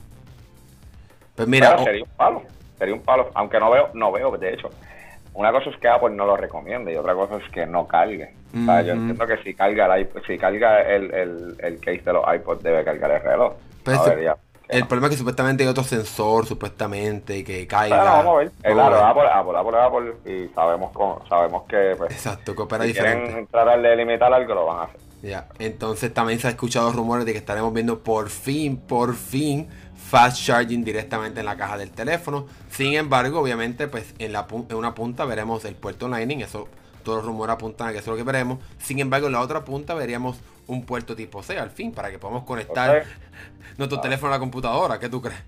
Pues 1.36 1.48
mira, 1.48 1.78
sería 1.84 2.04
un 2.04 2.10
palo, 2.16 2.44
sería 2.78 2.94
un 2.94 3.02
palo, 3.02 3.32
aunque 3.34 3.60
no 3.60 3.72
veo, 3.72 3.90
no 3.94 4.12
veo, 4.12 4.38
de 4.38 4.54
hecho. 4.54 4.70
Una 5.34 5.52
cosa 5.52 5.72
es 5.72 5.78
que 5.78 5.88
Apple 5.88 6.12
no 6.12 6.28
lo 6.28 6.38
recomiende 6.38 6.94
y 6.94 6.96
otra 6.96 7.16
cosa 7.16 7.38
es 7.38 7.52
que 7.52 7.66
no 7.66 7.88
cargue. 7.88 8.32
O 8.56 8.66
sea, 8.66 8.84
yo 8.84 8.94
entiendo 8.94 9.26
que 9.26 9.38
si 9.38 9.56
carga 9.56 9.98
el, 9.98 10.08
iPod- 10.08 10.28
si 10.28 10.38
carga 10.38 10.82
el, 10.84 11.12
el, 11.12 11.56
el 11.58 11.80
case 11.80 12.04
de 12.04 12.14
los 12.14 12.24
iPods 12.36 12.62
debe 12.62 12.84
cargar 12.84 13.10
el 13.10 13.22
reloj. 13.24 13.54
Pues 13.84 13.98
No 13.98 14.04
sí. 14.04 14.10
debería. 14.12 14.38
El 14.70 14.88
problema 14.88 15.08
es 15.08 15.12
que 15.12 15.18
supuestamente 15.18 15.64
hay 15.64 15.70
otro 15.70 15.84
sensor, 15.84 16.46
supuestamente, 16.46 17.44
que 17.44 17.54
Bueno, 17.54 17.68
caiga. 17.68 18.04
vamos 18.04 18.36
a 18.36 18.38
ver. 18.40 18.48
Eh, 18.64 18.72
claro, 18.74 18.96
ver. 18.96 19.04
Apple, 19.06 19.30
Apple, 19.32 19.58
Apple, 19.58 19.80
Apple, 19.80 20.34
y 20.34 20.54
sabemos 20.54 20.92
cómo, 20.94 21.22
sabemos 21.28 21.64
que 21.68 21.96
pues, 21.98 22.12
Exacto, 22.12 22.56
que 22.56 22.62
opera 22.62 22.84
si 22.84 22.90
diferente. 22.90 23.26
quieren 23.28 23.48
tratar 23.48 23.82
de 23.82 23.96
limitar 23.96 24.34
algo 24.34 24.54
lo 24.54 24.66
van 24.66 24.80
a 24.80 24.84
hacer. 24.84 25.00
Ya, 25.22 25.48
entonces 25.60 26.14
también 26.14 26.40
se 26.40 26.48
ha 26.48 26.50
escuchado 26.50 26.92
rumores 26.92 27.26
de 27.26 27.32
que 27.32 27.38
estaremos 27.38 27.74
viendo 27.74 28.00
por 28.04 28.30
fin, 28.30 28.76
por 28.78 29.16
fin, 29.16 29.70
fast 29.96 30.38
charging 30.46 30.84
directamente 30.84 31.40
en 31.40 31.46
la 31.46 31.56
caja 31.56 31.78
del 31.78 31.92
teléfono. 31.92 32.48
Sin 32.70 32.94
embargo, 32.94 33.40
obviamente, 33.40 33.88
pues 33.88 34.14
en, 34.20 34.34
la, 34.34 34.46
en 34.70 34.76
una 34.76 34.94
punta 34.94 35.24
veremos 35.26 35.64
el 35.66 35.76
puerto 35.76 36.10
Lightning, 36.10 36.42
eso 36.42 36.68
todos 37.04 37.20
los 37.20 37.26
rumores 37.26 37.54
apuntan 37.54 37.88
a 37.88 37.92
que 37.92 38.00
eso 38.00 38.12
es 38.12 38.18
lo 38.18 38.24
que 38.26 38.32
veremos. 38.32 38.60
Sin 38.80 39.00
embargo, 39.00 39.28
en 39.28 39.34
la 39.34 39.42
otra 39.42 39.64
punta 39.64 39.94
veríamos 39.94 40.40
un 40.68 40.86
puerto 40.86 41.16
tipo 41.16 41.44
C 41.44 41.60
al 41.60 41.70
fin, 41.70 41.92
para 41.92 42.10
que 42.10 42.20
podamos 42.20 42.44
conectar 42.44 42.98
Entonces, 42.98 43.18
nuestro 43.78 44.00
teléfono 44.00 44.32
a 44.32 44.36
la 44.36 44.40
computadora. 44.40 45.00
¿Qué 45.00 45.10
tú 45.10 45.22
crees? 45.22 45.44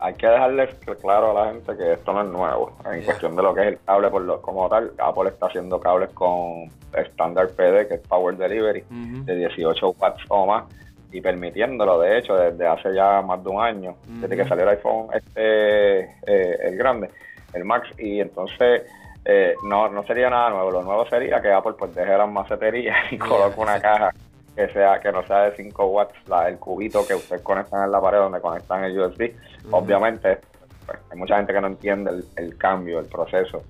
hay 0.00 0.14
que 0.14 0.26
dejarles 0.26 0.74
claro 1.00 1.30
a 1.30 1.44
la 1.44 1.52
gente 1.52 1.76
que 1.76 1.92
esto 1.92 2.12
no 2.12 2.22
es 2.22 2.28
nuevo. 2.28 2.72
En 2.90 3.02
cuestión 3.02 3.36
de 3.36 3.42
lo 3.42 3.54
que 3.54 3.60
es 3.60 3.66
el 3.68 3.78
cable 3.84 4.08
por 4.08 4.22
lo, 4.22 4.40
como 4.40 4.68
tal, 4.68 4.92
Apple 4.98 5.28
está 5.28 5.46
haciendo 5.46 5.78
cables 5.78 6.10
con 6.10 6.70
estándar 6.94 7.48
PD, 7.50 7.86
que 7.86 7.94
es 7.94 8.00
Power 8.00 8.36
Delivery, 8.36 8.84
de 8.88 9.36
18 9.36 9.94
watts 9.98 10.22
o 10.28 10.46
más, 10.46 10.64
y 11.12 11.20
permitiéndolo, 11.20 12.00
de 12.00 12.18
hecho, 12.18 12.34
desde 12.34 12.66
hace 12.66 12.94
ya 12.94 13.20
más 13.20 13.44
de 13.44 13.50
un 13.50 13.62
año, 13.62 13.96
desde 14.06 14.36
que 14.36 14.48
salió 14.48 14.64
el 14.64 14.70
iPhone 14.70 15.08
este 15.12 16.00
eh, 16.26 16.58
el 16.64 16.76
grande, 16.76 17.10
el 17.52 17.64
Max, 17.64 17.88
y 17.98 18.20
entonces 18.20 18.82
eh, 19.24 19.54
no, 19.64 19.88
no 19.88 20.02
sería 20.04 20.30
nada 20.30 20.50
nuevo. 20.50 20.70
Lo 20.70 20.82
nuevo 20.82 21.06
sería 21.06 21.40
que 21.40 21.52
Apple 21.52 21.74
pues 21.78 21.94
deje 21.94 22.16
las 22.16 22.30
maceterías 22.30 23.12
y 23.12 23.18
coloque 23.18 23.60
una 23.60 23.80
caja 23.80 24.12
que 24.54 24.68
sea 24.68 25.00
que 25.00 25.12
no 25.12 25.24
sea 25.26 25.50
de 25.50 25.56
5 25.56 25.86
watts, 25.86 26.28
la, 26.28 26.48
el 26.48 26.58
cubito 26.58 27.06
que 27.06 27.14
ustedes 27.14 27.42
conectan 27.42 27.84
en 27.84 27.92
la 27.92 28.00
pared 28.00 28.18
donde 28.18 28.40
conectan 28.40 28.84
el 28.84 28.98
USB. 28.98 29.32
Obviamente, 29.70 30.38
pues, 30.86 30.98
hay 31.10 31.18
mucha 31.18 31.36
gente 31.36 31.52
que 31.52 31.60
no 31.60 31.68
entiende 31.68 32.10
el, 32.10 32.24
el 32.36 32.58
cambio, 32.58 32.98
el 32.98 33.06
proceso 33.06 33.62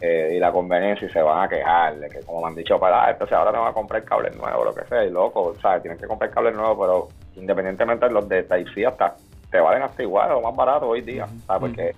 eh, 0.00 0.34
y 0.36 0.38
la 0.38 0.50
conveniencia 0.50 1.06
y 1.06 1.10
se 1.10 1.22
van 1.22 1.44
a 1.44 1.48
quejar 1.48 1.98
de 1.98 2.10
que, 2.10 2.20
como 2.20 2.42
me 2.42 2.48
han 2.48 2.54
dicho, 2.54 2.78
para, 2.78 3.06
ah, 3.06 3.10
entonces 3.12 3.36
ahora 3.36 3.52
te 3.52 3.58
van 3.58 3.68
a 3.68 3.72
comprar 3.72 4.04
cables 4.04 4.36
nuevos, 4.36 4.64
lo 4.66 4.74
que 4.74 4.84
sea, 4.88 5.04
y 5.04 5.10
loco, 5.10 5.54
¿sabes? 5.62 5.82
Tienen 5.82 5.98
que 5.98 6.06
comprar 6.06 6.30
cables 6.30 6.54
nuevos, 6.54 6.76
pero 6.78 7.08
independientemente 7.40 8.06
de 8.06 8.12
los 8.12 8.28
de 8.28 8.42
Type-C, 8.42 8.86
hasta 8.86 9.14
te 9.50 9.60
valen 9.60 9.82
hasta 9.82 10.02
igual 10.02 10.32
o 10.32 10.42
más 10.42 10.54
barato 10.54 10.88
hoy 10.88 11.00
día, 11.00 11.26
¿sabes? 11.46 11.60
Porque 11.60 11.94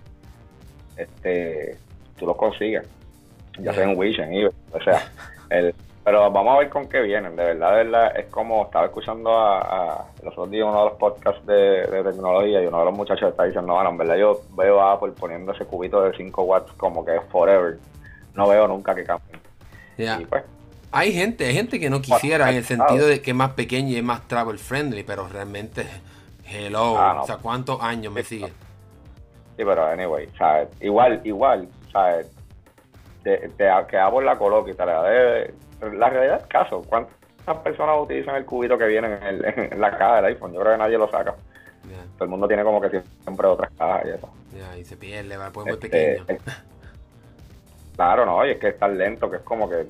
este, 0.96 1.78
tú 2.18 2.26
los 2.26 2.36
consigues, 2.36 2.86
ya 3.58 3.72
sea 3.72 3.84
en 3.84 3.96
Wish, 3.98 4.18
en 4.18 4.32
eBay, 4.34 4.52
o 4.72 4.80
sea, 4.82 5.10
el, 5.50 5.74
pero 6.04 6.30
vamos 6.30 6.54
a 6.54 6.58
ver 6.60 6.68
con 6.68 6.88
qué 6.88 7.00
vienen, 7.02 7.34
de 7.34 7.44
verdad, 7.44 7.70
de 7.70 7.84
verdad, 7.84 8.16
es 8.16 8.26
como 8.26 8.64
estaba 8.66 8.86
escuchando 8.86 9.30
a, 9.36 9.60
a 9.98 10.06
los 10.22 10.32
otros 10.34 10.50
días 10.50 10.64
uno 10.68 10.78
de 10.84 10.90
los 10.90 10.98
podcasts 10.98 11.44
de, 11.46 11.54
de 11.86 12.04
tecnología 12.04 12.62
y 12.62 12.66
uno 12.66 12.78
de 12.78 12.84
los 12.84 12.94
muchachos 12.94 13.30
está 13.30 13.42
diciendo, 13.44 13.74
bueno, 13.74 13.90
en 13.90 13.98
verdad 13.98 14.16
yo 14.16 14.40
veo 14.56 14.80
a 14.80 14.92
Apple 14.92 15.12
poniendo 15.18 15.52
ese 15.52 15.64
cubito 15.64 16.00
de 16.02 16.16
5 16.16 16.42
watts 16.44 16.72
como 16.74 17.04
que 17.04 17.16
es 17.16 17.22
forever, 17.30 17.78
no 18.34 18.46
veo 18.48 18.68
nunca 18.68 18.94
que 18.94 19.02
cambie. 19.04 19.36
Ya. 19.98 20.20
Y 20.20 20.26
pues, 20.26 20.44
Hay 20.92 21.12
gente, 21.12 21.44
hay 21.46 21.54
gente 21.54 21.80
que 21.80 21.90
no 21.90 22.00
quisiera 22.00 22.50
en 22.50 22.56
el 22.56 22.64
sentido 22.64 23.06
de 23.08 23.20
que 23.20 23.32
es 23.32 23.36
más 23.36 23.50
pequeño 23.54 23.88
y 23.88 23.96
es 23.96 24.04
más 24.04 24.28
travel 24.28 24.58
friendly, 24.60 25.02
pero 25.02 25.26
realmente, 25.26 25.86
hello, 26.48 26.96
Ah, 26.98 27.14
no. 27.16 27.22
o 27.22 27.26
sea, 27.26 27.38
¿cuántos 27.38 27.82
años 27.82 28.12
me 28.12 28.22
sigue? 28.22 28.46
Sí, 29.56 29.64
pero 29.64 29.86
anyway, 29.86 30.28
¿sabes? 30.38 30.68
Igual, 30.80 31.20
igual, 31.24 31.66
¿sabes? 31.96 32.30
Te, 33.22 33.48
te- 33.56 33.70
que 33.88 33.98
Apple 33.98 34.24
la 34.24 34.36
coloque 34.36 34.70
y 34.72 34.74
la 34.76 36.08
realidad 36.10 36.40
es 36.42 36.46
caso. 36.46 36.82
¿Cuántas 36.88 37.56
personas 37.64 37.96
utilizan 38.00 38.36
el 38.36 38.44
cubito 38.44 38.76
que 38.78 38.86
viene 38.86 39.14
en, 39.16 39.22
el- 39.22 39.44
en 39.72 39.80
la 39.80 39.90
caja 39.96 40.16
del 40.16 40.26
iPhone? 40.26 40.52
Yo 40.52 40.60
creo 40.60 40.72
que 40.72 40.78
nadie 40.78 40.98
lo 40.98 41.10
saca. 41.10 41.34
Todo 42.14 42.24
el 42.24 42.30
mundo 42.30 42.46
tiene 42.48 42.64
como 42.64 42.80
que 42.80 43.02
siempre 43.22 43.46
otras 43.46 43.70
cajas 43.78 44.04
y 44.06 44.08
eso. 44.10 44.28
ya, 44.56 44.76
y 44.76 44.84
se 44.84 44.96
pierde, 44.96 45.36
va, 45.36 45.50
pues 45.50 45.64
muy 45.66 45.74
Este, 45.74 45.88
pequeño. 45.88 46.40
claro, 47.94 48.26
no, 48.26 48.44
y 48.46 48.50
es 48.50 48.58
que 48.58 48.68
es 48.68 48.78
tan 48.78 48.96
lento 48.98 49.30
que 49.30 49.36
es 49.36 49.42
como 49.42 49.68
que 49.68 49.86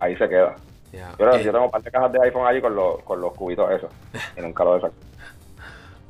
ahí 0.00 0.16
se 0.16 0.28
queda. 0.28 0.54
Yo, 0.92 1.16
creo- 1.16 1.34
Eh, 1.36 1.44
yo 1.44 1.52
tengo 1.52 1.64
un 1.66 1.70
par 1.70 1.82
de 1.82 1.90
cajas 1.90 2.12
de 2.12 2.20
iPhone 2.22 2.46
allí 2.46 2.60
con 2.60 2.74
los, 2.74 3.00
con 3.02 3.20
los 3.20 3.32
cubitos 3.34 3.70
esos. 3.72 3.90
Y 4.36 4.40
nunca 4.40 4.64
lo 4.64 4.76
he 4.76 4.80
sacado. 4.80 5.09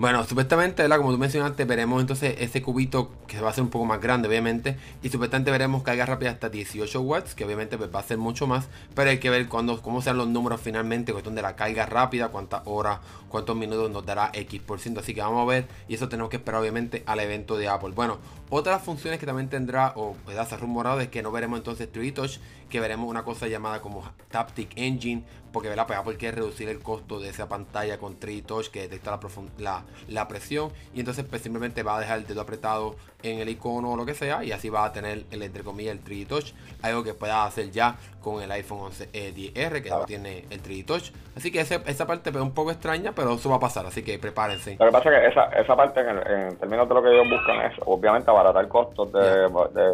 Bueno, 0.00 0.24
supuestamente, 0.24 0.80
¿verdad? 0.80 0.96
Como 0.96 1.12
tú 1.12 1.18
mencionaste, 1.18 1.66
veremos 1.66 2.00
entonces 2.00 2.34
ese 2.38 2.62
cubito 2.62 3.10
que 3.26 3.38
va 3.38 3.50
a 3.50 3.52
ser 3.52 3.64
un 3.64 3.68
poco 3.68 3.84
más 3.84 4.00
grande, 4.00 4.28
obviamente. 4.28 4.78
Y 5.02 5.10
supuestamente 5.10 5.50
veremos 5.50 5.82
carga 5.82 6.06
rápida 6.06 6.30
hasta 6.30 6.48
18 6.48 7.02
watts, 7.02 7.34
que 7.34 7.44
obviamente 7.44 7.76
pues, 7.76 7.94
va 7.94 8.00
a 8.00 8.02
ser 8.02 8.16
mucho 8.16 8.46
más. 8.46 8.68
Pero 8.94 9.10
hay 9.10 9.18
que 9.18 9.28
ver 9.28 9.46
cuándo, 9.46 9.82
cómo 9.82 10.00
sean 10.00 10.16
los 10.16 10.26
números 10.26 10.58
finalmente, 10.62 11.12
cuestión 11.12 11.34
de 11.34 11.42
la 11.42 11.54
carga 11.54 11.84
rápida, 11.84 12.28
cuántas 12.28 12.62
horas, 12.64 13.00
cuántos 13.30 13.56
minutos 13.56 13.90
nos 13.90 14.04
dará 14.04 14.30
X 14.34 14.60
por 14.60 14.78
ciento. 14.80 15.00
Así 15.00 15.14
que 15.14 15.22
vamos 15.22 15.40
a 15.40 15.44
ver. 15.50 15.66
Y 15.88 15.94
eso 15.94 16.08
tenemos 16.10 16.28
que 16.28 16.36
esperar, 16.36 16.60
obviamente, 16.60 17.02
al 17.06 17.20
evento 17.20 17.56
de 17.56 17.68
Apple. 17.68 17.92
Bueno, 17.94 18.18
otras 18.50 18.82
funciones 18.82 19.18
que 19.18 19.24
también 19.26 19.48
tendrá, 19.48 19.94
o 19.96 20.14
¿verdad? 20.26 20.46
se 20.46 20.56
ha 20.56 20.58
rumorado, 20.58 21.00
es 21.00 21.08
que 21.08 21.22
no 21.22 21.32
veremos 21.32 21.58
entonces 21.58 21.88
3D 21.90 22.12
Touch, 22.12 22.38
que 22.68 22.80
veremos 22.80 23.08
una 23.08 23.24
cosa 23.24 23.48
llamada 23.48 23.80
como 23.80 24.02
Taptic 24.30 24.72
Engine, 24.76 25.24
porque 25.52 25.68
¿verdad? 25.68 25.86
Pues 25.86 25.98
Apple 25.98 26.16
quiere 26.16 26.36
reducir 26.36 26.68
el 26.68 26.78
costo 26.80 27.18
de 27.18 27.28
esa 27.30 27.48
pantalla 27.48 27.98
con 27.98 28.18
3D 28.20 28.44
Touch 28.44 28.66
que 28.68 28.82
detecta 28.82 29.10
la, 29.10 29.20
la, 29.58 29.84
la 30.06 30.28
presión 30.28 30.70
y 30.94 31.00
entonces 31.00 31.24
pues 31.28 31.42
simplemente 31.42 31.82
va 31.82 31.96
a 31.96 32.00
dejar 32.00 32.18
el 32.18 32.26
dedo 32.28 32.40
apretado 32.40 32.94
en 33.24 33.40
el 33.40 33.48
icono 33.48 33.90
o 33.90 33.96
lo 33.96 34.06
que 34.06 34.14
sea 34.14 34.44
y 34.44 34.52
así 34.52 34.68
va 34.68 34.84
a 34.84 34.92
tener 34.92 35.26
el 35.32 35.42
entre 35.42 35.64
comillas 35.64 35.92
el 35.96 36.04
3D 36.04 36.26
Touch, 36.28 36.52
algo 36.82 37.02
que 37.02 37.14
pueda 37.14 37.44
hacer 37.44 37.72
ya 37.72 37.98
con 38.22 38.40
el 38.42 38.50
iPhone 38.52 38.78
11 38.82 39.08
eh, 39.12 39.32
10R 39.34 39.82
que 39.82 39.90
no 39.90 40.04
tiene 40.04 40.44
el 40.50 40.62
3D 40.62 40.84
Touch. 40.84 41.10
Así 41.36 41.50
que 41.50 41.60
ese- 41.60 41.82
esa 41.86 42.06
parte 42.06 42.30
pues, 42.30 42.40
es 42.42 42.46
un 42.48 42.54
poco 42.54 42.70
extraña, 42.70 43.12
pero 43.12 43.19
eso 43.34 43.50
va 43.50 43.56
a 43.56 43.60
pasar, 43.60 43.86
así 43.86 44.02
que 44.02 44.18
prepárense. 44.18 44.76
Lo 44.78 44.86
que 44.86 44.92
pasa 44.92 45.10
es 45.14 45.20
que 45.20 45.26
esa, 45.28 45.44
esa 45.60 45.76
parte, 45.76 46.00
en, 46.00 46.08
el- 46.08 46.26
en 46.48 46.56
términos 46.56 46.88
de 46.88 46.94
lo 46.94 47.02
que 47.02 47.08
ellos 47.10 47.26
buscan, 47.30 47.60
es 47.66 47.72
obviamente 47.84 48.30
abaratar 48.30 48.66
costos 48.68 49.12
de, 49.12 49.20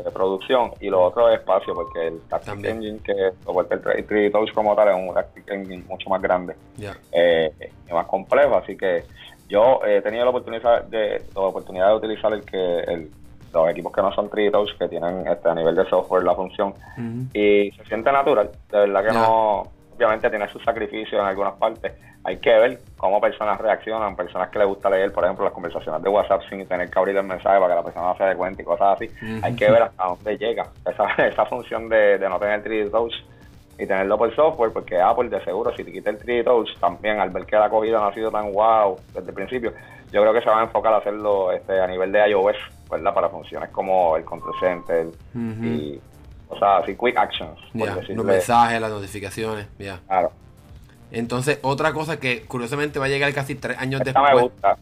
de 0.04 0.10
producción 0.12 0.70
y 0.80 0.88
lo 0.88 1.02
otro 1.02 1.28
es 1.30 1.40
espacio, 1.40 1.74
porque 1.74 2.08
el 2.08 2.20
Tactic 2.28 2.46
También. 2.54 2.76
Engine 2.76 2.98
que 3.04 3.30
soporta 3.44 3.74
el 3.74 3.82
3D 3.82 4.32
Touch 4.32 4.52
como 4.52 4.74
tal 4.76 4.88
es 4.88 4.94
un 5.08 5.14
Tactic 5.14 5.50
Engine 5.50 5.84
mucho 5.88 6.08
más 6.10 6.22
grande 6.22 6.54
eh, 7.12 7.50
y 7.88 7.92
más 7.92 8.06
complejo, 8.06 8.56
así 8.56 8.76
que 8.76 9.04
yo 9.48 9.80
he 9.84 10.00
tenido 10.02 10.24
la 10.24 10.30
oportunidad 10.30 10.84
de, 10.84 11.22
la 11.34 11.40
oportunidad 11.40 11.88
de 11.88 11.94
utilizar 11.94 12.32
el 12.32 12.44
que 12.44 12.80
el, 12.80 13.10
los 13.54 13.70
equipos 13.70 13.92
que 13.92 14.02
no 14.02 14.12
son 14.12 14.28
3D 14.28 14.50
Touch, 14.50 14.76
que 14.76 14.88
tienen 14.88 15.26
este, 15.26 15.48
a 15.48 15.54
nivel 15.54 15.74
de 15.76 15.88
software 15.88 16.24
la 16.24 16.34
función, 16.34 16.74
y 17.32 17.70
se 17.70 17.84
siente 17.86 18.10
natural. 18.12 18.50
De 18.70 18.78
verdad 18.80 19.04
que 19.04 19.12
no, 19.12 19.62
obviamente 19.96 20.30
tiene 20.30 20.48
sus 20.48 20.62
sacrificios 20.62 21.20
en 21.20 21.26
algunas 21.26 21.54
partes. 21.54 21.92
Hay 22.24 22.38
que 22.38 22.50
ver 22.50 22.78
cómo 22.96 23.20
personas 23.20 23.58
reaccionan, 23.60 24.16
personas 24.16 24.50
que 24.50 24.58
les 24.58 24.68
gusta 24.68 24.90
leer, 24.90 25.12
por 25.12 25.24
ejemplo, 25.24 25.44
las 25.44 25.54
conversaciones 25.54 26.02
de 26.02 26.08
WhatsApp 26.08 26.42
sin 26.48 26.66
tener 26.66 26.90
que 26.90 26.98
abrir 26.98 27.16
el 27.16 27.24
mensaje 27.24 27.58
para 27.60 27.68
que 27.68 27.76
la 27.76 27.84
persona 27.84 28.06
no 28.06 28.16
se 28.16 28.24
dé 28.24 28.34
cuenta 28.34 28.62
y 28.62 28.64
cosas 28.64 28.96
así. 28.96 29.10
Hay 29.42 29.54
que 29.54 29.70
ver 29.70 29.82
hasta 29.82 30.04
dónde 30.04 30.36
llega 30.36 30.66
esa, 30.90 31.04
esa 31.26 31.46
función 31.46 31.88
de, 31.88 32.18
de 32.18 32.28
no 32.28 32.38
tener 32.38 32.62
3D 32.64 32.90
Touch 32.90 33.14
y 33.78 33.86
tenerlo 33.86 34.16
por 34.16 34.34
software, 34.34 34.72
porque 34.72 35.00
Apple 35.00 35.28
de 35.28 35.42
seguro, 35.44 35.74
si 35.76 35.84
te 35.84 35.92
quita 35.92 36.10
el 36.10 36.18
3D 36.18 36.44
Touch, 36.44 36.78
también 36.78 37.20
al 37.20 37.30
ver 37.30 37.44
que 37.44 37.56
la 37.56 37.66
acogida 37.66 37.98
no 37.98 38.06
ha 38.06 38.14
sido 38.14 38.30
tan 38.30 38.52
wow 38.52 38.98
desde 39.14 39.28
el 39.28 39.34
principio, 39.34 39.72
yo 40.12 40.22
creo 40.22 40.32
que 40.32 40.40
se 40.40 40.48
va 40.48 40.60
a 40.60 40.64
enfocar 40.64 40.94
a 40.94 40.98
hacerlo 40.98 41.52
este, 41.52 41.80
a 41.80 41.86
nivel 41.86 42.12
de 42.12 42.30
iOS, 42.30 42.56
¿verdad? 42.90 43.12
Para 43.12 43.28
funciones 43.28 43.70
como 43.70 44.16
el 44.16 44.24
Control 44.24 44.54
Center 44.60 45.06
y 45.34 46.00
o 46.48 46.58
sea, 46.58 46.78
así 46.78 46.94
quick 46.94 47.16
actions. 47.16 47.58
los 47.74 48.24
mensajes, 48.24 48.80
las 48.80 48.90
notificaciones, 48.90 49.66
ya. 49.78 50.00
Claro. 50.06 50.32
Entonces, 51.10 51.58
otra 51.62 51.92
cosa 51.92 52.18
que 52.18 52.42
curiosamente 52.42 52.98
va 52.98 53.06
a 53.06 53.08
llegar 53.08 53.32
casi 53.32 53.54
tres 53.54 53.78
años 53.78 54.00
Esta 54.00 54.20
después. 54.20 54.34
Me 54.34 54.42
gusta. 54.42 54.76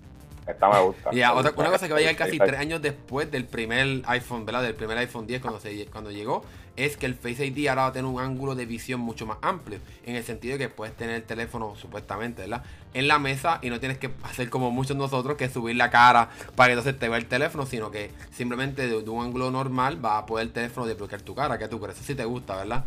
Esta 0.46 0.68
me 0.68 0.80
gusta. 0.80 1.10
Ya, 1.12 1.32
otra, 1.32 1.52
una 1.56 1.70
cosa 1.70 1.86
que 1.86 1.92
va 1.92 1.98
a 1.98 2.00
llegar 2.00 2.16
casi 2.16 2.38
tres 2.38 2.58
años 2.58 2.82
después 2.82 3.30
del 3.30 3.44
primer 3.44 4.02
iPhone, 4.06 4.44
¿verdad? 4.44 4.62
Del 4.62 4.74
primer 4.74 4.98
iPhone 4.98 5.26
10 5.26 5.40
cuando, 5.40 5.60
se, 5.60 5.86
cuando 5.86 6.10
llegó, 6.10 6.44
es 6.76 6.96
que 6.96 7.06
el 7.06 7.14
Face 7.14 7.46
ID 7.46 7.68
ahora 7.68 7.82
va 7.82 7.88
a 7.88 7.92
tener 7.92 8.10
un 8.10 8.20
ángulo 8.20 8.54
de 8.54 8.66
visión 8.66 9.00
mucho 9.00 9.26
más 9.26 9.38
amplio. 9.42 9.78
En 10.04 10.16
el 10.16 10.24
sentido 10.24 10.58
de 10.58 10.64
que 10.64 10.68
puedes 10.68 10.94
tener 10.94 11.14
el 11.14 11.22
teléfono, 11.22 11.74
supuestamente, 11.76 12.42
¿verdad? 12.42 12.62
En 12.92 13.08
la 13.08 13.18
mesa 13.18 13.58
y 13.62 13.70
no 13.70 13.80
tienes 13.80 13.98
que 13.98 14.10
hacer 14.24 14.50
como 14.50 14.70
muchos 14.70 14.96
nosotros, 14.96 15.36
que 15.36 15.48
subir 15.48 15.76
la 15.76 15.90
cara 15.90 16.28
para 16.56 16.68
que 16.68 16.72
entonces 16.72 16.98
te 16.98 17.08
vea 17.08 17.18
el 17.18 17.26
teléfono, 17.26 17.66
sino 17.66 17.90
que 17.90 18.10
simplemente 18.32 18.88
de, 18.88 19.08
un 19.08 19.24
ángulo 19.24 19.50
normal 19.50 20.04
va 20.04 20.18
a 20.18 20.26
poder 20.26 20.46
el 20.46 20.52
teléfono 20.52 20.86
desbloquear 20.86 21.22
tu 21.22 21.34
cara. 21.34 21.58
que 21.58 21.68
tú 21.68 21.80
crees? 21.80 21.96
Eso 21.96 22.06
sí 22.06 22.14
te 22.14 22.24
gusta, 22.24 22.56
¿verdad? 22.56 22.84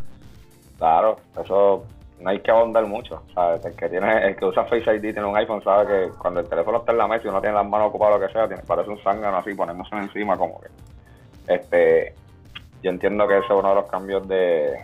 Claro, 0.78 1.16
eso 1.40 1.84
no 2.20 2.30
hay 2.30 2.40
que 2.40 2.50
ahondar 2.50 2.86
mucho. 2.86 3.22
El 3.64 3.74
que 3.74 3.88
tiene, 3.88 4.26
el 4.26 4.36
que 4.36 4.44
usa 4.44 4.64
Face 4.64 4.94
ID 4.94 5.00
tiene 5.00 5.24
un 5.24 5.36
iPhone, 5.36 5.62
sabe 5.62 5.86
que 5.86 6.18
cuando 6.18 6.40
el 6.40 6.48
teléfono 6.48 6.78
está 6.78 6.92
en 6.92 6.98
la 6.98 7.08
mesa 7.08 7.24
y 7.26 7.28
uno 7.28 7.40
tiene 7.40 7.56
las 7.56 7.66
manos 7.66 7.88
ocupadas 7.88 8.20
lo 8.20 8.26
que 8.26 8.32
sea, 8.32 8.46
tiene, 8.46 8.62
parece 8.64 8.90
un 8.90 8.98
zángano 9.02 9.38
así, 9.38 9.54
ponemos 9.54 9.88
encima 9.92 10.36
como 10.36 10.60
que. 10.60 10.68
Este, 11.54 12.14
yo 12.82 12.90
entiendo 12.90 13.26
que 13.26 13.38
ese 13.38 13.46
es 13.46 13.58
uno 13.58 13.68
de 13.68 13.74
los 13.74 13.86
cambios 13.86 14.26
de 14.28 14.78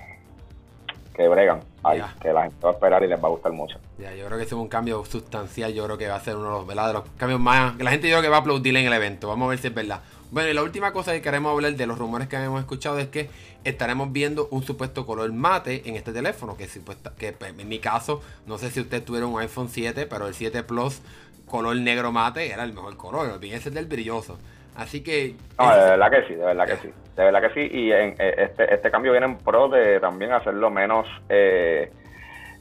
que 1.15 1.29
bregan 1.29 1.61
ahí, 1.85 2.03
que 2.21 2.33
la 2.33 2.43
gente 2.43 2.57
va 2.65 2.71
a 2.71 2.73
esperar 2.73 3.05
y 3.05 3.07
les 3.07 3.23
va 3.23 3.29
a 3.29 3.31
gustar 3.31 3.53
mucho. 3.53 3.79
Ya, 3.99 4.13
yo 4.15 4.27
creo 4.27 4.37
que 4.37 4.45
ese 4.45 4.57
es 4.57 4.61
un 4.61 4.69
cambio 4.69 5.05
sustancial, 5.05 5.73
yo 5.73 5.85
creo 5.85 5.97
que 5.97 6.09
va 6.09 6.17
a 6.17 6.21
ser 6.21 6.37
uno 6.37 6.47
de 6.47 6.51
los, 6.51 6.67
¿verdad? 6.67 6.89
de 6.89 6.93
los 6.95 7.05
cambios 7.17 7.41
más 7.41 7.77
que 7.77 7.85
la 7.85 7.93
gente 7.93 8.09
yo 8.09 8.15
creo 8.15 8.23
que 8.23 8.29
va 8.29 8.39
a 8.39 8.41
aplaudir 8.41 8.77
en 8.77 8.87
el 8.87 8.93
evento. 8.93 9.29
Vamos 9.29 9.47
a 9.47 9.51
ver 9.51 9.59
si 9.59 9.69
es 9.69 9.75
verdad. 9.75 10.01
Bueno, 10.33 10.49
y 10.51 10.55
la 10.55 10.65
última 10.65 10.93
cosa 10.93 11.13
que 11.13 11.23
queremos 11.23 11.53
hablar 11.53 11.77
de 11.77 11.87
los 11.87 11.97
rumores 11.97 12.27
que 12.27 12.35
hemos 12.35 12.59
escuchado 12.59 12.99
es 12.99 13.07
que 13.07 13.31
estaremos 13.63 14.11
viendo 14.11 14.49
un 14.51 14.65
supuesto 14.65 15.07
color 15.07 15.33
mate 15.33 15.89
en 15.89 15.95
este 15.95 16.13
teléfono, 16.13 16.57
que, 16.57 16.67
supuesta, 16.67 17.13
que 17.17 17.33
pues, 17.33 17.57
en 17.57 17.69
mi 17.69 17.79
caso, 17.79 18.21
no 18.47 18.59
sé 18.59 18.73
si 18.73 18.81
usted 18.81 19.05
tuviera 19.05 19.27
un 19.27 19.39
iPhone 19.39 19.69
7, 19.69 20.07
pero 20.07 20.27
el 20.27 20.35
7 20.35 20.65
Plus 20.65 21.01
color 21.47 21.77
negro 21.77 22.11
mate 22.11 22.51
era 22.51 22.65
el 22.65 22.73
mejor 22.73 22.97
color, 22.97 23.39
es 23.41 23.73
del 23.73 23.87
brilloso. 23.87 24.39
Así 24.75 25.03
que... 25.03 25.37
No, 25.59 25.75
de 25.75 25.91
verdad 25.91 26.11
que 26.11 26.27
sí, 26.27 26.35
de 26.35 26.45
verdad 26.45 26.67
que 26.67 26.77
sí. 26.77 26.93
De 27.17 27.25
verdad 27.25 27.41
que 27.43 27.55
sí. 27.55 27.77
Y 27.77 27.93
en, 27.93 28.15
eh, 28.19 28.35
este, 28.39 28.75
este 28.75 28.91
cambio 28.91 29.13
viene 29.13 29.27
en 29.27 29.39
pro 29.39 29.69
de 29.69 30.01
también 30.01 30.33
hacerlo 30.33 30.71
menos... 30.71 31.07
Eh, 31.29 31.91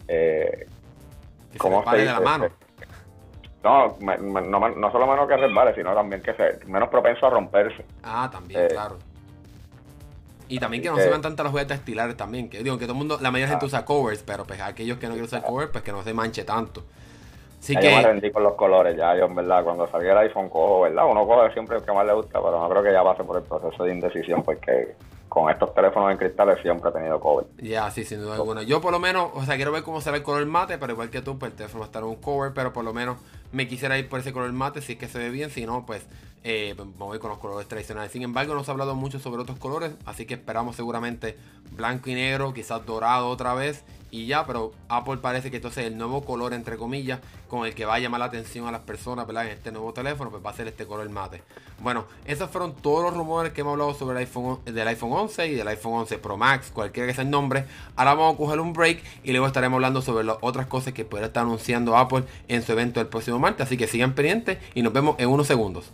eh, 0.08 0.67
¿Cómo 1.58 1.84
se, 1.89 1.97
de 1.97 2.06
la 2.06 2.19
mano. 2.19 2.49
No, 3.63 3.97
no, 3.99 4.69
no 4.69 4.91
solo 4.91 5.08
menos 5.08 5.28
que 5.28 5.38
resbale, 5.38 5.73
sino 5.73 5.93
también 5.93 6.21
que 6.21 6.34
sea 6.34 6.47
menos 6.67 6.89
propenso 6.89 7.28
a 7.28 7.30
romperse. 7.30 7.86
Ah, 8.04 8.30
también, 8.32 8.62
eh, 8.62 8.67
claro. 8.69 8.97
Y 10.49 10.60
también 10.60 10.84
que 10.84 10.89
no 10.89 10.97
se 10.97 11.08
vean 11.08 11.21
tantas 11.21 11.45
las 11.45 11.52
juguetes 11.52 11.78
estilares 11.78 12.17
también. 12.17 12.49
Que 12.49 12.62
digo 12.62 12.78
que 12.78 12.86
todo 12.86 12.93
el 12.93 12.97
mundo, 12.97 13.17
la 13.21 13.32
mayoría 13.32 13.45
de 13.45 13.52
gente 13.52 13.65
ah. 13.65 13.67
usa 13.67 13.86
covers, 13.86 14.21
pero 14.23 14.45
pues 14.45 14.60
aquellos 14.60 14.97
que 14.97 15.08
no 15.08 15.13
quieren 15.13 15.26
usar 15.26 15.43
covers, 15.43 15.71
pues 15.71 15.84
que 15.84 15.91
no 15.91 16.04
se 16.04 16.13
manche 16.13 16.43
tanto. 16.43 16.84
Así 17.63 17.78
que... 17.78 17.89
Yo 17.89 17.95
me 17.95 18.04
rendí 18.04 18.30
con 18.30 18.43
los 18.43 18.56
colores 18.56 18.97
ya, 18.97 19.15
yo 19.15 19.23
en 19.23 19.36
verdad, 19.36 19.63
cuando 19.63 19.88
salí 19.88 20.10
el 20.10 20.17
iPhone 20.17 20.49
cojo, 20.49 20.82
¿verdad? 20.82 21.06
Uno 21.10 21.26
coge 21.26 21.54
siempre 21.54 21.78
el 21.78 21.84
que 21.84 21.93
más 21.93 22.06
le 22.06 22.12
gusta, 22.12 22.41
pero 22.43 22.60
no 22.60 22.69
creo 22.69 22.84
que 22.84 22.91
ya 22.91 23.02
pase 23.02 23.23
por 23.23 23.38
el 23.38 23.43
proceso 23.43 23.86
de 23.86 23.93
indecisión, 23.93 24.43
porque 24.43 24.95
con 25.30 25.49
estos 25.49 25.73
teléfonos 25.73 26.12
en 26.12 26.17
cristales 26.17 26.60
siempre 26.62 26.89
he 26.89 26.93
tenido 26.93 27.21
cover. 27.21 27.45
Ya, 27.60 27.89
sí, 27.89 28.04
sin 28.04 28.19
duda 28.19 28.36
alguna. 28.36 28.63
Yo 28.63 28.82
por 28.82 28.91
lo 28.91 28.99
menos, 28.99 29.32
o 29.34 29.45
sea, 29.45 29.56
quiero 29.56 29.71
ver 29.71 29.84
cómo 29.84 30.02
será 30.02 30.17
el 30.17 30.23
color 30.23 30.45
mate, 30.45 30.78
pero 30.78 30.91
igual 30.91 31.10
que 31.10 31.21
tú, 31.21 31.39
pues 31.39 31.54
el 31.54 31.58
teléfono 31.58 31.80
va 31.80 31.86
a 31.86 31.88
estar 31.88 32.04
en 32.04 32.10
un 32.10 32.17
cover, 32.17 32.52
pero 32.54 32.73
por 32.73 32.84
lo 32.84 32.93
menos 32.93 33.17
me 33.54 33.65
quisiera 33.65 33.97
ir 33.97 34.10
por 34.10 34.19
ese 34.19 34.34
color 34.34 34.52
mate 34.52 34.82
si 34.82 34.93
es 34.93 34.99
que 34.99 35.08
se 35.08 35.19
ve 35.19 35.30
bien, 35.30 35.49
si 35.49 35.65
no, 35.65 35.86
pues 35.86 36.06
eh, 36.43 36.75
me 36.77 37.06
voy 37.06 37.19
con 37.19 37.29
los 37.29 37.39
colores 37.39 37.67
tradicionales. 37.67 38.12
Sin 38.12 38.21
embargo, 38.21 38.53
no 38.53 38.63
se 38.63 38.71
ha 38.71 38.73
hablado 38.73 38.95
mucho 38.95 39.19
sobre 39.19 39.41
otros 39.41 39.58
colores, 39.60 39.93
así 40.06 40.25
que 40.25 40.36
esperamos 40.36 40.75
seguramente 40.75 41.38
blanco 41.71 42.10
y 42.10 42.15
negro, 42.15 42.53
quizás 42.53 42.86
dorado 42.86 43.29
otra 43.29 43.53
vez 43.53 43.84
y 44.13 44.27
ya, 44.27 44.45
pero 44.45 44.73
Apple 44.89 45.17
parece 45.17 45.49
que 45.49 45.56
entonces 45.56 45.88
el 45.88 45.97
nuevo 45.97 46.23
color, 46.23 46.53
entre 46.53 46.77
comillas, 46.77 47.19
con 47.47 47.65
el 47.65 47.73
que 47.73 47.86
va 47.86 47.95
a 47.95 47.99
llamar 47.99 48.19
la 48.19 48.27
atención 48.27 48.67
a 48.67 48.71
las 48.71 48.82
personas, 48.82 49.25
¿verdad? 49.25 49.47
En 49.47 49.53
este 49.53 49.71
nuevo 49.71 49.91
teléfono, 49.91 50.29
pues 50.29 50.45
va 50.45 50.51
a 50.51 50.53
ser 50.53 50.67
este 50.67 50.86
color 50.86 51.10
mate. 51.10 51.41
Bueno, 51.79 52.06
esos 52.25 52.47
fueron 52.51 52.75
todos 52.75 53.06
los 53.06 53.15
rumores 53.15 53.53
que 53.53 53.62
hemos 53.62 53.71
hablado 53.71 53.95
sobre 53.95 54.12
el 54.12 54.27
iPhone, 54.27 54.60
del 54.65 54.88
iPhone 54.88 55.13
11 55.13 55.47
y 55.47 55.56
del 55.56 55.67
iPhone 55.67 55.93
11 55.93 56.19
Pro 56.19 56.38
Max, 56.38 56.69
cualquiera 56.71 57.08
que 57.08 57.15
sea 57.15 57.23
el 57.23 57.32
nombre. 57.32 57.65
Ahora 57.95 58.13
vamos 58.13 58.36
a 58.36 58.38
coger 58.38 58.60
un 58.60 58.71
break 58.71 59.01
y 59.23 59.32
luego 59.32 59.47
estaremos 59.47 59.77
hablando 59.77 60.03
sobre 60.03 60.23
las 60.23 60.38
otras 60.41 60.67
cosas 60.67 60.93
que 60.93 61.06
puede 61.06 61.25
estar 61.25 61.41
anunciando 61.41 61.97
Apple 61.97 62.23
en 62.47 62.62
su 62.62 62.71
evento 62.71 63.01
el 63.01 63.08
próximo 63.08 63.39
martes. 63.39 63.65
Así 63.65 63.77
que 63.77 63.88
sigan 63.88 64.13
pendientes 64.13 64.60
y 64.75 64.84
nos 64.84 64.93
vemos 64.93 65.15
en 65.17 65.27
unos 65.27 65.47
segundos. 65.47 65.91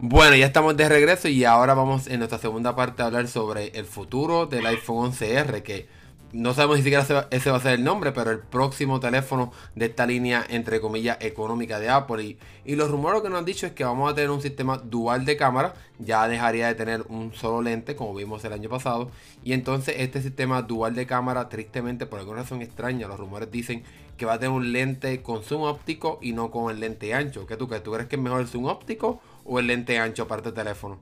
Bueno, 0.00 0.36
ya 0.36 0.46
estamos 0.46 0.76
de 0.76 0.88
regreso 0.88 1.26
y 1.26 1.44
ahora 1.44 1.74
vamos 1.74 2.06
en 2.06 2.20
nuestra 2.20 2.38
segunda 2.38 2.76
parte 2.76 3.02
a 3.02 3.06
hablar 3.06 3.26
sobre 3.26 3.76
el 3.76 3.84
futuro 3.84 4.46
del 4.46 4.64
iPhone 4.66 5.10
11R, 5.10 5.62
que 5.64 5.88
no 6.30 6.54
sabemos 6.54 6.76
ni 6.76 6.84
siquiera 6.84 7.26
ese 7.32 7.50
va 7.50 7.56
a 7.56 7.60
ser 7.60 7.72
el 7.72 7.82
nombre, 7.82 8.12
pero 8.12 8.30
el 8.30 8.38
próximo 8.38 9.00
teléfono 9.00 9.50
de 9.74 9.86
esta 9.86 10.06
línea, 10.06 10.46
entre 10.48 10.80
comillas, 10.80 11.16
económica 11.20 11.80
de 11.80 11.88
Apple. 11.88 12.36
Y, 12.64 12.76
los 12.76 12.92
rumores 12.92 13.22
que 13.22 13.28
nos 13.28 13.40
han 13.40 13.44
dicho 13.44 13.66
es 13.66 13.72
que 13.72 13.82
vamos 13.82 14.12
a 14.12 14.14
tener 14.14 14.30
un 14.30 14.40
sistema 14.40 14.78
dual 14.78 15.24
de 15.24 15.36
cámara, 15.36 15.74
ya 15.98 16.28
dejaría 16.28 16.68
de 16.68 16.76
tener 16.76 17.02
un 17.08 17.34
solo 17.34 17.60
lente, 17.60 17.96
como 17.96 18.14
vimos 18.14 18.44
el 18.44 18.52
año 18.52 18.68
pasado. 18.68 19.10
Y 19.42 19.52
entonces 19.52 19.96
este 19.98 20.22
sistema 20.22 20.62
dual 20.62 20.94
de 20.94 21.06
cámara, 21.06 21.48
tristemente, 21.48 22.06
por 22.06 22.20
alguna 22.20 22.42
razón 22.42 22.62
extraña, 22.62 23.08
los 23.08 23.18
rumores 23.18 23.50
dicen 23.50 23.82
que 24.16 24.26
va 24.26 24.34
a 24.34 24.38
tener 24.38 24.54
un 24.54 24.70
lente 24.72 25.22
con 25.22 25.42
zoom 25.42 25.62
óptico 25.62 26.18
y 26.20 26.32
no 26.34 26.52
con 26.52 26.70
el 26.70 26.78
lente 26.78 27.14
ancho. 27.14 27.46
¿Qué 27.46 27.56
tú 27.56 27.66
crees? 27.66 27.82
¿Tú 27.82 27.92
crees 27.92 28.06
que 28.06 28.16
es 28.16 28.22
mejor 28.22 28.40
el 28.40 28.48
zoom 28.48 28.66
óptico 28.66 29.20
o 29.48 29.58
el 29.58 29.66
lente 29.66 29.98
ancho 29.98 30.28
para 30.28 30.42
tu 30.42 30.52
teléfono? 30.52 30.98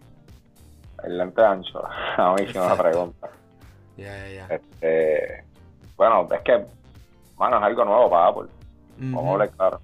El 1.03 1.19
lente 1.19 1.43
ancho, 1.43 1.83
a 2.17 2.35
mí 2.35 2.47
sí 2.47 2.59
me 2.59 2.77
pregunta. 2.77 3.29
Ya, 3.97 4.29
ya, 4.29 4.29
ya. 4.29 4.55
Este, 4.55 5.45
bueno, 5.97 6.29
es 6.33 6.41
que, 6.43 6.65
bueno, 7.37 7.57
es 7.59 7.63
algo 7.63 7.85
nuevo 7.85 8.11
para 8.11 8.29
Apple. 8.29 8.49
Vamos 8.99 9.41
a 9.41 9.49
claro. 9.49 9.81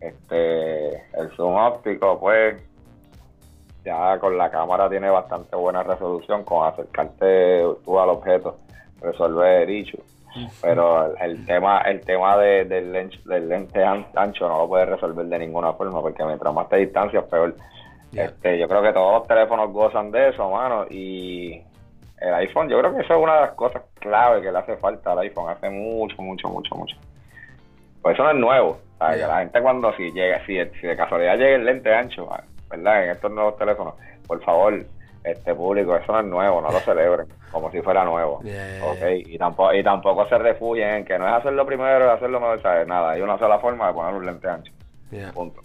Este, 0.00 0.94
el 1.18 1.30
zoom 1.36 1.56
óptico, 1.56 2.18
pues, 2.20 2.56
ya 3.84 4.18
con 4.18 4.38
la 4.38 4.50
cámara 4.50 4.88
tiene 4.88 5.10
bastante 5.10 5.56
buena 5.56 5.82
resolución 5.82 6.44
con 6.44 6.66
acercarte 6.66 7.64
tú 7.84 7.98
al 7.98 8.10
objeto, 8.10 8.58
resolver 9.00 9.66
dicho. 9.66 9.98
Pero 10.62 11.16
el, 11.16 11.44
tema 11.46 11.80
el 11.80 12.00
tema 12.02 12.36
de, 12.36 12.64
del, 12.64 12.92
lente, 12.92 13.18
del 13.24 13.48
lente 13.48 13.82
ancho 13.82 14.48
no 14.48 14.58
lo 14.58 14.68
puedes 14.68 14.88
resolver 14.88 15.26
de 15.26 15.38
ninguna 15.38 15.72
forma, 15.72 16.00
porque 16.00 16.24
mientras 16.24 16.54
más 16.54 16.68
te 16.68 16.76
distancias, 16.76 17.24
peor. 17.24 17.56
Este, 18.12 18.58
yo 18.58 18.68
creo 18.68 18.82
que 18.82 18.92
todos 18.92 19.20
los 19.20 19.28
teléfonos 19.28 19.70
gozan 19.70 20.10
de 20.10 20.30
eso, 20.30 20.50
mano, 20.50 20.86
y 20.88 21.62
el 22.20 22.34
iPhone, 22.34 22.68
yo 22.68 22.78
creo 22.80 22.94
que 22.94 23.02
eso 23.02 23.14
es 23.14 23.22
una 23.22 23.34
de 23.34 23.40
las 23.42 23.52
cosas 23.52 23.82
clave 24.00 24.42
que 24.42 24.50
le 24.50 24.58
hace 24.58 24.76
falta 24.76 25.12
al 25.12 25.18
iPhone, 25.20 25.50
hace 25.50 25.68
mucho, 25.70 26.20
mucho, 26.22 26.48
mucho, 26.48 26.74
mucho. 26.74 26.96
Pues 28.02 28.14
eso 28.14 28.24
no 28.24 28.30
es 28.30 28.36
nuevo, 28.36 28.78
la 29.00 29.40
gente 29.40 29.60
cuando 29.60 29.92
si 29.94 30.10
llega, 30.12 30.44
si, 30.46 30.54
de 30.54 30.96
casualidad 30.96 31.36
llega 31.36 31.56
el 31.56 31.64
lente 31.64 31.94
ancho, 31.94 32.28
¿verdad? 32.70 33.04
En 33.04 33.10
estos 33.10 33.30
nuevos 33.30 33.56
teléfonos, 33.56 33.94
por 34.26 34.42
favor, 34.42 34.84
este 35.24 35.54
público, 35.54 35.96
eso 35.96 36.12
no 36.12 36.20
es 36.20 36.26
nuevo, 36.26 36.60
no 36.60 36.70
lo 36.70 36.80
celebren 36.80 37.26
como 37.50 37.70
si 37.70 37.80
fuera 37.82 38.04
nuevo. 38.04 38.40
Y 39.26 39.38
tampoco 39.38 39.74
y 39.74 39.82
tampoco 39.82 40.26
se 40.28 40.38
refugien 40.38 40.88
en 40.88 41.04
que 41.04 41.18
no 41.18 41.26
es 41.28 41.34
hacerlo 41.34 41.66
primero, 41.66 42.06
es 42.06 42.16
hacerlo 42.16 42.40
mejor, 42.40 42.62
¿sabes? 42.62 42.86
Nada, 42.86 43.10
hay 43.10 43.20
una 43.20 43.38
sola 43.38 43.58
forma 43.58 43.88
de 43.88 43.94
poner 43.94 44.14
un 44.14 44.26
lente 44.26 44.48
ancho. 44.48 44.72
Punto. 45.34 45.60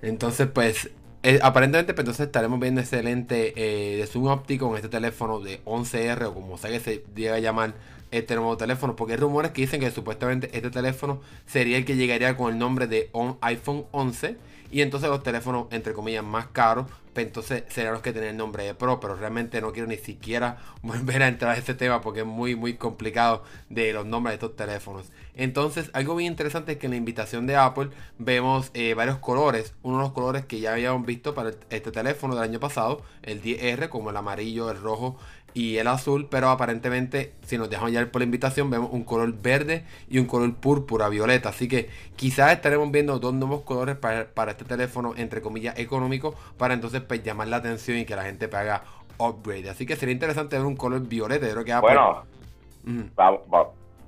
Entonces, 0.00 0.48
pues, 0.48 0.90
eh, 1.22 1.38
aparentemente, 1.42 1.94
pues, 1.94 2.04
entonces 2.04 2.26
estaremos 2.26 2.58
viendo 2.58 2.80
ese 2.80 3.02
lente 3.02 3.52
eh, 3.56 3.96
de 3.96 4.06
zoom 4.06 4.26
óptico 4.26 4.68
en 4.70 4.76
este 4.76 4.88
teléfono 4.88 5.38
de 5.40 5.62
11R 5.64 6.24
o 6.24 6.34
como 6.34 6.58
sea 6.58 6.70
que 6.70 6.80
se 6.80 7.04
llega 7.14 7.36
a 7.36 7.38
llamar 7.38 7.74
este 8.10 8.34
nuevo 8.34 8.56
teléfono. 8.56 8.96
Porque 8.96 9.14
hay 9.14 9.20
rumores 9.20 9.52
que 9.52 9.62
dicen 9.62 9.80
que 9.80 9.90
supuestamente 9.90 10.50
este 10.52 10.70
teléfono 10.70 11.20
sería 11.46 11.76
el 11.76 11.84
que 11.84 11.96
llegaría 11.96 12.36
con 12.36 12.52
el 12.52 12.58
nombre 12.58 12.86
de 12.88 13.10
iPhone 13.40 13.84
11. 13.92 14.36
Y 14.72 14.82
entonces 14.82 15.08
los 15.08 15.22
teléfonos, 15.22 15.66
entre 15.70 15.92
comillas, 15.92 16.24
más 16.24 16.48
caros 16.48 16.86
pues 17.12 17.26
entonces 17.26 17.64
serían 17.68 17.92
los 17.92 18.02
que 18.02 18.12
tienen 18.12 18.30
el 18.30 18.36
nombre 18.36 18.64
de 18.64 18.74
Pro, 18.74 18.98
pero 18.98 19.16
realmente 19.16 19.60
no 19.60 19.72
quiero 19.72 19.88
ni 19.88 19.96
siquiera 19.96 20.58
volver 20.82 21.22
a 21.22 21.28
entrar 21.28 21.54
a 21.54 21.58
este 21.58 21.74
tema 21.74 22.00
porque 22.00 22.20
es 22.20 22.26
muy 22.26 22.56
muy 22.56 22.74
complicado 22.74 23.44
de 23.68 23.92
los 23.92 24.06
nombres 24.06 24.32
de 24.32 24.46
estos 24.46 24.56
teléfonos. 24.56 25.10
Entonces, 25.34 25.90
algo 25.94 26.14
bien 26.16 26.32
interesante 26.32 26.72
es 26.72 26.78
que 26.78 26.86
en 26.86 26.92
la 26.92 26.96
invitación 26.96 27.46
de 27.46 27.56
Apple 27.56 27.90
vemos 28.18 28.70
eh, 28.74 28.94
varios 28.94 29.18
colores, 29.18 29.74
uno 29.82 29.98
de 29.98 30.02
los 30.04 30.12
colores 30.12 30.44
que 30.44 30.60
ya 30.60 30.72
habíamos 30.72 31.06
visto 31.06 31.34
para 31.34 31.50
este 31.70 31.90
teléfono 31.90 32.34
del 32.34 32.44
año 32.44 32.60
pasado, 32.60 33.02
el 33.22 33.42
10R, 33.42 33.88
como 33.88 34.10
el 34.10 34.16
amarillo, 34.16 34.70
el 34.70 34.80
rojo 34.80 35.18
y 35.54 35.76
el 35.76 35.86
azul, 35.86 36.28
pero 36.30 36.48
aparentemente 36.48 37.32
si 37.42 37.58
nos 37.58 37.68
dejamos 37.68 37.92
ya 37.92 38.04
por 38.06 38.20
la 38.20 38.24
invitación 38.24 38.70
vemos 38.70 38.90
un 38.92 39.04
color 39.04 39.32
verde 39.32 39.84
y 40.08 40.18
un 40.18 40.26
color 40.26 40.54
púrpura, 40.54 41.08
violeta, 41.08 41.50
así 41.50 41.68
que 41.68 41.90
quizás 42.16 42.52
estaremos 42.52 42.90
viendo 42.90 43.18
dos 43.18 43.34
nuevos 43.34 43.62
colores 43.62 43.96
para, 43.96 44.26
para 44.26 44.52
este 44.52 44.64
teléfono 44.64 45.14
entre 45.16 45.42
comillas 45.42 45.78
económico 45.78 46.34
para 46.56 46.74
entonces 46.74 47.02
pues, 47.02 47.22
llamar 47.22 47.48
la 47.48 47.56
atención 47.56 47.98
y 47.98 48.04
que 48.04 48.16
la 48.16 48.24
gente 48.24 48.48
haga 48.52 48.82
upgrade, 49.18 49.68
así 49.68 49.86
que 49.86 49.96
sería 49.96 50.14
interesante 50.14 50.56
ver 50.56 50.66
un 50.66 50.76
color 50.76 51.06
violeta, 51.06 51.46
yo 51.46 51.52
creo 51.52 51.64
que 51.64 51.74
Bueno, 51.80 52.22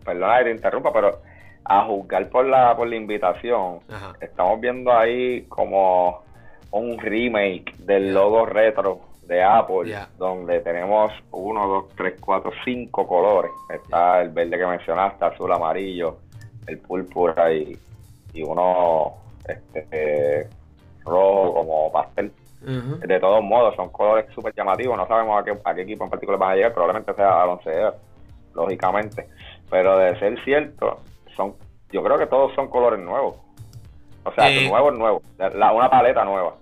perdona 0.04 0.38
que 0.38 0.44
te 0.44 0.50
interrumpa, 0.50 0.92
pero 0.92 1.20
a 1.64 1.84
juzgar 1.84 2.28
por 2.28 2.46
la, 2.46 2.76
por 2.76 2.88
la 2.88 2.96
invitación, 2.96 3.80
estamos 4.20 4.60
viendo 4.60 4.92
ahí 4.92 5.42
como 5.48 6.22
un 6.70 6.98
remake 6.98 7.76
del 7.78 8.12
logo 8.12 8.46
retro 8.46 9.13
de 9.26 9.42
Apple, 9.42 9.96
donde 10.18 10.60
tenemos 10.60 11.12
uno, 11.30 11.66
dos, 11.66 11.84
tres, 11.96 12.14
cuatro, 12.20 12.52
cinco 12.64 13.06
colores. 13.06 13.50
Está 13.70 14.20
el 14.20 14.30
verde 14.30 14.58
que 14.58 14.66
mencionaste, 14.66 15.24
azul, 15.24 15.52
amarillo, 15.52 16.18
el 16.66 16.78
púrpura 16.78 17.52
y, 17.52 17.76
y 18.32 18.42
uno 18.42 19.14
este, 19.46 20.48
rojo 21.04 21.54
como 21.54 21.92
pastel. 21.92 22.32
De 22.60 23.20
todos 23.20 23.44
modos, 23.44 23.76
son 23.76 23.90
colores 23.90 24.26
súper 24.34 24.54
llamativos. 24.54 24.96
No 24.96 25.06
sabemos 25.06 25.38
a 25.38 25.44
qué, 25.44 25.58
a 25.62 25.74
qué 25.74 25.82
equipo 25.82 26.04
en 26.04 26.10
particular 26.10 26.40
van 26.40 26.52
a 26.52 26.54
llegar. 26.54 26.72
Probablemente 26.72 27.12
sea 27.12 27.42
al 27.42 27.50
11 27.50 27.70
lógicamente. 28.54 29.28
Pero 29.70 29.98
de 29.98 30.18
ser 30.18 30.42
cierto, 30.44 31.00
son 31.36 31.54
yo 31.94 32.02
creo 32.02 32.18
que 32.18 32.26
todos 32.26 32.52
son 32.54 32.68
colores 32.68 32.98
nuevos. 32.98 33.36
O 34.24 34.32
sea, 34.32 34.50
eh, 34.50 34.68
nuevos, 34.68 34.98
nuevos. 34.98 35.22
una 35.38 35.90
paleta 35.90 36.24
nueva. 36.24 36.54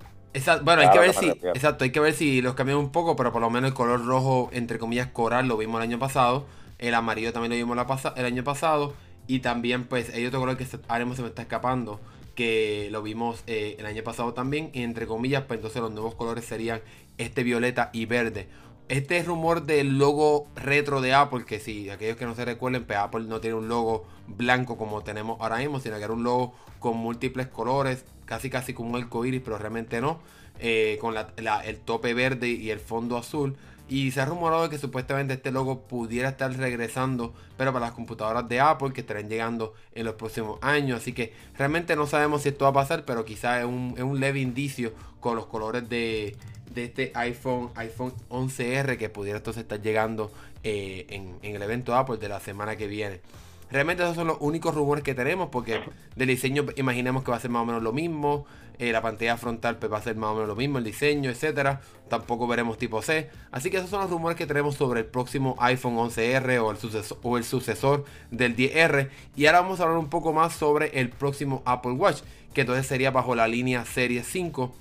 Bueno, 0.62 0.82
hay 0.82 0.90
que 0.90 0.98
ver 0.98 1.14
si, 1.14 1.28
exacto, 1.28 1.84
hay 1.84 1.90
que 1.90 2.00
ver 2.00 2.14
si 2.14 2.40
los 2.40 2.54
cambian 2.54 2.78
un 2.78 2.90
poco, 2.90 3.16
pero 3.16 3.32
por 3.32 3.40
lo 3.42 3.50
menos 3.50 3.68
el 3.68 3.74
color 3.74 4.04
rojo, 4.04 4.48
entre 4.52 4.78
comillas, 4.78 5.08
coral, 5.08 5.46
lo 5.46 5.56
vimos 5.56 5.76
el 5.80 5.88
año 5.88 5.98
pasado. 5.98 6.46
El 6.78 6.94
amarillo 6.94 7.32
también 7.32 7.50
lo 7.50 7.56
vimos 7.56 7.76
la 7.76 8.14
el 8.16 8.24
año 8.24 8.42
pasado. 8.42 8.94
Y 9.26 9.40
también, 9.40 9.84
pues, 9.84 10.10
hay 10.10 10.26
otro 10.26 10.40
color 10.40 10.56
que 10.56 10.66
haremos 10.88 11.16
se 11.16 11.22
me 11.22 11.28
está 11.28 11.42
escapando, 11.42 12.00
que 12.34 12.88
lo 12.90 13.02
vimos 13.02 13.44
eh, 13.46 13.76
el 13.78 13.86
año 13.86 14.02
pasado 14.02 14.32
también. 14.32 14.70
Y 14.72 14.82
entre 14.82 15.06
comillas, 15.06 15.44
pues 15.44 15.58
entonces 15.58 15.80
los 15.80 15.92
nuevos 15.92 16.14
colores 16.14 16.44
serían 16.44 16.80
este 17.18 17.42
violeta 17.44 17.90
y 17.92 18.06
verde. 18.06 18.48
Este 18.88 19.22
rumor 19.22 19.62
del 19.62 19.98
logo 19.98 20.48
retro 20.56 21.00
de 21.00 21.14
Apple, 21.14 21.44
que 21.44 21.60
si 21.60 21.88
aquellos 21.88 22.16
que 22.16 22.26
no 22.26 22.34
se 22.34 22.44
recuerden, 22.44 22.84
pues 22.84 22.98
Apple 22.98 23.24
no 23.24 23.40
tiene 23.40 23.56
un 23.56 23.68
logo 23.68 24.06
blanco 24.26 24.76
como 24.76 25.02
tenemos 25.02 25.40
ahora 25.40 25.58
mismo, 25.58 25.78
sino 25.78 25.96
que 25.98 26.04
era 26.04 26.12
un 26.12 26.24
logo 26.24 26.54
con 26.80 26.96
múltiples 26.96 27.46
colores, 27.46 28.04
casi 28.32 28.48
casi 28.48 28.72
como 28.72 28.88
un 28.88 28.96
arco 28.96 29.26
iris, 29.26 29.42
pero 29.44 29.58
realmente 29.58 30.00
no, 30.00 30.18
eh, 30.58 30.96
con 31.02 31.14
el 31.18 31.78
tope 31.80 32.14
verde 32.14 32.48
y 32.48 32.70
el 32.70 32.80
fondo 32.80 33.18
azul. 33.18 33.56
Y 33.90 34.10
se 34.12 34.22
ha 34.22 34.24
rumorado 34.24 34.70
que 34.70 34.78
supuestamente 34.78 35.34
este 35.34 35.50
logo 35.50 35.82
pudiera 35.82 36.30
estar 36.30 36.50
regresando, 36.56 37.34
pero 37.58 37.74
para 37.74 37.84
las 37.84 37.94
computadoras 37.94 38.48
de 38.48 38.58
Apple 38.58 38.94
que 38.94 39.02
estarán 39.02 39.28
llegando 39.28 39.74
en 39.94 40.06
los 40.06 40.14
próximos 40.14 40.58
años. 40.62 41.02
Así 41.02 41.12
que 41.12 41.34
realmente 41.58 41.94
no 41.94 42.06
sabemos 42.06 42.40
si 42.40 42.48
esto 42.48 42.64
va 42.64 42.70
a 42.70 42.72
pasar, 42.72 43.04
pero 43.04 43.26
quizás 43.26 43.60
es 43.60 43.66
un, 43.66 43.92
es 43.98 44.02
un 44.02 44.18
leve 44.18 44.40
indicio 44.40 44.94
con 45.20 45.36
los 45.36 45.44
colores 45.44 45.86
de, 45.90 46.34
este 46.74 47.12
iPhone, 47.14 47.68
iPhone 47.74 48.14
11R 48.30 48.96
que 48.96 49.10
pudiera 49.10 49.36
entonces 49.36 49.64
estar 49.64 49.82
llegando 49.82 50.32
eh, 50.64 51.04
en, 51.10 51.36
en, 51.42 51.54
el 51.54 51.60
evento 51.60 51.94
Apple 51.94 52.16
de 52.16 52.30
la 52.30 52.40
semana 52.40 52.76
que 52.76 52.86
viene. 52.86 53.20
Realmente 53.72 54.02
esos 54.02 54.16
son 54.16 54.26
los 54.26 54.37
únicos 54.40 54.74
rumores 54.74 55.02
que 55.02 55.14
tenemos 55.14 55.48
porque 55.48 55.80
del 56.14 56.28
diseño 56.28 56.66
imaginemos 56.76 57.24
que 57.24 57.30
va 57.30 57.38
a 57.38 57.40
ser 57.40 57.50
más 57.50 57.62
o 57.62 57.64
menos 57.64 57.82
lo 57.82 57.94
mismo. 57.94 58.44
Eh, 58.78 58.92
la 58.92 59.00
pantalla 59.00 59.38
frontal 59.38 59.78
pues, 59.78 59.90
va 59.90 59.96
a 59.96 60.02
ser 60.02 60.14
más 60.16 60.30
o 60.30 60.35
menos 60.35 60.48
lo 60.48 60.56
mismo, 60.56 60.76
el 60.76 60.85
diseño, 60.85 61.30
etcétera. 61.30 61.80
Tampoco 62.11 62.46
veremos 62.46 62.76
tipo 62.76 63.00
C. 63.00 63.30
Así 63.50 63.70
que 63.70 63.78
esos 63.78 63.88
son 63.88 64.02
los 64.02 64.11
rumores 64.11 64.37
que 64.37 64.46
tenemos 64.46 64.74
sobre 64.74 65.00
el 65.00 65.06
próximo 65.06 65.56
iPhone 65.58 65.96
11R 65.96 66.62
o 66.62 66.70
el, 66.70 66.76
sucesor, 66.76 67.18
o 67.22 67.38
el 67.38 67.44
sucesor 67.44 68.04
del 68.30 68.54
10R. 68.54 69.08
Y 69.37 69.46
ahora 69.46 69.62
vamos 69.62 69.80
a 69.80 69.85
hablar 69.85 69.98
un 69.98 70.11
poco 70.11 70.35
más 70.35 70.52
sobre 70.52 71.00
el 71.00 71.08
próximo 71.08 71.62
Apple 71.64 71.92
Watch, 71.92 72.20
que 72.52 72.62
entonces 72.62 72.87
sería 72.87 73.11
bajo 73.11 73.35
la 73.35 73.48
línea 73.48 73.87
Serie 73.87 74.22
5 74.22 74.74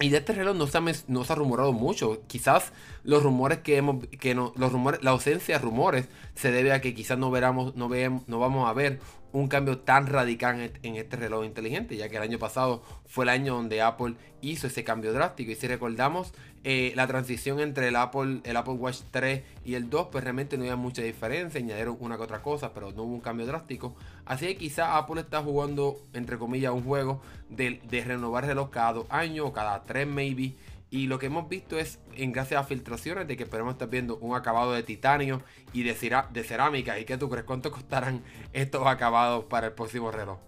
y 0.00 0.10
de 0.10 0.18
este 0.18 0.32
reloj 0.32 0.56
no 0.56 0.66
se, 0.66 0.78
ha, 0.78 0.82
no 1.08 1.24
se 1.24 1.32
ha 1.32 1.36
rumorado 1.36 1.72
mucho. 1.72 2.22
Quizás 2.26 2.72
los 3.04 3.22
rumores 3.22 3.58
que 3.58 3.76
hemos, 3.76 4.06
que 4.06 4.34
no, 4.34 4.52
los 4.56 4.72
rumores, 4.72 5.02
la 5.02 5.10
ausencia 5.10 5.56
de 5.56 5.64
rumores 5.64 6.08
se 6.34 6.52
debe 6.52 6.72
a 6.72 6.80
que 6.80 6.94
quizás 6.94 7.18
no 7.18 7.30
veramos, 7.30 7.74
no 7.74 7.90
no 8.26 8.38
vamos 8.38 8.68
a 8.68 8.72
ver 8.72 9.00
un 9.32 9.48
cambio 9.48 9.78
tan 9.78 10.06
radical 10.06 10.72
en 10.82 10.96
este 10.96 11.16
reloj 11.16 11.44
inteligente, 11.44 11.96
ya 11.96 12.08
que 12.08 12.16
el 12.16 12.22
año 12.22 12.38
pasado 12.38 12.82
fue 13.06 13.24
el 13.24 13.28
año 13.28 13.54
donde 13.54 13.82
Apple 13.82 14.14
hizo 14.40 14.66
ese 14.66 14.84
cambio 14.84 15.12
drástico. 15.12 15.50
Y 15.50 15.54
si 15.54 15.66
recordamos 15.66 16.32
eh, 16.64 16.92
la 16.96 17.06
transición 17.06 17.60
entre 17.60 17.88
el 17.88 17.96
Apple, 17.96 18.40
el 18.44 18.56
Apple 18.56 18.74
Watch 18.74 19.00
3 19.10 19.42
y 19.64 19.74
el 19.74 19.90
2, 19.90 20.08
pues 20.10 20.24
realmente 20.24 20.56
no 20.56 20.64
había 20.64 20.76
mucha 20.76 21.02
diferencia, 21.02 21.60
añadieron 21.60 21.96
una 22.00 22.16
que 22.16 22.22
otra 22.22 22.42
cosa, 22.42 22.72
pero 22.74 22.92
no 22.92 23.02
hubo 23.04 23.14
un 23.14 23.20
cambio 23.20 23.46
drástico. 23.46 23.94
Así 24.24 24.46
que 24.46 24.56
quizá 24.56 24.96
Apple 24.96 25.20
está 25.20 25.42
jugando, 25.42 26.00
entre 26.14 26.38
comillas, 26.38 26.72
un 26.72 26.84
juego 26.84 27.20
de, 27.48 27.80
renovar 28.04 28.44
el 28.44 28.50
reloj 28.50 28.70
cada 28.70 28.94
dos 28.94 29.06
años 29.10 29.46
o 29.46 29.52
cada 29.52 29.84
tres 29.84 30.06
maybe. 30.06 30.54
Y 30.90 31.06
lo 31.06 31.18
que 31.18 31.26
hemos 31.26 31.48
visto 31.48 31.78
es, 31.78 32.00
en 32.14 32.32
gracias 32.32 32.60
a 32.60 32.64
filtraciones, 32.64 33.28
de 33.28 33.36
que 33.36 33.42
esperamos 33.42 33.74
estar 33.74 33.88
viendo 33.88 34.16
un 34.18 34.34
acabado 34.34 34.72
de 34.72 34.82
titanio 34.82 35.42
y 35.72 35.82
de, 35.82 35.94
de 36.30 36.44
cerámica. 36.44 36.98
¿Y 36.98 37.04
qué 37.04 37.18
tú 37.18 37.28
crees? 37.28 37.44
¿Cuánto 37.44 37.70
costarán 37.70 38.22
estos 38.52 38.86
acabados 38.86 39.44
para 39.44 39.68
el 39.68 39.72
próximo 39.74 40.10
reloj? 40.10 40.38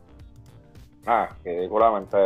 Ah, 1.07 1.29
ridículamente 1.45 2.17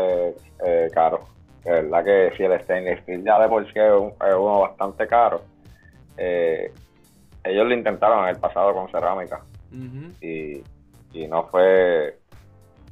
eh, 0.65 0.89
caro. 0.93 1.21
Es 1.65 1.71
verdad 1.71 2.05
que 2.05 2.37
si 2.37 2.43
el 2.43 2.61
stainless 2.61 3.01
steel 3.03 3.25
ya 3.25 3.41
de 3.41 3.49
por 3.49 3.65
sí 3.65 3.73
es, 3.75 3.91
uno 3.91 4.61
bastante 4.61 5.07
caro, 5.07 5.43
eh, 6.17 6.73
ellos 7.43 7.67
lo 7.67 7.75
intentaron 7.75 8.25
en 8.25 8.35
el 8.35 8.37
pasado 8.37 8.75
con 8.75 8.91
cerámica 8.91 9.43
y, 10.21 10.63
y 11.13 11.27
no 11.27 11.47
fue 11.49 12.19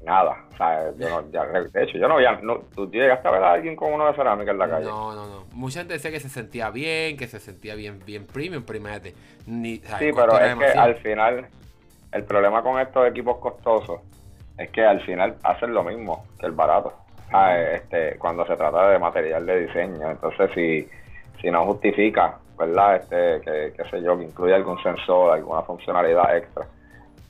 nada. 0.04 0.44
Sea, 0.62 0.92
yo 0.96 1.08
no, 1.08 1.30
ya, 1.30 1.44
de 1.46 1.82
hecho, 1.82 1.98
yo 1.98 2.08
no 2.08 2.14
había. 2.14 2.32
No, 2.42 2.58
¿Tú 2.74 2.90
llegaste 2.90 3.26
a 3.28 3.30
ver 3.30 3.42
a 3.42 3.52
alguien 3.52 3.76
con 3.76 3.92
uno 3.92 4.06
de 4.06 4.14
cerámica 4.14 4.50
en 4.50 4.58
la 4.58 4.68
calle? 4.68 4.84
No, 4.84 5.14
no, 5.14 5.26
no. 5.26 5.44
Mucha 5.52 5.80
gente 5.80 5.94
decía 5.94 6.10
que 6.10 6.20
se 6.20 6.28
sentía 6.28 6.70
bien, 6.70 7.16
que 7.16 7.26
se 7.26 7.40
sentía 7.40 7.74
bien, 7.74 8.00
bien 8.04 8.26
premium, 8.26 8.62
primete. 8.62 9.14
Ni, 9.46 9.76
sí, 9.76 10.10
pero 10.14 10.38
es 10.38 10.54
que 10.54 10.66
al 10.66 10.96
final, 10.96 11.46
el 12.12 12.24
problema 12.24 12.62
con 12.62 12.80
estos 12.80 13.08
equipos 13.08 13.38
costosos 13.38 14.00
es 14.58 14.70
que 14.70 14.84
al 14.84 15.00
final 15.02 15.36
hacen 15.42 15.74
lo 15.74 15.82
mismo 15.82 16.26
que 16.38 16.46
el 16.46 16.52
barato. 16.52 16.94
este, 17.74 18.18
cuando 18.18 18.46
se 18.46 18.56
trata 18.56 18.90
de 18.90 18.98
material 18.98 19.46
de 19.46 19.66
diseño. 19.66 20.10
Entonces, 20.10 20.50
si, 20.54 20.88
si 21.40 21.50
no 21.50 21.64
justifica, 21.66 22.38
¿verdad? 22.58 22.96
Este, 22.96 23.40
que, 23.40 23.72
qué 23.76 23.90
sé 23.90 24.02
yo, 24.02 24.16
que 24.18 24.24
incluye 24.24 24.54
algún 24.54 24.80
sensor, 24.82 25.32
alguna 25.32 25.62
funcionalidad 25.62 26.36
extra 26.36 26.66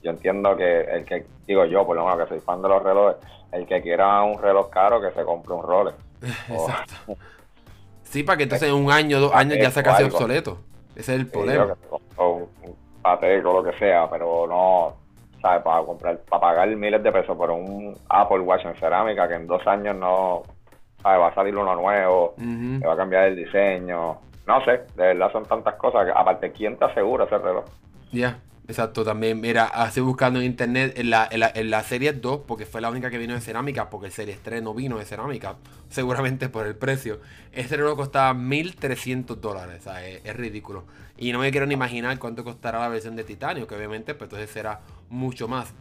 yo 0.03 0.11
entiendo 0.11 0.55
que 0.55 0.81
el 0.81 1.05
que, 1.05 1.25
digo 1.47 1.65
yo, 1.65 1.85
por 1.85 1.95
lo 1.95 2.03
menos 2.05 2.19
que 2.19 2.35
soy 2.35 2.39
fan 2.39 2.61
de 2.61 2.69
los 2.69 2.83
relojes, 2.83 3.17
el 3.51 3.65
que 3.65 3.81
quiera 3.81 4.21
un 4.23 4.41
reloj 4.41 4.69
caro, 4.69 5.01
que 5.01 5.11
se 5.11 5.23
compre 5.23 5.53
un 5.53 5.63
Rolex. 5.63 5.97
Exacto. 6.49 7.15
Sí, 8.03 8.23
para 8.23 8.37
que 8.37 8.43
entonces 8.43 8.69
en 8.69 8.75
un 8.75 8.91
año, 8.91 9.19
dos 9.19 9.33
años 9.33 9.57
ya 9.59 9.71
se 9.71 9.81
casi 9.81 10.03
obsoleto. 10.03 10.59
Ese 10.95 11.15
es 11.15 11.19
el 11.21 11.27
problema. 11.27 11.75
O 12.17 12.35
un, 12.35 12.75
pateco, 13.01 13.53
lo 13.53 13.63
que 13.63 13.77
sea, 13.79 14.09
pero 14.09 14.45
no, 14.47 14.93
¿sabes? 15.41 15.63
Para 15.63 15.83
comprar, 15.83 16.17
para 16.19 16.41
pagar 16.41 16.67
miles 16.75 17.01
de 17.01 17.11
pesos 17.11 17.35
por 17.35 17.49
un 17.49 17.97
Apple 18.09 18.39
Watch 18.39 18.65
en 18.65 18.75
cerámica 18.75 19.27
que 19.27 19.35
en 19.35 19.47
dos 19.47 19.65
años 19.65 19.95
no, 19.95 20.43
¿sabes? 21.01 21.19
Va 21.21 21.27
a 21.29 21.35
salir 21.35 21.57
uno 21.57 21.75
nuevo, 21.75 22.35
que 22.37 22.85
va 22.85 22.93
a 22.93 22.97
cambiar 22.97 23.25
el 23.25 23.35
diseño. 23.35 24.17
No 24.45 24.63
sé, 24.65 24.83
de 24.95 25.07
verdad 25.07 25.31
son 25.31 25.45
tantas 25.45 25.75
cosas 25.75 26.05
que, 26.05 26.11
aparte, 26.11 26.51
¿quién 26.51 26.77
te 26.77 26.85
asegura 26.85 27.25
ese 27.25 27.37
reloj? 27.37 27.65
Ya. 28.11 28.37
Exacto, 28.65 29.03
también, 29.03 29.41
mira, 29.41 29.65
así 29.65 29.99
buscando 29.99 30.39
en 30.39 30.45
internet 30.45 30.93
en 30.95 31.09
la, 31.09 31.27
en, 31.29 31.69
la, 31.69 31.83
serie 31.83 32.13
2, 32.13 32.41
porque 32.47 32.65
fue 32.65 32.79
la 32.79 32.89
única 32.89 33.09
que 33.09 33.17
vino 33.17 33.33
de 33.33 33.41
cerámica, 33.41 33.89
porque 33.89 34.07
el 34.07 34.13
serie 34.13 34.39
3 34.41 34.63
no 34.63 34.73
vino 34.73 34.97
de 34.97 35.03
cerámica, 35.03 35.57
seguramente 35.89 36.47
por 36.47 36.65
el 36.65 36.75
precio. 36.75 37.19
Este 37.51 37.75
reloj 37.75 37.97
costaba 37.97 38.33
1300 38.33 39.41
dólares, 39.41 39.81
o 39.81 39.83
sea, 39.83 40.07
es, 40.07 40.33
ridículo. 40.37 40.85
Y 41.17 41.33
no 41.33 41.39
me 41.39 41.51
quiero 41.51 41.65
ni 41.65 41.73
imaginar 41.73 42.17
cuánto 42.19 42.45
costará 42.45 42.79
la 42.79 42.87
versión 42.87 43.17
de 43.17 43.25
titanio, 43.25 43.67
que 43.67 43.75
obviamente 43.75 44.15
pues 44.15 44.27
entonces 44.27 44.49
será 44.49 44.79
mucho 45.09 45.49
más. 45.49 45.73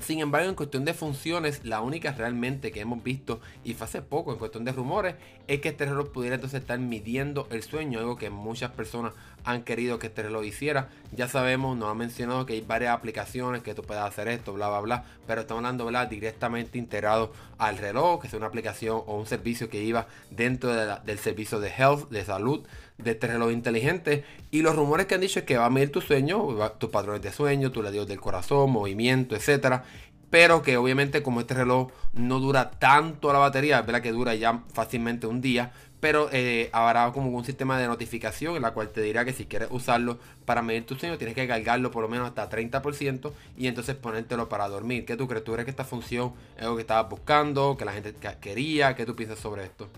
Sin 0.00 0.20
embargo, 0.20 0.48
en 0.48 0.54
cuestión 0.54 0.86
de 0.86 0.94
funciones, 0.94 1.64
la 1.64 1.82
única 1.82 2.12
realmente 2.12 2.72
que 2.72 2.80
hemos 2.80 3.02
visto, 3.02 3.40
y 3.62 3.74
fue 3.74 3.86
hace 3.86 4.00
poco 4.00 4.32
en 4.32 4.38
cuestión 4.38 4.64
de 4.64 4.72
rumores, 4.72 5.16
es 5.48 5.60
que 5.60 5.68
este 5.68 5.84
reloj 5.84 6.10
pudiera 6.12 6.36
entonces 6.36 6.60
estar 6.60 6.78
midiendo 6.78 7.46
el 7.50 7.62
sueño, 7.62 7.98
algo 7.98 8.16
que 8.16 8.30
muchas 8.30 8.70
personas 8.70 9.12
han 9.44 9.64
querido 9.64 9.98
que 9.98 10.06
este 10.06 10.22
reloj 10.22 10.44
hiciera. 10.44 10.88
Ya 11.14 11.28
sabemos, 11.28 11.76
nos 11.76 11.90
ha 11.90 11.94
mencionado 11.94 12.46
que 12.46 12.54
hay 12.54 12.62
varias 12.62 12.94
aplicaciones 12.94 13.62
que 13.62 13.74
tú 13.74 13.82
puedes 13.82 14.02
hacer 14.02 14.28
esto, 14.28 14.54
bla, 14.54 14.70
bla, 14.70 14.80
bla, 14.80 15.04
pero 15.26 15.42
estamos 15.42 15.60
hablando 15.60 15.84
¿verdad? 15.84 16.08
directamente 16.08 16.78
integrado 16.78 17.32
al 17.58 17.76
reloj, 17.76 18.22
que 18.22 18.28
es 18.28 18.34
una 18.34 18.46
aplicación 18.46 19.02
o 19.06 19.18
un 19.18 19.26
servicio 19.26 19.68
que 19.68 19.82
iba 19.82 20.06
dentro 20.30 20.72
del 20.72 21.18
servicio 21.18 21.60
de 21.60 21.68
health, 21.68 22.08
de 22.08 22.24
salud 22.24 22.64
de 22.98 23.12
este 23.12 23.26
reloj 23.26 23.52
inteligente. 23.52 24.24
Y 24.50 24.62
los 24.62 24.76
rumores 24.76 25.06
que 25.06 25.14
han 25.14 25.20
dicho 25.20 25.40
es 25.40 25.44
que 25.44 25.56
va 25.56 25.66
a 25.66 25.70
medir 25.70 25.90
tu 25.92 26.00
sueño, 26.00 26.46
tus 26.78 26.90
patrones 26.90 27.22
de 27.22 27.32
sueño, 27.32 27.72
tus 27.72 27.84
latidos 27.84 28.08
del 28.08 28.20
corazón, 28.20 28.70
movimiento, 28.70 29.34
etcétera. 29.34 29.84
Pero 30.30 30.62
que 30.62 30.76
obviamente 30.76 31.22
como 31.22 31.40
este 31.40 31.54
reloj 31.54 31.90
no 32.14 32.40
dura 32.40 32.70
tanto 32.70 33.32
la 33.32 33.38
batería, 33.38 33.80
es 33.80 33.86
verdad 33.86 34.02
que 34.02 34.12
dura 34.12 34.34
ya 34.34 34.62
fácilmente 34.72 35.26
un 35.26 35.42
día, 35.42 35.72
pero 36.02 36.28
eh, 36.32 36.68
habrá 36.72 37.12
como 37.12 37.30
un 37.30 37.44
sistema 37.44 37.78
de 37.78 37.86
notificación 37.86 38.56
en 38.56 38.62
la 38.62 38.72
cual 38.72 38.88
te 38.88 39.02
dirá 39.02 39.24
que 39.24 39.32
si 39.32 39.44
quieres 39.44 39.68
usarlo 39.70 40.18
para 40.44 40.60
medir 40.60 40.84
tu 40.84 40.96
sueño 40.96 41.16
tienes 41.16 41.36
que 41.36 41.46
cargarlo 41.46 41.92
por 41.92 42.02
lo 42.02 42.08
menos 42.08 42.26
hasta 42.26 42.50
30% 42.50 43.30
y 43.56 43.68
entonces 43.68 43.94
ponértelo 43.94 44.48
para 44.48 44.68
dormir. 44.68 45.04
¿Qué 45.04 45.16
tú 45.16 45.28
crees? 45.28 45.44
¿Tú 45.44 45.52
crees 45.52 45.64
que 45.64 45.70
esta 45.70 45.84
función 45.84 46.32
es 46.56 46.62
algo 46.62 46.74
que 46.74 46.80
estabas 46.80 47.08
buscando, 47.08 47.76
que 47.76 47.84
la 47.84 47.92
gente 47.92 48.14
quería? 48.40 48.96
¿Qué 48.96 49.06
tú 49.06 49.14
piensas 49.14 49.38
sobre 49.38 49.62
esto? 49.62 49.88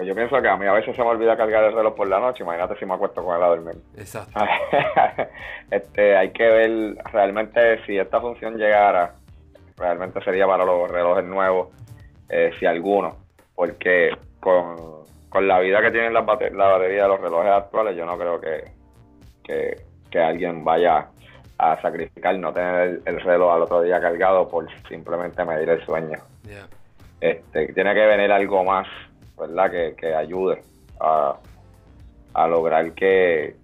Pues 0.00 0.08
yo 0.08 0.14
pienso 0.14 0.40
que 0.40 0.48
a 0.48 0.56
mí 0.56 0.64
a 0.66 0.72
veces 0.72 0.96
se 0.96 1.02
me 1.02 1.10
olvida 1.10 1.36
cargar 1.36 1.62
el 1.62 1.74
reloj 1.74 1.94
por 1.94 2.08
la 2.08 2.18
noche, 2.18 2.42
imagínate 2.42 2.74
si 2.78 2.86
me 2.86 2.94
acuesto 2.94 3.22
con 3.22 3.36
él 3.36 3.42
a 3.42 3.48
dormir. 3.48 3.74
Exacto. 3.98 4.40
este, 5.70 6.16
hay 6.16 6.30
que 6.30 6.42
ver 6.42 6.96
realmente 7.12 7.84
si 7.84 7.98
esta 7.98 8.18
función 8.18 8.56
llegara, 8.56 9.12
realmente 9.76 10.24
sería 10.24 10.46
para 10.46 10.64
los 10.64 10.90
relojes 10.90 11.26
nuevos, 11.26 11.68
eh, 12.30 12.50
si 12.58 12.64
alguno, 12.64 13.18
porque 13.54 14.16
con, 14.40 15.04
la 15.46 15.58
vida 15.58 15.82
que 15.82 15.90
tienen 15.90 16.14
la, 16.14 16.22
la 16.22 16.66
batería 16.68 17.02
de 17.02 17.08
los 17.08 17.20
relojes 17.20 17.52
actuales, 17.52 17.94
yo 17.94 18.06
no 18.06 18.16
creo 18.16 18.40
que, 18.40 18.72
que, 20.10 20.18
alguien 20.18 20.64
vaya 20.64 21.08
a 21.58 21.78
sacrificar 21.82 22.38
no 22.38 22.54
tener 22.54 23.02
el, 23.04 23.20
reloj 23.20 23.52
al 23.52 23.62
otro 23.64 23.82
día 23.82 24.00
cargado 24.00 24.48
por 24.48 24.66
simplemente 24.88 25.44
medir 25.44 25.68
el 25.68 25.84
sueño. 25.84 26.16
Este, 27.20 27.74
tiene 27.74 27.92
que 27.92 28.06
venir 28.06 28.32
algo 28.32 28.64
más 28.64 28.86
¿verdad? 29.40 29.94
Que, 29.96 30.14
ayude 30.14 30.62
a, 31.00 31.36
lograr 32.46 32.92
que, 32.92 33.56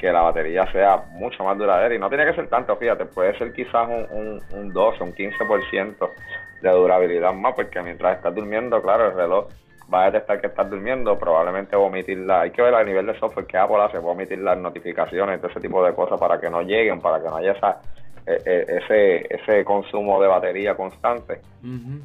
la 0.00 0.20
batería 0.20 0.70
sea 0.70 1.02
mucho 1.12 1.42
más 1.44 1.56
duradera. 1.56 1.94
Y 1.94 1.98
no 1.98 2.10
tiene 2.10 2.26
que 2.26 2.34
ser 2.34 2.48
tanto, 2.48 2.76
fíjate, 2.76 3.06
puede 3.06 3.36
ser 3.38 3.54
quizás 3.54 3.88
un, 3.88 4.06
un, 4.10 4.42
un 4.52 4.72
12, 4.72 5.02
un 5.02 5.14
15% 5.14 6.10
de 6.60 6.70
durabilidad 6.70 7.32
más, 7.32 7.54
porque 7.54 7.80
mientras 7.82 8.18
estás 8.18 8.34
durmiendo, 8.34 8.82
claro, 8.82 9.06
el 9.06 9.14
reloj 9.14 9.48
va 9.92 10.02
a 10.02 10.10
detectar 10.10 10.40
que 10.40 10.46
estás 10.48 10.68
durmiendo, 10.68 11.18
probablemente 11.18 11.76
va 11.76 11.82
a 11.82 11.86
omitir 11.86 12.18
la, 12.18 12.42
hay 12.42 12.50
que 12.50 12.62
ver 12.62 12.74
a 12.74 12.84
nivel 12.84 13.06
de 13.06 13.18
software 13.18 13.46
que 13.46 13.58
Apple 13.58 13.82
hace, 13.82 13.98
va 13.98 14.08
a 14.08 14.12
omitir 14.12 14.38
las 14.38 14.58
notificaciones, 14.58 15.40
todo 15.40 15.50
ese 15.50 15.60
tipo 15.60 15.84
de 15.84 15.94
cosas 15.94 16.18
para 16.18 16.40
que 16.40 16.50
no 16.50 16.62
lleguen, 16.62 17.00
para 17.00 17.22
que 17.22 17.28
no 17.28 17.36
haya 17.36 17.52
esa 17.52 17.80
ese, 18.26 19.26
ese 19.34 19.64
consumo 19.64 20.20
de 20.20 20.28
batería 20.28 20.76
constante. 20.76 21.40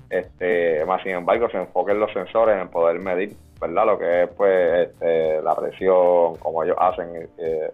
este 0.09 0.85
Más 0.85 1.01
sin 1.03 1.13
embargo, 1.13 1.49
se 1.49 1.57
enfoca 1.57 1.91
en 1.91 1.99
los 1.99 2.11
sensores, 2.11 2.61
en 2.61 2.69
poder 2.69 2.99
medir, 2.99 3.35
¿verdad? 3.59 3.85
Lo 3.85 3.99
que 3.99 4.23
es 4.23 4.29
pues 4.29 4.89
este, 4.89 5.41
la 5.41 5.55
presión, 5.55 6.35
como 6.37 6.63
ellos 6.63 6.77
hacen, 6.79 7.29
eh, 7.37 7.71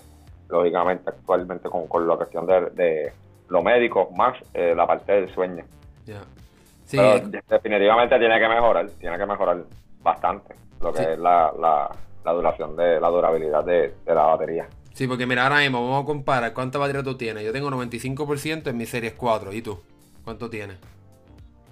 lógicamente, 0.49 1.09
actualmente 1.09 1.69
con, 1.69 1.87
con 1.87 2.07
la 2.07 2.15
cuestión 2.17 2.45
de, 2.45 2.69
de 2.71 3.11
lo 3.49 3.63
médico, 3.63 4.09
más 4.15 4.37
eh, 4.53 4.73
la 4.75 4.85
parte 4.85 5.11
del 5.11 5.33
sueño. 5.33 5.65
definitivamente 7.47 8.19
tiene 8.19 8.39
que 8.39 8.47
mejorar, 8.47 8.87
tiene 8.99 9.17
que 9.17 9.25
mejorar 9.25 9.57
bastante 10.03 10.53
lo 10.81 10.93
que 10.93 11.13
es 11.13 11.19
la, 11.19 11.51
la, 11.59 12.31
duración 12.31 12.75
de 12.75 12.99
la 12.99 13.09
durabilidad 13.09 13.63
de 13.63 13.91
la 14.05 14.23
batería. 14.23 14.67
Sí, 14.95 15.07
porque 15.09 15.25
mira, 15.25 15.43
ahora 15.43 15.57
mismo 15.57 15.83
vamos 15.83 16.03
a 16.03 16.05
comparar 16.05 16.53
cuánta 16.53 16.79
batería 16.79 17.03
tú 17.03 17.17
tienes. 17.17 17.43
Yo 17.43 17.51
tengo 17.51 17.69
95% 17.69 18.67
en 18.67 18.77
mi 18.77 18.85
Series 18.85 19.11
4. 19.11 19.51
¿Y 19.51 19.61
tú? 19.61 19.81
¿Cuánto 20.23 20.49
tienes? 20.49 20.77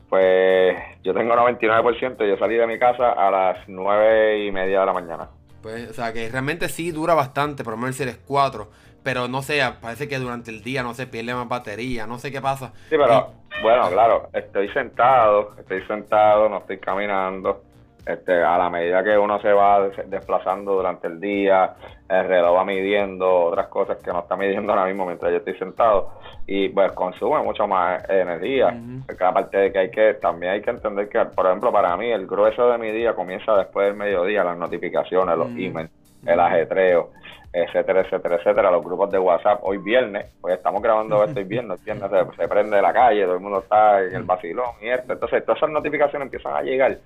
Pues 0.10 0.76
yo 1.04 1.14
tengo 1.14 1.34
99%. 1.34 2.28
Yo 2.28 2.38
salí 2.38 2.56
de 2.56 2.68
mi 2.68 2.78
casa 2.78 3.14
a 3.14 3.32
las 3.32 3.58
9 3.70 4.46
y 4.46 4.52
media 4.52 4.82
de 4.82 4.86
la 4.86 4.92
mañana. 4.92 5.30
Pues, 5.62 5.90
o 5.90 5.94
sea, 5.94 6.12
que 6.12 6.28
realmente 6.28 6.68
sí 6.68 6.92
dura 6.92 7.14
bastante, 7.14 7.64
por 7.64 7.72
lo 7.72 7.78
menos 7.78 7.92
el 7.92 8.08
Series 8.08 8.20
4. 8.28 8.70
Pero 9.04 9.30
no 9.30 9.42
sé, 9.42 9.62
parece 9.80 10.10
que 10.10 10.20
durante 10.20 10.52
el 10.52 10.62
día 10.62 10.84
no 10.84 10.94
se 10.94 11.08
pierde 11.08 11.34
más 11.34 11.48
batería, 11.48 12.06
no 12.06 12.20
sé 12.20 12.30
qué 12.30 12.42
pasa. 12.42 12.74
Sí, 12.90 12.98
pero 12.98 13.32
bueno, 13.62 13.90
claro, 13.90 14.30
estoy 14.34 14.68
sentado, 14.74 15.56
estoy 15.58 15.82
sentado, 15.88 16.50
no 16.50 16.58
estoy 16.58 16.78
caminando 16.78 17.64
este, 18.06 18.44
a 18.44 18.58
la 18.58 18.70
medida 18.70 19.04
que 19.04 19.18
uno 19.18 19.40
se 19.42 19.52
va 19.54 19.88
desplazando 20.08 20.74
durante 20.74 21.08
el 21.08 21.20
día, 21.20 21.74
el 22.10 22.28
reloj 22.28 22.58
va 22.58 22.66
midiendo 22.66 23.46
otras 23.46 23.68
cosas 23.68 23.98
que 24.04 24.12
no 24.12 24.20
está 24.20 24.36
midiendo 24.36 24.74
ahora 24.74 24.86
mismo 24.86 25.06
mientras 25.06 25.32
yo 25.32 25.38
estoy 25.38 25.58
sentado 25.58 26.12
y 26.46 26.70
pues 26.70 26.92
consume 26.92 27.42
mucho 27.44 27.66
más 27.68 28.04
energía. 28.10 28.78
aparte 29.20 29.58
de 29.58 29.72
que 29.72 29.80
hay 29.80 29.92
que, 29.92 30.16
también 30.16 30.54
hay 30.54 30.62
que 30.62 30.72
entender 30.72 31.08
que, 31.08 31.24
por 31.26 31.46
ejemplo, 31.46 31.72
para 31.72 31.96
mí 31.96 32.12
el 32.12 32.28
grueso 32.28 32.70
de 32.70 32.78
mi 32.78 32.92
día 32.92 33.14
comienza 33.14 33.56
después 33.56 33.88
del 33.88 33.96
mediodía, 33.96 34.44
las 34.44 34.58
notificaciones, 34.58 35.38
los 35.38 35.50
emails, 35.52 35.90
el 36.26 36.40
ajetreo, 36.40 37.12
etcétera, 37.54 38.02
etcétera, 38.02 38.36
etcétera, 38.36 38.72
los 38.72 38.84
grupos 38.84 39.12
de 39.12 39.20
WhatsApp. 39.20 39.60
Hoy 39.64 39.78
viernes, 39.78 40.30
pues 40.42 40.56
estamos 40.56 40.82
grabando 40.82 41.24
esto 41.24 41.40
hoy 41.40 41.46
viernes, 41.46 41.84
viernes 41.86 42.10
se, 42.10 42.36
se, 42.36 42.48
prende 42.48 42.82
la 42.82 42.92
calle, 42.92 43.24
todo 43.24 43.36
el 43.36 43.40
mundo 43.40 43.60
está 43.60 44.04
en 44.04 44.16
el 44.16 44.24
vacilón 44.24 44.72
y 44.82 44.90
esto. 44.90 45.14
Entonces, 45.14 45.46
todas 45.46 45.58
esas 45.60 45.70
notificaciones 45.70 46.26
empiezan 46.26 46.56
a 46.56 46.62
llegar 46.62 46.98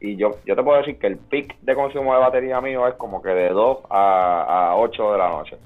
y 0.00 0.16
yo, 0.16 0.32
yo 0.44 0.54
te 0.54 0.62
puedo 0.62 0.78
decir 0.78 0.98
que 0.98 1.06
el 1.06 1.16
pic 1.16 1.58
de 1.60 1.74
consumo 1.74 2.14
de 2.14 2.20
batería 2.20 2.60
mío 2.60 2.86
es 2.86 2.94
como 2.94 3.22
que 3.22 3.30
de 3.30 3.48
2 3.48 3.78
a, 3.90 4.70
a 4.70 4.76
8 4.76 5.12
de 5.12 5.18
la 5.18 5.28
noche. 5.28 5.56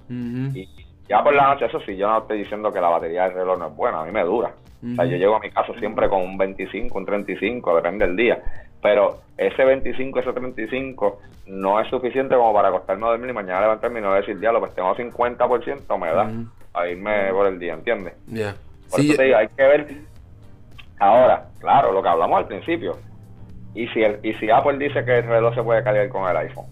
Y 0.54 0.68
ya 1.08 1.22
por 1.22 1.34
la 1.34 1.48
noche, 1.48 1.66
eso 1.66 1.80
sí, 1.80 1.96
yo 1.96 2.08
no 2.08 2.18
estoy 2.18 2.38
diciendo 2.38 2.72
que 2.72 2.80
la 2.80 2.88
batería 2.88 3.24
del 3.24 3.34
reloj 3.34 3.58
no 3.58 3.66
es 3.68 3.76
buena, 3.76 4.00
a 4.00 4.04
mí 4.04 4.12
me 4.12 4.22
dura. 4.22 4.52
O 4.82 4.94
sea, 4.94 5.04
yo 5.04 5.16
llego 5.16 5.36
a 5.36 5.40
mi 5.40 5.50
casa 5.50 5.74
siempre 5.78 6.08
con 6.08 6.22
un 6.22 6.38
25, 6.38 6.96
un 6.96 7.04
35, 7.04 7.76
depende 7.76 8.06
del 8.06 8.16
día. 8.16 8.42
Pero 8.80 9.18
ese 9.36 9.62
25, 9.64 10.20
ese 10.20 10.32
35 10.32 11.20
no 11.48 11.80
es 11.80 11.88
suficiente 11.88 12.34
como 12.34 12.54
para 12.54 12.68
acostarme 12.68 13.06
a 13.06 13.10
dormir 13.10 13.30
y 13.30 13.34
mañana 13.34 13.60
levantarme 13.62 13.98
y 13.98 14.02
no 14.02 14.14
decir, 14.14 14.38
diablo, 14.38 14.60
pues 14.60 14.74
tengo 14.74 14.94
50%, 14.94 15.98
me 15.98 16.06
da 16.12 16.30
a 16.72 16.88
irme 16.88 17.30
por 17.32 17.46
el 17.48 17.58
día, 17.58 17.74
¿entiendes? 17.74 18.14
Por 18.90 19.00
eso 19.00 19.16
te 19.16 19.24
digo, 19.24 19.36
hay 19.36 19.48
que 19.48 19.62
ver. 19.64 19.88
Ahora, 20.98 21.46
claro, 21.58 21.92
lo 21.92 22.02
que 22.02 22.08
hablamos 22.08 22.38
al 22.38 22.46
principio, 22.46 22.96
y 23.74 23.86
si, 23.88 24.02
el, 24.02 24.18
y 24.22 24.34
si 24.34 24.50
Apple 24.50 24.78
dice 24.78 25.04
que 25.04 25.18
el 25.18 25.26
reloj 25.26 25.54
se 25.54 25.62
puede 25.62 25.82
cargar 25.82 26.08
con 26.08 26.28
el 26.28 26.36
iPhone, 26.36 26.66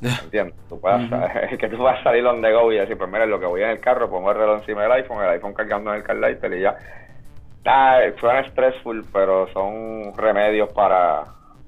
¿entiendes? 0.24 0.56
Tú 0.68 0.80
puedes, 0.80 1.10
que 1.58 1.68
tú 1.68 1.78
vas 1.78 2.00
a 2.00 2.04
salir 2.04 2.24
on 2.26 2.40
the 2.40 2.52
go 2.52 2.72
y 2.72 2.76
decir, 2.76 2.96
pues 2.96 3.10
mira, 3.10 3.26
lo 3.26 3.40
que 3.40 3.46
voy 3.46 3.62
en 3.62 3.70
el 3.70 3.80
carro, 3.80 4.08
pongo 4.10 4.30
el 4.30 4.38
reloj 4.38 4.60
encima 4.60 4.82
del 4.82 4.92
iPhone, 4.92 5.22
el 5.22 5.30
iPhone 5.30 5.54
cargando 5.54 5.90
en 5.92 5.98
el 5.98 6.02
car 6.02 6.16
y 6.52 6.60
ya. 6.60 6.76
Está, 7.58 7.98
suena 8.20 8.48
stressful, 8.48 9.04
pero 9.12 9.48
son 9.52 10.16
remedios 10.16 10.72
para, 10.72 11.24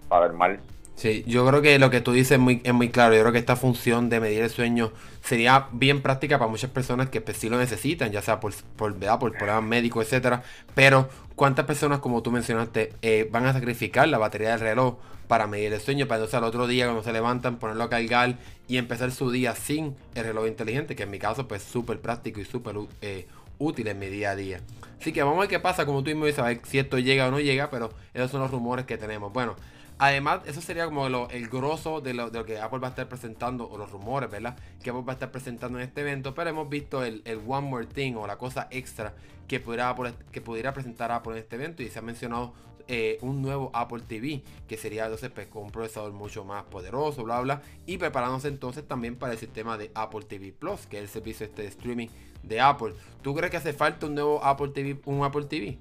para 0.08 0.26
el 0.26 0.32
mal. 0.32 0.60
Sí, 0.98 1.22
yo 1.28 1.46
creo 1.46 1.62
que 1.62 1.78
lo 1.78 1.90
que 1.90 2.00
tú 2.00 2.10
dices 2.10 2.32
es 2.32 2.38
muy, 2.40 2.60
es 2.64 2.74
muy 2.74 2.88
claro. 2.88 3.14
Yo 3.14 3.20
creo 3.20 3.32
que 3.32 3.38
esta 3.38 3.54
función 3.54 4.08
de 4.08 4.18
medir 4.18 4.42
el 4.42 4.50
sueño 4.50 4.90
sería 5.22 5.68
bien 5.70 6.02
práctica 6.02 6.40
para 6.40 6.50
muchas 6.50 6.70
personas 6.70 7.08
que 7.08 7.20
pues, 7.20 7.36
sí 7.36 7.48
lo 7.48 7.56
necesitan, 7.56 8.10
ya 8.10 8.20
sea 8.20 8.40
por, 8.40 8.52
por, 8.74 8.98
por 8.98 9.30
problemas 9.30 9.62
médicos, 9.62 10.06
etcétera. 10.06 10.42
Pero, 10.74 11.08
¿cuántas 11.36 11.66
personas, 11.66 12.00
como 12.00 12.20
tú 12.20 12.32
mencionaste, 12.32 12.94
eh, 13.02 13.28
van 13.30 13.46
a 13.46 13.52
sacrificar 13.52 14.08
la 14.08 14.18
batería 14.18 14.50
del 14.50 14.58
reloj 14.58 14.96
para 15.28 15.46
medir 15.46 15.72
el 15.72 15.80
sueño? 15.80 16.08
Para 16.08 16.16
entonces 16.18 16.34
al 16.34 16.42
otro 16.42 16.66
día, 16.66 16.86
cuando 16.86 17.04
se 17.04 17.12
levantan, 17.12 17.60
ponerlo 17.60 17.84
a 17.84 17.90
cargar 17.90 18.36
y 18.66 18.76
empezar 18.76 19.12
su 19.12 19.30
día 19.30 19.54
sin 19.54 19.94
el 20.16 20.24
reloj 20.24 20.48
inteligente, 20.48 20.96
que 20.96 21.04
en 21.04 21.10
mi 21.12 21.20
caso, 21.20 21.46
pues 21.46 21.62
súper 21.62 22.00
práctico 22.00 22.40
y 22.40 22.44
súper 22.44 22.74
eh, 23.02 23.28
útil 23.58 23.86
en 23.86 24.00
mi 24.00 24.06
día 24.06 24.32
a 24.32 24.36
día. 24.36 24.62
Así 25.00 25.12
que 25.12 25.22
vamos 25.22 25.36
a 25.36 25.40
ver 25.42 25.48
qué 25.48 25.60
pasa, 25.60 25.86
como 25.86 26.02
tú 26.02 26.10
mismo 26.10 26.26
dices, 26.26 26.40
a 26.40 26.48
ver 26.48 26.60
si 26.64 26.80
esto 26.80 26.98
llega 26.98 27.28
o 27.28 27.30
no 27.30 27.38
llega, 27.38 27.70
pero 27.70 27.92
esos 28.14 28.32
son 28.32 28.40
los 28.40 28.50
rumores 28.50 28.84
que 28.84 28.98
tenemos. 28.98 29.32
Bueno. 29.32 29.54
Además, 30.00 30.42
eso 30.46 30.60
sería 30.60 30.84
como 30.84 31.06
el 31.06 31.48
grosso 31.48 32.00
de 32.00 32.14
lo, 32.14 32.30
que 32.44 32.60
Apple 32.60 32.78
va 32.78 32.88
a 32.88 32.90
estar 32.90 33.08
presentando, 33.08 33.68
o 33.68 33.76
los 33.76 33.90
rumores, 33.90 34.30
¿verdad? 34.30 34.56
Que 34.82 34.90
Apple 34.90 35.02
va 35.02 35.12
a 35.12 35.14
estar 35.14 35.32
presentando 35.32 35.78
en 35.78 35.84
este 35.84 36.02
evento. 36.02 36.34
Pero 36.34 36.50
hemos 36.50 36.68
visto 36.68 37.02
el, 37.02 37.22
One 37.46 37.68
More 37.68 37.86
Thing 37.86 38.14
o 38.14 38.26
la 38.26 38.38
cosa 38.38 38.68
extra 38.70 39.12
que 39.48 39.58
pudiera, 39.58 39.94
que 40.30 40.40
pudiera 40.40 40.72
presentar 40.72 41.10
Apple 41.10 41.32
en 41.32 41.38
este 41.38 41.56
evento. 41.56 41.82
Y 41.82 41.88
se 41.88 41.98
ha 41.98 42.02
mencionado 42.02 42.54
eh, 42.86 43.18
un 43.22 43.42
nuevo 43.42 43.72
Apple 43.74 44.04
TV, 44.06 44.42
que 44.68 44.76
sería 44.76 45.02
entonces 45.04 45.30
pues, 45.30 45.48
con 45.48 45.64
un 45.64 45.72
procesador 45.72 46.12
mucho 46.12 46.44
más 46.44 46.62
poderoso, 46.62 47.24
bla, 47.24 47.40
bla. 47.40 47.62
Y 47.84 47.98
preparándose 47.98 48.46
entonces 48.46 48.86
también 48.86 49.16
para 49.16 49.32
el 49.32 49.38
sistema 49.40 49.76
de 49.76 49.90
Apple 49.96 50.22
TV 50.28 50.52
Plus, 50.52 50.86
que 50.86 50.98
es 50.98 51.02
el 51.02 51.08
servicio 51.08 51.44
este 51.44 51.62
de 51.62 51.68
streaming 51.68 52.08
de 52.44 52.60
Apple. 52.60 52.94
¿Tú 53.22 53.34
crees 53.34 53.50
que 53.50 53.56
hace 53.56 53.72
falta 53.72 54.06
un 54.06 54.14
nuevo 54.14 54.44
Apple 54.44 54.68
TV, 54.68 55.00
un 55.06 55.24
Apple 55.24 55.46
TV? 55.46 55.76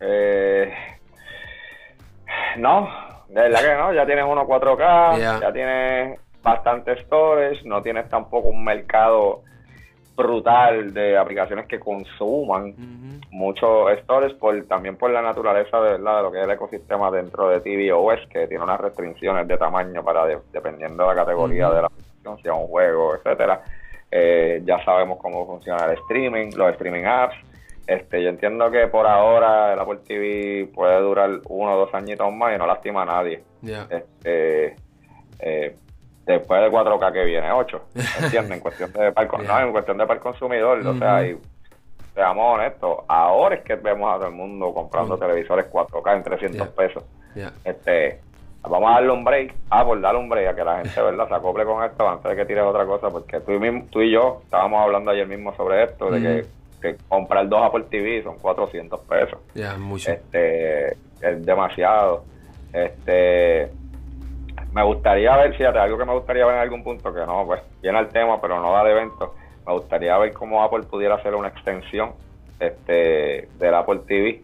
Eh 0.00 0.99
no, 2.56 2.88
de 3.28 3.42
verdad 3.42 3.60
que 3.60 3.74
no, 3.76 3.92
ya 3.92 4.06
tienes 4.06 4.24
uno 4.28 4.46
4K, 4.46 5.40
ya 5.40 5.52
tienes 5.52 6.20
bastantes 6.42 7.00
stores, 7.00 7.64
no 7.64 7.82
tienes 7.82 8.08
tampoco 8.08 8.48
un 8.48 8.64
mercado 8.64 9.42
brutal 10.16 10.92
de 10.92 11.16
aplicaciones 11.16 11.66
que 11.66 11.80
consuman 11.80 12.74
muchos 13.30 13.90
stores 14.00 14.34
por 14.34 14.62
también 14.64 14.96
por 14.96 15.10
la 15.10 15.22
naturaleza 15.22 15.80
de, 15.80 15.92
¿verdad? 15.92 16.18
de 16.18 16.22
lo 16.22 16.32
que 16.32 16.38
es 16.38 16.44
el 16.44 16.50
ecosistema 16.50 17.10
dentro 17.10 17.48
de 17.48 17.60
tvOS 17.60 18.26
que 18.28 18.46
tiene 18.46 18.62
unas 18.62 18.80
restricciones 18.80 19.48
de 19.48 19.56
tamaño 19.56 20.04
para 20.04 20.26
dependiendo 20.26 21.04
de 21.04 21.08
la 21.08 21.14
categoría 21.14 21.70
de 21.70 21.80
la 21.80 21.86
aplicación, 21.86 22.42
sea 22.42 22.54
un 22.54 22.66
juego, 22.66 23.14
etcétera. 23.14 23.62
Eh, 24.10 24.60
ya 24.64 24.84
sabemos 24.84 25.18
cómo 25.18 25.46
funciona 25.46 25.84
el 25.86 25.92
streaming, 25.92 26.50
los 26.56 26.72
streaming 26.72 27.04
apps, 27.04 27.36
este, 27.90 28.22
yo 28.22 28.28
entiendo 28.28 28.70
que 28.70 28.86
por 28.86 29.04
ahora 29.04 29.72
el 29.72 29.80
Apple 29.80 29.98
TV 30.06 30.70
puede 30.72 31.00
durar 31.00 31.28
uno 31.48 31.74
o 31.74 31.76
dos 31.76 31.92
añitos 31.92 32.32
más 32.32 32.54
y 32.54 32.58
no 32.58 32.64
lastima 32.64 33.02
a 33.02 33.06
nadie. 33.06 33.42
Este, 33.64 34.76
eh, 35.40 35.76
después 36.24 36.60
de 36.62 36.70
4K 36.70 37.12
que 37.12 37.24
viene 37.24 37.50
8, 37.50 37.82
¿entiendes? 38.22 38.52
En 38.52 38.60
cuestión 38.60 38.92
de 38.92 39.10
par, 39.10 39.28
no, 39.44 39.58
en 39.58 39.72
cuestión 39.72 39.98
de 39.98 40.06
par 40.06 40.20
consumidor, 40.20 40.86
o 40.86 40.94
sea, 40.98 41.26
y, 41.26 41.36
seamos 42.14 42.54
honestos, 42.54 42.98
ahora 43.08 43.56
es 43.56 43.64
que 43.64 43.74
vemos 43.74 44.08
a 44.14 44.18
todo 44.18 44.28
el 44.28 44.34
mundo 44.34 44.72
comprando 44.72 45.18
televisores 45.18 45.66
4K 45.68 46.16
en 46.16 46.22
300 46.22 46.68
pesos. 46.68 47.04
Este, 47.64 48.20
vamos 48.62 48.88
a 48.88 48.94
darle 48.94 49.10
un 49.10 49.24
break, 49.24 49.52
Apple, 49.68 50.00
darle 50.00 50.20
un 50.20 50.28
break 50.28 50.46
a 50.46 50.54
que 50.54 50.62
la 50.62 50.76
gente, 50.76 51.02
¿verdad?, 51.02 51.26
se 51.26 51.34
acople 51.34 51.64
con 51.64 51.82
esto 51.82 52.08
antes 52.08 52.30
de 52.30 52.36
que 52.36 52.44
tires 52.44 52.62
otra 52.62 52.86
cosa, 52.86 53.10
porque 53.10 53.40
tú 53.40 53.50
y, 53.50 53.82
tú 53.86 54.00
y 54.00 54.12
yo 54.12 54.42
estábamos 54.44 54.80
hablando 54.80 55.10
ayer 55.10 55.26
mismo 55.26 55.52
sobre 55.56 55.82
esto, 55.82 56.08
de 56.08 56.20
que 56.22 56.59
que 56.80 56.96
comprar 57.08 57.48
dos 57.48 57.62
Apple 57.62 57.84
TV 57.90 58.22
son 58.22 58.38
400 58.38 59.00
pesos. 59.00 59.38
Ya, 59.54 59.76
mucho. 59.76 60.10
Este, 60.10 60.92
es 61.20 61.44
demasiado. 61.44 62.24
Este, 62.72 63.70
me 64.72 64.84
gustaría 64.84 65.36
ver, 65.36 65.54
fíjate, 65.56 65.78
algo 65.78 65.98
que 65.98 66.04
me 66.04 66.14
gustaría 66.14 66.46
ver 66.46 66.56
en 66.56 66.60
algún 66.62 66.82
punto, 66.82 67.12
que 67.12 67.20
no, 67.20 67.44
pues 67.46 67.60
viene 67.82 67.98
al 67.98 68.08
tema, 68.08 68.40
pero 68.40 68.60
no 68.60 68.72
da 68.72 68.84
de 68.84 68.92
evento, 68.92 69.34
me 69.66 69.72
gustaría 69.72 70.16
ver 70.18 70.32
cómo 70.32 70.62
Apple 70.62 70.84
pudiera 70.84 71.16
hacer 71.16 71.34
una 71.34 71.48
extensión 71.48 72.12
este 72.58 73.48
del 73.58 73.74
Apple 73.74 74.00
TV 74.06 74.42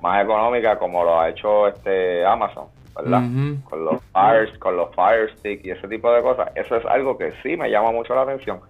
más 0.00 0.22
económica 0.24 0.78
como 0.78 1.04
lo 1.04 1.20
ha 1.20 1.28
hecho 1.28 1.68
este 1.68 2.24
Amazon, 2.24 2.66
¿verdad? 2.94 3.22
Con 3.68 3.84
los 3.84 4.02
Fire, 4.12 4.58
con 4.58 4.76
los 4.76 4.94
Fire 4.94 5.30
Stick 5.38 5.64
y 5.64 5.70
ese 5.70 5.88
tipo 5.88 6.12
de 6.12 6.22
cosas. 6.22 6.50
Eso 6.54 6.76
es 6.76 6.84
algo 6.86 7.16
que 7.18 7.32
sí 7.42 7.56
me 7.56 7.70
llama 7.70 7.92
mucho 7.92 8.14
la 8.14 8.22
atención 8.22 8.60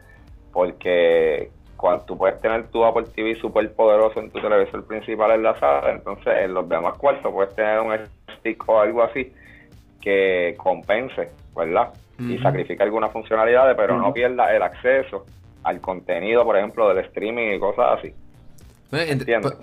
porque 0.53 1.51
cuando 1.83 2.05
tú 2.05 2.17
puedes 2.17 2.41
tener 2.41 2.69
tu 2.69 2.85
Apple 2.85 3.07
TV 3.13 3.35
súper 3.35 3.75
poderoso 3.75 4.21
en 4.21 4.31
tu 4.31 4.41
televisor 4.41 4.87
principal 4.87 5.33
en 5.33 5.43
la 5.43 5.59
sala, 5.59 5.91
entonces 5.91 6.33
en 6.45 6.55
los 6.55 6.69
demás 6.69 6.97
cuartos 6.97 7.33
puedes 7.33 7.53
tener 7.57 7.81
un 7.81 7.93
stick 8.39 8.69
o 8.69 8.79
algo 8.79 9.03
así 9.03 9.33
que 10.01 10.55
compense, 10.57 11.31
¿verdad? 11.57 11.93
Y 12.21 12.39
sacrifique 12.39 12.85
algunas 12.85 13.11
funcionalidades, 13.11 13.77
pero 13.77 13.99
no 13.99 14.13
pierda 14.13 14.55
el 14.55 14.63
acceso 14.63 15.27
al 15.65 15.81
contenido, 15.81 16.45
por 16.45 16.57
ejemplo, 16.57 16.89
del 16.89 17.05
streaming 17.07 17.57
y 17.57 17.59
cosas 17.59 17.99
así. 17.99 18.15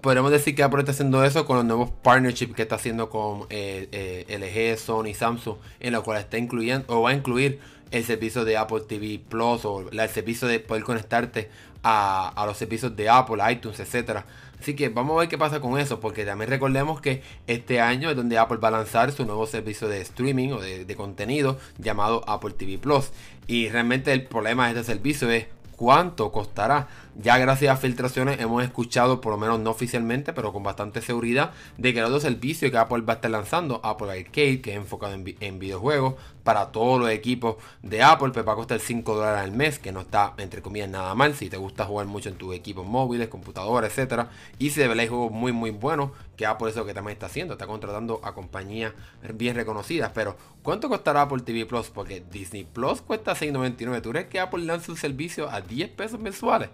Podemos 0.01 0.31
decir 0.31 0.55
que 0.55 0.63
Apple 0.63 0.79
está 0.79 0.91
haciendo 0.91 1.23
eso 1.23 1.45
con 1.45 1.57
los 1.57 1.65
nuevos 1.65 1.91
partnerships 2.01 2.55
que 2.55 2.63
está 2.63 2.75
haciendo 2.75 3.09
con 3.11 3.41
eh, 3.51 3.87
eh, 3.91 4.73
LG, 4.73 4.79
Sony, 4.79 5.13
Samsung, 5.13 5.57
en 5.79 5.93
lo 5.93 6.03
cual 6.03 6.17
está 6.17 6.39
incluyendo 6.39 6.85
o 6.87 7.03
va 7.03 7.11
a 7.11 7.13
incluir 7.13 7.59
el 7.91 8.03
servicio 8.03 8.43
de 8.43 8.57
Apple 8.57 8.81
TV 8.87 9.19
Plus 9.19 9.65
o 9.65 9.89
el 9.91 10.09
servicio 10.09 10.47
de 10.47 10.59
poder 10.59 10.83
conectarte 10.83 11.49
a, 11.83 12.29
a 12.29 12.45
los 12.47 12.57
servicios 12.57 12.95
de 12.95 13.07
Apple, 13.07 13.37
iTunes, 13.51 13.79
etcétera. 13.79 14.25
Así 14.59 14.75
que 14.75 14.89
vamos 14.89 15.15
a 15.15 15.19
ver 15.19 15.29
qué 15.29 15.37
pasa 15.37 15.59
con 15.61 15.79
eso, 15.79 15.99
porque 15.99 16.25
también 16.25 16.49
recordemos 16.49 16.99
que 16.99 17.21
este 17.45 17.79
año 17.79 18.09
es 18.09 18.15
donde 18.15 18.37
Apple 18.37 18.57
va 18.57 18.69
a 18.69 18.71
lanzar 18.71 19.11
su 19.11 19.25
nuevo 19.25 19.45
servicio 19.45 19.87
de 19.87 20.01
streaming 20.01 20.49
o 20.49 20.59
de, 20.59 20.85
de 20.85 20.95
contenido 20.95 21.57
llamado 21.77 22.23
Apple 22.27 22.55
TV 22.57 22.79
Plus. 22.79 23.11
Y 23.47 23.69
realmente 23.69 24.11
el 24.11 24.25
problema 24.25 24.65
de 24.65 24.79
este 24.79 24.91
servicio 24.91 25.29
es 25.29 25.45
cuánto 25.79 26.31
costará. 26.31 26.89
Ya 27.15 27.37
gracias 27.37 27.73
a 27.73 27.77
filtraciones 27.77 28.39
hemos 28.39 28.63
escuchado, 28.63 29.19
por 29.19 29.33
lo 29.33 29.37
menos 29.37 29.59
no 29.59 29.71
oficialmente, 29.71 30.31
pero 30.31 30.53
con 30.53 30.63
bastante 30.63 31.01
seguridad, 31.01 31.51
de 31.77 31.93
que 31.93 31.99
el 31.99 32.05
otro 32.05 32.19
servicio 32.19 32.69
que 32.71 32.77
Apple 32.77 33.01
va 33.01 33.13
a 33.13 33.15
estar 33.15 33.31
lanzando, 33.31 33.81
Apple 33.83 34.11
Arcade, 34.11 34.61
que 34.61 34.71
es 34.71 34.77
enfocado 34.77 35.13
en, 35.13 35.59
videojuegos, 35.59 36.15
para 36.43 36.71
todos 36.71 36.99
los 36.99 37.09
equipos 37.09 37.57
de 37.81 38.03
Apple, 38.03 38.29
pues 38.29 38.47
va 38.47 38.53
a 38.53 38.55
costar 38.55 38.79
5 38.79 39.15
dólares 39.15 39.41
al 39.41 39.51
mes, 39.51 39.79
que 39.79 39.91
no 39.91 40.01
está, 40.01 40.33
entre 40.37 40.61
comillas, 40.61 40.89
nada 40.89 41.13
mal, 41.15 41.35
si 41.35 41.49
te 41.49 41.57
gusta 41.57 41.85
jugar 41.85 42.05
mucho 42.05 42.29
en 42.29 42.35
tus 42.35 42.55
equipos 42.55 42.85
móviles, 42.85 43.27
computadoras, 43.27 43.89
etcétera. 43.91 44.29
Y 44.57 44.69
si 44.69 44.79
de 44.79 44.89
hay 44.89 45.07
juegos 45.07 45.31
muy, 45.31 45.51
muy 45.51 45.71
buenos, 45.71 46.11
que 46.37 46.45
Apple 46.45 46.69
es 46.69 46.75
lo 46.75 46.85
que 46.85 46.93
también 46.93 47.13
está 47.13 47.25
haciendo, 47.25 47.55
está 47.55 47.67
contratando 47.67 48.21
a 48.23 48.33
compañías 48.33 48.93
bien 49.33 49.55
reconocidas. 49.55 50.11
Pero, 50.13 50.37
¿cuánto 50.63 50.87
costará 50.87 51.23
Apple 51.23 51.41
TV 51.43 51.65
Plus? 51.65 51.89
Porque 51.89 52.23
Disney 52.31 52.63
Plus 52.63 53.01
cuesta 53.01 53.33
6.99. 53.33 54.01
¿Tú 54.01 54.11
crees 54.11 54.27
que 54.27 54.39
Apple 54.39 54.63
lanza 54.63 54.91
un 54.91 54.97
servicio 54.97 55.49
a 55.49 55.59
10 55.59 55.89
pesos 55.89 56.19
mensuales? 56.19 56.69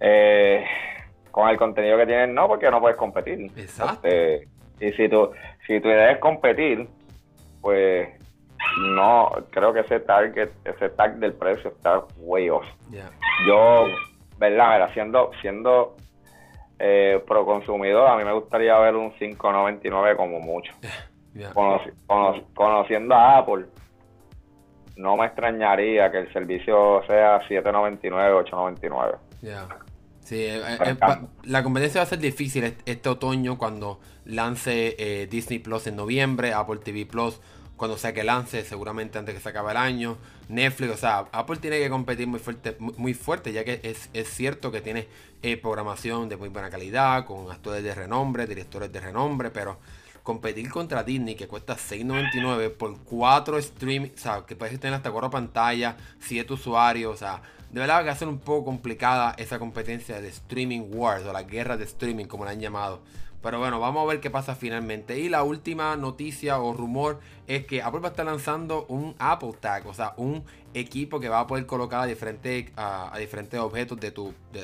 Eh, 0.00 0.64
con 1.30 1.48
el 1.48 1.56
contenido 1.56 1.96
que 1.98 2.06
tienen, 2.06 2.34
no, 2.34 2.46
porque 2.46 2.70
no 2.70 2.80
puedes 2.80 2.96
competir. 2.96 3.50
Exacto. 3.56 4.06
Este, 4.06 4.48
y 4.80 4.92
si 4.92 5.08
tu, 5.08 5.30
si 5.66 5.80
tu 5.80 5.88
idea 5.88 6.12
es 6.12 6.18
competir, 6.18 6.88
pues 7.60 8.08
no, 8.80 9.30
creo 9.50 9.72
que 9.72 9.80
ese 9.80 10.00
target, 10.00 10.50
ese 10.64 10.88
tag 10.90 11.16
del 11.16 11.34
precio 11.34 11.70
está 11.70 12.04
way 12.18 12.50
off. 12.50 12.64
Yo, 13.46 13.86
¿verdad? 14.38 14.90
siendo, 14.92 15.30
siendo 15.40 15.96
eh, 16.78 17.22
pro 17.26 17.44
consumidor, 17.44 18.08
a 18.08 18.16
mí 18.16 18.24
me 18.24 18.32
gustaría 18.32 18.78
ver 18.78 18.94
un 18.96 19.12
5.99 19.12 20.16
como 20.16 20.40
mucho. 20.40 20.72
conociendo 22.54 23.14
a 23.14 23.38
Apple, 23.38 23.66
no 24.96 25.16
me 25.16 25.26
extrañaría 25.26 26.10
que 26.12 26.18
el 26.18 26.32
servicio 26.32 27.02
sea 27.08 27.40
7.99, 27.48 28.50
8.99. 28.50 29.18
Sí, 30.24 30.36
eh, 30.36 30.62
eh, 30.64 30.96
la 31.44 31.62
competencia 31.62 32.00
va 32.00 32.06
a 32.06 32.08
ser 32.08 32.18
difícil 32.18 32.74
este, 32.86 33.08
otoño 33.08 33.58
cuando 33.58 34.00
lance 34.24 34.96
eh, 34.98 35.28
Disney 35.30 35.58
Plus 35.58 35.86
en 35.86 35.96
noviembre, 35.96 36.54
Apple 36.54 36.78
TV 36.78 37.04
Plus 37.06 37.40
cuando 37.76 37.98
sea 37.98 38.14
que 38.14 38.22
lance, 38.22 38.64
seguramente 38.64 39.18
antes 39.18 39.34
que 39.34 39.40
se 39.40 39.48
acabe 39.48 39.72
el 39.72 39.76
año, 39.76 40.16
Netflix, 40.48 40.92
o 40.92 40.96
sea, 40.96 41.26
Apple 41.32 41.56
tiene 41.56 41.80
que 41.80 41.90
competir 41.90 42.28
muy 42.28 42.38
fuerte, 42.38 42.76
muy, 42.78 43.14
fuerte 43.14 43.52
ya 43.52 43.64
que 43.64 43.80
es, 43.82 44.28
cierto 44.28 44.70
que 44.70 44.80
tiene 44.80 45.08
programación 45.60 46.28
de 46.28 46.36
muy 46.36 46.50
buena 46.50 46.70
calidad, 46.70 47.26
con 47.26 47.50
actores 47.50 47.82
de 47.82 47.92
renombre, 47.92 48.46
directores 48.46 48.92
de 48.92 49.00
renombre, 49.00 49.50
pero 49.50 49.78
competir 50.22 50.70
contra 50.70 51.02
Disney 51.02 51.34
que 51.34 51.48
cuesta 51.48 51.76
6.99 51.76 52.70
por 52.70 52.96
4 53.00 53.60
streams, 53.60 54.12
o 54.14 54.18
sea, 54.18 54.44
que 54.46 54.54
puedes 54.54 54.78
tener 54.78 54.94
hasta 54.94 55.10
4 55.10 55.28
pantallas, 55.28 55.96
7 56.20 56.52
usuarios, 56.52 57.12
o 57.12 57.16
sea, 57.16 57.42
de 57.74 57.80
verdad 57.80 58.02
que 58.02 58.06
va 58.06 58.12
a 58.12 58.16
ser 58.16 58.28
un 58.28 58.38
poco 58.38 58.66
complicada 58.66 59.34
esa 59.36 59.58
competencia 59.58 60.20
de 60.20 60.28
streaming 60.28 60.92
wars 60.92 61.26
o 61.26 61.32
la 61.32 61.42
guerra 61.42 61.76
de 61.76 61.82
streaming 61.82 62.26
como 62.26 62.44
la 62.44 62.52
han 62.52 62.60
llamado. 62.60 63.00
Pero 63.42 63.58
bueno, 63.58 63.80
vamos 63.80 64.04
a 64.04 64.06
ver 64.06 64.20
qué 64.20 64.30
pasa 64.30 64.54
finalmente. 64.54 65.18
Y 65.18 65.28
la 65.28 65.42
última 65.42 65.96
noticia 65.96 66.60
o 66.60 66.72
rumor 66.72 67.18
es 67.48 67.66
que 67.66 67.82
Apple 67.82 67.98
va 67.98 68.08
a 68.08 68.10
estar 68.12 68.24
lanzando 68.24 68.86
un 68.86 69.16
Apple 69.18 69.54
Tag, 69.58 69.88
o 69.88 69.92
sea, 69.92 70.14
un 70.18 70.44
equipo 70.72 71.18
que 71.18 71.28
va 71.28 71.40
a 71.40 71.46
poder 71.48 71.66
colocar 71.66 72.02
a 72.02 72.06
diferentes, 72.06 72.70
a, 72.76 73.12
diferentes 73.18 73.58
objetos 73.58 73.98
de 73.98 74.12
tu, 74.12 74.32
de, 74.52 74.62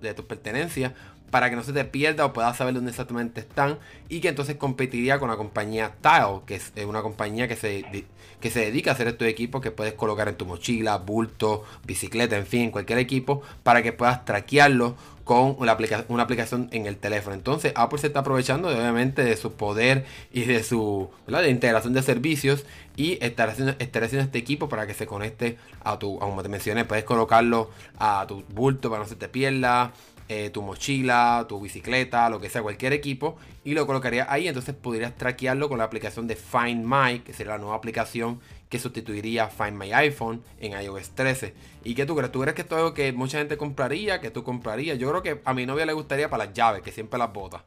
de 0.00 0.14
tus 0.14 0.24
pertenencias 0.24 0.92
para 1.34 1.50
que 1.50 1.56
no 1.56 1.64
se 1.64 1.72
te 1.72 1.84
pierda 1.84 2.26
o 2.26 2.32
puedas 2.32 2.56
saber 2.56 2.74
dónde 2.74 2.92
exactamente 2.92 3.40
están 3.40 3.80
y 4.08 4.20
que 4.20 4.28
entonces 4.28 4.54
competiría 4.54 5.18
con 5.18 5.28
la 5.28 5.36
compañía 5.36 5.96
Tile, 6.00 6.42
que 6.46 6.54
es 6.54 6.72
una 6.86 7.02
compañía 7.02 7.48
que 7.48 7.56
se, 7.56 8.06
que 8.38 8.50
se 8.50 8.60
dedica 8.60 8.92
a 8.92 8.94
hacer 8.94 9.08
estos 9.08 9.26
equipos 9.26 9.60
que 9.60 9.72
puedes 9.72 9.94
colocar 9.94 10.28
en 10.28 10.36
tu 10.36 10.46
mochila, 10.46 10.96
bulto, 10.98 11.64
bicicleta, 11.84 12.36
en 12.36 12.46
fin, 12.46 12.70
cualquier 12.70 13.00
equipo 13.00 13.42
para 13.64 13.82
que 13.82 13.92
puedas 13.92 14.24
traquearlo 14.24 14.94
con 15.24 15.56
una, 15.58 15.72
aplicación 15.72 16.68
en 16.70 16.86
el 16.86 16.98
teléfono. 16.98 17.34
Entonces 17.34 17.72
Apple 17.74 17.98
se 17.98 18.06
está 18.06 18.20
aprovechando 18.20 18.68
obviamente 18.68 19.24
de 19.24 19.36
su 19.36 19.54
poder 19.54 20.04
y 20.32 20.42
de 20.42 20.62
su 20.62 21.10
de 21.26 21.50
integración 21.50 21.94
de 21.94 22.02
servicios 22.02 22.64
y 22.94 23.18
estar 23.20 23.48
haciendo, 23.48 23.74
estar 23.80 24.04
haciendo 24.04 24.24
este 24.24 24.38
equipo 24.38 24.68
para 24.68 24.86
que 24.86 24.94
se 24.94 25.06
conecte 25.06 25.58
a 25.82 25.98
tu, 25.98 26.16
como 26.20 26.44
te 26.44 26.48
mencioné, 26.48 26.84
puedes 26.84 27.02
colocarlo 27.02 27.70
a 27.98 28.24
tu 28.28 28.44
bulto 28.50 28.88
para 28.88 29.02
no 29.02 29.08
se 29.08 29.16
te 29.16 29.28
pierda 29.28 29.92
eh, 30.28 30.50
tu 30.50 30.62
mochila, 30.62 31.46
tu 31.48 31.60
bicicleta, 31.60 32.28
lo 32.30 32.40
que 32.40 32.48
sea, 32.48 32.62
cualquier 32.62 32.92
equipo, 32.92 33.36
y 33.64 33.74
lo 33.74 33.86
colocarías 33.86 34.26
ahí. 34.30 34.48
Entonces 34.48 34.74
podrías 34.74 35.14
traquearlo 35.14 35.68
con 35.68 35.78
la 35.78 35.84
aplicación 35.84 36.26
de 36.26 36.36
Find 36.36 36.84
My, 36.84 37.20
que 37.20 37.32
sería 37.32 37.52
la 37.52 37.58
nueva 37.58 37.76
aplicación 37.76 38.40
que 38.68 38.78
sustituiría 38.78 39.48
Find 39.48 39.78
My 39.78 39.92
iPhone 39.92 40.42
en 40.60 40.72
iOS 40.80 41.14
13. 41.14 41.54
¿Y 41.84 41.94
qué 41.94 42.06
tú 42.06 42.16
crees? 42.16 42.32
¿Tú 42.32 42.40
crees 42.40 42.54
que 42.54 42.62
esto 42.62 42.74
es 42.74 42.80
algo 42.80 42.94
que 42.94 43.12
mucha 43.12 43.38
gente 43.38 43.56
compraría, 43.56 44.20
que 44.20 44.30
tú 44.30 44.42
comprarías? 44.42 44.98
Yo 44.98 45.10
creo 45.10 45.22
que 45.22 45.40
a 45.44 45.54
mi 45.54 45.66
novia 45.66 45.86
le 45.86 45.92
gustaría 45.92 46.28
para 46.28 46.46
las 46.46 46.54
llaves, 46.54 46.82
que 46.82 46.90
siempre 46.90 47.18
las 47.18 47.32
bota. 47.32 47.62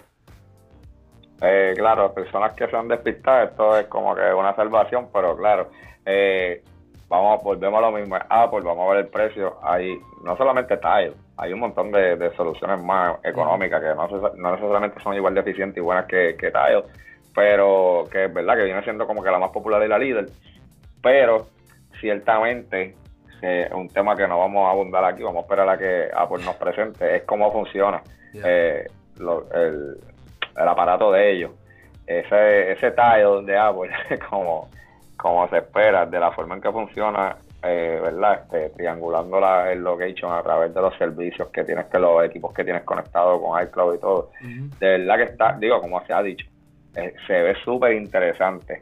Eh, 1.41 1.73
claro, 1.77 2.13
personas 2.13 2.53
que 2.53 2.67
se 2.67 2.75
han 2.75 2.87
despistado, 2.87 3.43
esto 3.43 3.77
es 3.77 3.85
como 3.87 4.15
que 4.15 4.33
una 4.33 4.55
salvación, 4.55 5.09
pero 5.13 5.37
claro, 5.37 5.69
eh, 6.03 6.63
vamos, 7.09 7.43
volvemos 7.43 7.77
a 7.77 7.89
lo 7.89 7.97
mismo, 7.97 8.17
Apple, 8.29 8.61
vamos 8.63 8.85
a 8.85 8.93
ver 8.93 9.05
el 9.05 9.07
precio, 9.07 9.57
ahí 9.63 9.97
no 10.23 10.35
solamente 10.35 10.77
Tile, 10.77 11.13
hay 11.37 11.53
un 11.53 11.59
montón 11.59 11.91
de, 11.91 12.31
soluciones 12.35 12.81
más 12.83 13.17
económicas 13.23 13.81
que 13.81 13.87
no, 13.87 14.07
no, 14.35 14.51
necesariamente 14.51 15.01
son 15.01 15.15
igual 15.15 15.33
de 15.33 15.41
eficientes 15.41 15.77
y 15.77 15.81
buenas 15.81 16.05
que, 16.05 16.35
que 16.37 16.51
Tile, 16.51 16.83
pero 17.33 18.03
que 18.11 18.25
es 18.25 18.33
verdad 18.33 18.55
que 18.55 18.63
viene 18.63 18.83
siendo 18.83 19.07
como 19.07 19.23
que 19.23 19.31
la 19.31 19.39
más 19.39 19.51
popular 19.51 19.81
y 19.83 19.87
la 19.87 19.99
líder, 19.99 20.27
pero 21.01 21.47
ciertamente 21.99 22.95
es 23.41 23.71
un 23.71 23.87
tema 23.89 24.15
que 24.15 24.27
no 24.27 24.39
vamos 24.39 24.67
a 24.67 24.71
abundar 24.71 25.03
aquí, 25.05 25.23
vamos 25.23 25.39
a 25.39 25.41
esperar 25.41 25.69
a 25.69 25.77
que 25.77 26.09
Apple 26.13 26.43
nos 26.43 26.55
presente, 26.55 27.17
es 27.17 27.23
cómo 27.23 27.51
funciona 27.51 28.01
eh, 28.33 28.87
el, 29.19 29.97
aparato 30.55 31.11
de 31.11 31.31
ellos. 31.31 31.51
Ese, 32.05 32.71
ese 32.71 32.91
tile 32.91 33.43
de 33.43 33.57
Apple, 33.57 33.91
como, 34.29 34.69
como 35.27 35.47
se 35.49 35.57
espera, 35.57 36.05
de 36.05 36.19
la 36.19 36.31
forma 36.31 36.55
en 36.55 36.61
que 36.61 36.71
funciona, 36.71 37.35
eh, 37.63 37.99
¿verdad? 38.01 38.43
Este, 38.43 38.69
triangulando 38.77 39.39
la, 39.39 39.71
el 39.71 39.81
location 39.81 40.31
a 40.31 40.41
través 40.41 40.73
de 40.73 40.81
los 40.81 40.95
servicios 40.97 41.49
que 41.49 41.63
tienes, 41.63 41.85
que 41.87 41.99
los 41.99 42.23
equipos 42.23 42.53
que 42.53 42.63
tienes 42.63 42.83
conectados 42.83 43.41
con 43.41 43.61
iCloud 43.61 43.95
y 43.95 43.99
todo. 43.99 44.29
De 44.79 44.97
verdad 44.97 45.17
que 45.17 45.23
está, 45.23 45.57
digo, 45.59 45.81
como 45.81 46.03
se 46.05 46.13
ha 46.13 46.21
dicho, 46.21 46.45
eh, 46.95 47.13
se 47.25 47.33
ve 47.33 47.55
súper 47.63 47.93
interesante, 47.93 48.81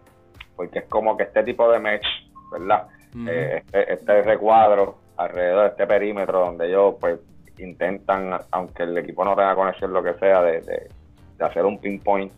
porque 0.55 0.79
es 0.79 0.85
como 0.85 1.17
que 1.17 1.23
este 1.23 1.43
tipo 1.43 1.71
de 1.71 1.79
mesh, 1.79 2.29
¿verdad? 2.51 2.87
Eh, 3.27 3.63
este, 3.63 3.93
este, 3.93 4.21
recuadro 4.23 4.97
alrededor 5.17 5.63
de 5.63 5.69
este 5.69 5.87
perímetro 5.87 6.39
donde 6.39 6.67
ellos, 6.67 6.95
pues, 6.99 7.19
intentan, 7.57 8.37
aunque 8.51 8.83
el 8.83 8.97
equipo 8.97 9.23
no 9.23 9.35
tenga 9.35 9.55
conexión, 9.55 9.93
lo 9.93 10.03
que 10.03 10.13
sea, 10.15 10.41
de, 10.41 10.61
de, 10.61 10.89
de 11.37 11.45
hacer 11.45 11.65
un 11.65 11.79
pinpoint 11.79 12.31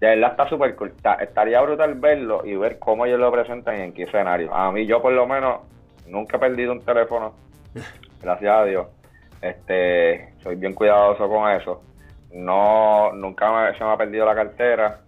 de 0.00 0.08
verdad 0.08 0.30
está 0.30 0.48
súper 0.48 0.74
cool. 0.76 0.94
estaría 1.20 1.60
brutal 1.60 1.94
verlo 1.94 2.42
y 2.44 2.56
ver 2.56 2.78
cómo 2.78 3.04
ellos 3.04 3.20
lo 3.20 3.30
presentan 3.30 3.78
y 3.78 3.82
en 3.82 3.92
qué 3.92 4.04
escenario. 4.04 4.52
A 4.54 4.72
mí, 4.72 4.86
yo 4.86 5.02
por 5.02 5.12
lo 5.12 5.26
menos, 5.26 5.60
nunca 6.06 6.38
he 6.38 6.40
perdido 6.40 6.72
un 6.72 6.80
teléfono. 6.80 7.34
Gracias 8.22 8.50
a 8.50 8.64
Dios. 8.64 8.86
Este, 9.42 10.32
soy 10.42 10.56
bien 10.56 10.74
cuidadoso 10.74 11.28
con 11.28 11.50
eso. 11.50 11.82
No, 12.32 13.12
nunca 13.12 13.74
se 13.76 13.84
me 13.84 13.90
ha 13.90 13.96
perdido 13.96 14.24
la 14.24 14.34
cartera. 14.34 15.00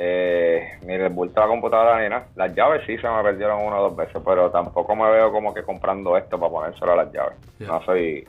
Eh, 0.00 0.78
ni 0.82 0.94
el 0.94 1.08
bulto 1.08 1.40
de 1.40 1.46
la 1.46 1.50
computadora 1.50 2.00
ni 2.02 2.08
nada. 2.08 2.28
Las 2.36 2.54
llaves 2.54 2.82
sí 2.86 2.98
se 2.98 3.08
me 3.08 3.22
perdieron 3.22 3.62
una 3.62 3.80
o 3.80 3.88
dos 3.88 3.96
veces, 3.96 4.22
pero 4.24 4.50
tampoco 4.50 4.94
me 4.94 5.10
veo 5.10 5.32
como 5.32 5.52
que 5.52 5.62
comprando 5.62 6.16
esto 6.16 6.38
para 6.38 6.52
ponérselo 6.52 6.92
a 6.92 6.96
las 6.96 7.12
llaves. 7.12 7.36
No 7.60 7.82
soy, 7.82 8.28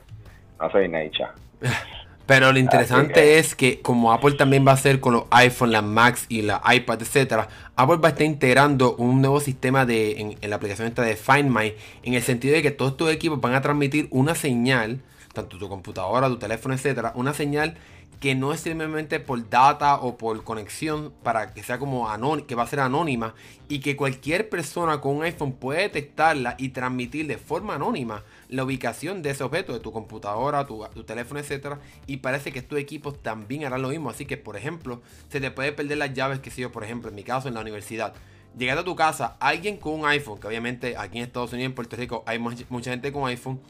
no 0.58 0.70
soy 0.70 0.88
nature. 0.88 1.28
Pero 2.30 2.52
lo 2.52 2.60
interesante 2.60 3.40
es 3.40 3.56
que 3.56 3.80
como 3.80 4.12
Apple 4.12 4.36
también 4.36 4.64
va 4.64 4.70
a 4.70 4.74
hacer 4.74 5.00
con 5.00 5.14
los 5.14 5.24
iPhone, 5.32 5.72
las 5.72 5.82
Macs 5.82 6.26
y 6.28 6.42
la 6.42 6.62
iPad, 6.64 7.02
etcétera, 7.02 7.48
Apple 7.74 7.96
va 7.96 8.06
a 8.06 8.12
estar 8.12 8.24
integrando 8.24 8.94
un 8.94 9.20
nuevo 9.20 9.40
sistema 9.40 9.84
de 9.84 10.36
en, 10.40 10.48
la 10.48 10.54
aplicación 10.54 10.86
esta 10.86 11.02
de 11.02 11.16
Find 11.16 11.50
My, 11.50 11.74
en 12.04 12.14
el 12.14 12.22
sentido 12.22 12.54
de 12.54 12.62
que 12.62 12.70
todos 12.70 12.96
tus 12.96 13.10
equipos 13.10 13.40
van 13.40 13.54
a 13.54 13.62
transmitir 13.62 14.06
una 14.12 14.36
señal, 14.36 15.00
tanto 15.32 15.58
tu 15.58 15.68
computadora, 15.68 16.28
tu 16.28 16.38
teléfono, 16.38 16.72
etcétera, 16.72 17.10
una 17.16 17.34
señal 17.34 17.76
que 18.20 18.36
no 18.36 18.52
es 18.52 18.60
simplemente 18.60 19.18
por 19.18 19.50
data 19.50 19.96
o 19.96 20.16
por 20.16 20.44
conexión 20.44 21.12
para 21.24 21.52
que 21.52 21.64
sea 21.64 21.80
como 21.80 22.06
que 22.46 22.54
va 22.54 22.62
a 22.62 22.66
ser 22.68 22.78
anónima 22.78 23.34
y 23.68 23.80
que 23.80 23.96
cualquier 23.96 24.48
persona 24.48 25.00
con 25.00 25.16
un 25.16 25.24
iPhone 25.24 25.54
puede 25.54 25.82
detectarla 25.82 26.54
y 26.58 26.68
transmitir 26.68 27.26
de 27.26 27.38
forma 27.38 27.74
anónima 27.74 28.22
la 28.50 28.64
ubicación 28.64 29.22
de 29.22 29.30
ese 29.30 29.44
objeto, 29.44 29.72
de 29.72 29.80
tu 29.80 29.92
computadora, 29.92 30.66
tu, 30.66 30.84
teléfono, 31.04 31.40
etcétera, 31.40 31.78
y 32.06 32.18
parece 32.18 32.52
que 32.52 32.58
estos 32.58 32.78
equipos 32.78 33.22
también 33.22 33.64
harán 33.64 33.82
lo 33.82 33.88
mismo, 33.88 34.10
así 34.10 34.26
que 34.26 34.36
por 34.36 34.56
ejemplo, 34.56 35.00
se 35.28 35.40
te 35.40 35.50
puede 35.50 35.72
perder 35.72 35.98
las 35.98 36.12
llaves 36.12 36.40
que 36.40 36.50
si 36.50 36.62
yo, 36.62 36.72
por 36.72 36.84
ejemplo, 36.84 37.10
en 37.10 37.14
mi 37.14 37.22
caso 37.22 37.48
en 37.48 37.54
la 37.54 37.60
universidad, 37.60 38.12
llegando 38.58 38.82
a 38.82 38.84
tu 38.84 38.96
casa, 38.96 39.36
alguien 39.38 39.76
con 39.76 40.00
un 40.00 40.06
iPhone, 40.06 40.38
que 40.40 40.48
obviamente 40.48 40.96
aquí 40.96 41.18
en 41.18 41.24
Estados 41.24 41.52
Unidos, 41.52 41.70
en 41.70 41.74
Puerto 41.74 41.96
Rico 41.96 42.24
hay 42.26 42.38
mucha 42.38 42.90
gente 42.90 43.12
con 43.12 43.28
iPhone, 43.28 43.60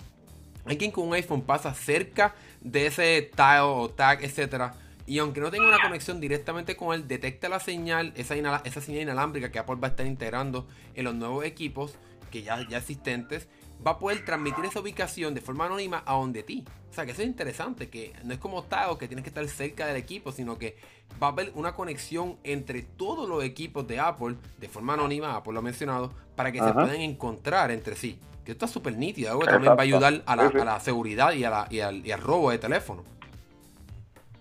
alguien 0.64 0.90
con 0.90 1.08
un 1.08 1.14
iPhone 1.14 1.42
pasa 1.42 1.74
cerca 1.74 2.34
de 2.60 2.86
ese 2.86 3.30
tile 3.34 3.60
o 3.60 3.90
tag, 3.90 4.24
etcétera. 4.24 4.74
Y 5.06 5.18
aunque 5.18 5.40
no 5.40 5.50
tenga 5.50 5.66
una 5.66 5.82
conexión 5.82 6.20
directamente 6.20 6.76
con 6.76 6.94
él, 6.94 7.08
detecta 7.08 7.48
la 7.48 7.58
señal, 7.58 8.12
esa, 8.14 8.36
esa 8.64 8.80
señal 8.80 9.02
inalámbrica 9.02 9.50
que 9.50 9.58
Apple 9.58 9.76
va 9.76 9.88
a 9.88 9.90
estar 9.90 10.06
integrando 10.06 10.68
en 10.94 11.04
los 11.04 11.14
nuevos 11.14 11.44
equipos 11.44 11.96
que 12.30 12.42
ya, 12.42 12.66
ya 12.68 12.78
existentes, 12.78 13.48
va 13.86 13.92
a 13.92 13.98
poder 13.98 14.24
transmitir 14.24 14.64
esa 14.64 14.80
ubicación 14.80 15.34
de 15.34 15.40
forma 15.40 15.66
anónima 15.66 16.02
a 16.06 16.14
donde 16.14 16.42
ti. 16.42 16.64
O 16.90 16.92
sea 16.92 17.06
que 17.06 17.12
eso 17.12 17.22
es 17.22 17.28
interesante, 17.28 17.88
que 17.88 18.12
no 18.24 18.34
es 18.34 18.40
como 18.40 18.64
Tag 18.64 18.98
que 18.98 19.06
tienes 19.06 19.22
que 19.22 19.30
estar 19.30 19.46
cerca 19.46 19.86
del 19.86 19.96
equipo, 19.96 20.32
sino 20.32 20.58
que 20.58 20.76
va 21.22 21.28
a 21.28 21.30
haber 21.30 21.52
una 21.54 21.74
conexión 21.74 22.36
entre 22.44 22.82
todos 22.82 23.28
los 23.28 23.44
equipos 23.44 23.86
de 23.86 24.00
Apple 24.00 24.36
de 24.58 24.68
forma 24.68 24.94
anónima, 24.94 25.36
Apple 25.36 25.52
lo 25.52 25.60
ha 25.60 25.62
mencionado, 25.62 26.12
para 26.36 26.52
que 26.52 26.58
se 26.58 26.72
puedan 26.72 27.00
encontrar 27.00 27.70
entre 27.70 27.94
sí. 27.94 28.18
Que 28.44 28.52
está 28.52 28.66
súper 28.66 28.96
nítido, 28.96 29.30
algo 29.30 29.42
que 29.42 29.50
también 29.50 29.74
va 29.74 29.80
a 29.80 29.82
ayudar 29.82 30.22
a 30.26 30.36
la, 30.36 30.80
seguridad 30.80 31.32
y, 31.32 31.44
a 31.44 31.66
y, 31.70 31.80
al, 31.80 32.20
robo 32.20 32.50
de 32.50 32.58
teléfono. 32.58 33.04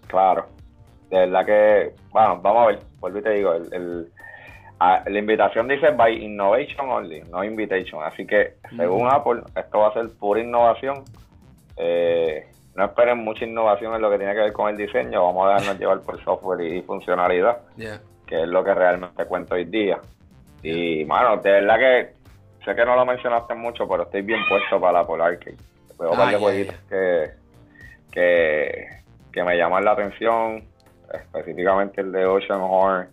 Claro, 0.08 0.48
de 1.12 1.18
verdad 1.18 1.46
que, 1.46 1.96
bueno, 2.12 2.40
vamos 2.42 2.64
a 2.64 2.68
ver, 2.68 2.80
vuelvo 3.00 3.20
y 3.20 3.22
te 3.22 3.30
digo, 3.32 3.54
el, 3.54 4.12
la 4.80 5.20
invitación 5.20 5.68
dice 5.68 5.92
by 5.92 6.24
innovation 6.24 6.90
only, 6.90 7.22
no 7.30 7.44
invitation, 7.44 8.02
así 8.04 8.26
que 8.26 8.56
según 8.78 9.08
Apple, 9.12 9.42
esto 9.56 9.80
va 9.80 9.90
a 9.90 9.94
ser 9.94 10.10
pura 10.18 10.40
innovación. 10.40 11.04
Eh, 11.76 12.48
no 12.76 12.86
esperen 12.86 13.18
mucha 13.18 13.46
innovación 13.46 13.94
en 13.94 14.02
lo 14.02 14.10
que 14.10 14.18
tiene 14.18 14.34
que 14.34 14.40
ver 14.40 14.54
con 14.54 14.70
el 14.70 14.78
diseño, 14.78 15.26
vamos 15.26 15.48
a 15.48 15.54
dejarnos 15.56 15.80
llevar 15.80 16.00
por 16.02 16.24
software 16.24 16.62
y 16.62 16.82
funcionalidad, 16.84 17.60
que 17.76 18.42
es 18.42 18.48
lo 18.48 18.64
que 18.64 18.74
realmente 18.74 19.26
cuento 19.26 19.56
hoy 19.56 19.66
día. 19.66 20.00
Y, 20.62 21.04
bueno, 21.04 21.38
de 21.38 21.52
verdad 21.52 21.78
que 21.78 22.14
sé 22.64 22.76
que 22.76 22.86
no 22.86 22.96
lo 22.96 23.06
mencionaste 23.06 23.54
mucho, 23.56 23.88
pero 23.88 24.04
estoy 24.04 24.22
bien 24.22 24.40
puesto 24.48 24.80
para 24.80 25.00
la 25.00 25.08
Polar 25.08 25.32
Arcade. 25.32 25.58
Veo 26.00 26.14
ah, 26.14 26.32
jueguitos 26.40 26.76
que, 26.90 27.32
que, 28.12 29.44
me 29.44 29.58
llaman 29.58 29.84
la 29.84 29.92
atención, 29.92 30.64
específicamente 31.14 32.02
el 32.02 32.12
de 32.12 32.26
Ocean 32.26 32.62
Horn, 32.62 33.10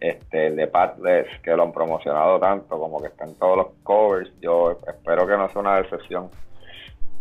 este, 0.00 0.48
el 0.48 0.56
de 0.56 0.66
Pathless, 0.66 1.26
que 1.42 1.56
lo 1.56 1.64
han 1.64 1.72
promocionado 1.72 2.38
tanto, 2.38 2.78
como 2.78 3.00
que 3.00 3.08
están 3.08 3.34
todos 3.34 3.56
los 3.56 3.66
covers. 3.82 4.30
Yo 4.40 4.78
espero 4.86 5.26
que 5.26 5.36
no 5.36 5.48
sea 5.48 5.60
una 5.60 5.76
decepción. 5.76 6.30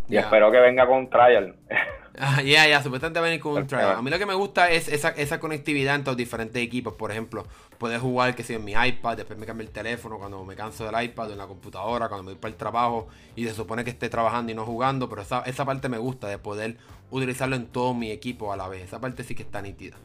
Y 0.10 0.18
espero 0.18 0.52
que 0.52 0.60
venga 0.60 0.86
con 0.88 0.98
un 0.98 1.10
trial. 1.10 1.56
Ah, 2.20 2.42
ya, 2.42 2.68
ya, 2.68 2.82
supuestamente 2.82 3.20
venir 3.20 3.40
con 3.40 3.54
un 3.54 3.68
trial. 3.68 3.92
A 3.92 4.02
mí 4.02 4.10
lo 4.10 4.18
que 4.18 4.26
me 4.26 4.34
gusta 4.34 4.72
es 4.72 4.88
esa, 4.88 5.10
esa 5.10 5.40
conectividad 5.40 5.94
entre 5.94 6.10
los 6.10 6.18
diferentes 6.18 6.60
equipos. 6.64 6.96
Por 6.96 7.12
ejemplo, 7.12 7.46
poder 7.78 8.00
jugar, 8.00 8.34
que 8.34 8.42
sea 8.42 8.56
en 8.56 8.66
mi 8.66 8.72
iPad, 8.72 9.18
después 9.18 9.38
me 9.38 9.46
cambio 9.46 9.68
el 9.68 9.72
teléfono 9.72 10.18
cuando 10.18 10.44
me 10.44 10.56
canso 10.56 10.84
del 10.90 11.00
iPad 11.04 11.30
o 11.30 11.32
en 11.34 11.38
la 11.38 11.46
computadora, 11.46 12.08
cuando 12.08 12.24
me 12.24 12.32
voy 12.32 12.40
para 12.40 12.52
el 12.52 12.58
trabajo 12.58 13.08
y 13.36 13.46
se 13.46 13.54
supone 13.54 13.84
que 13.84 13.92
esté 13.92 14.10
trabajando 14.10 14.52
y 14.52 14.56
no 14.56 14.66
jugando. 14.66 15.08
Pero 15.08 15.22
esa, 15.22 15.42
esa 15.42 15.64
parte 15.64 15.90
me 15.90 16.00
gusta, 16.00 16.28
de 16.28 16.40
poder 16.40 16.78
utilizarlo 17.12 17.56
en 17.56 17.68
todo 17.68 17.94
mi 17.94 18.10
equipo 18.10 18.52
a 18.52 18.58
la 18.58 18.68
vez. 18.68 18.86
Esa 18.86 19.00
parte 19.00 19.24
sí 19.24 19.36
que 19.36 19.44
está 19.44 19.62
nítida. 19.62 19.98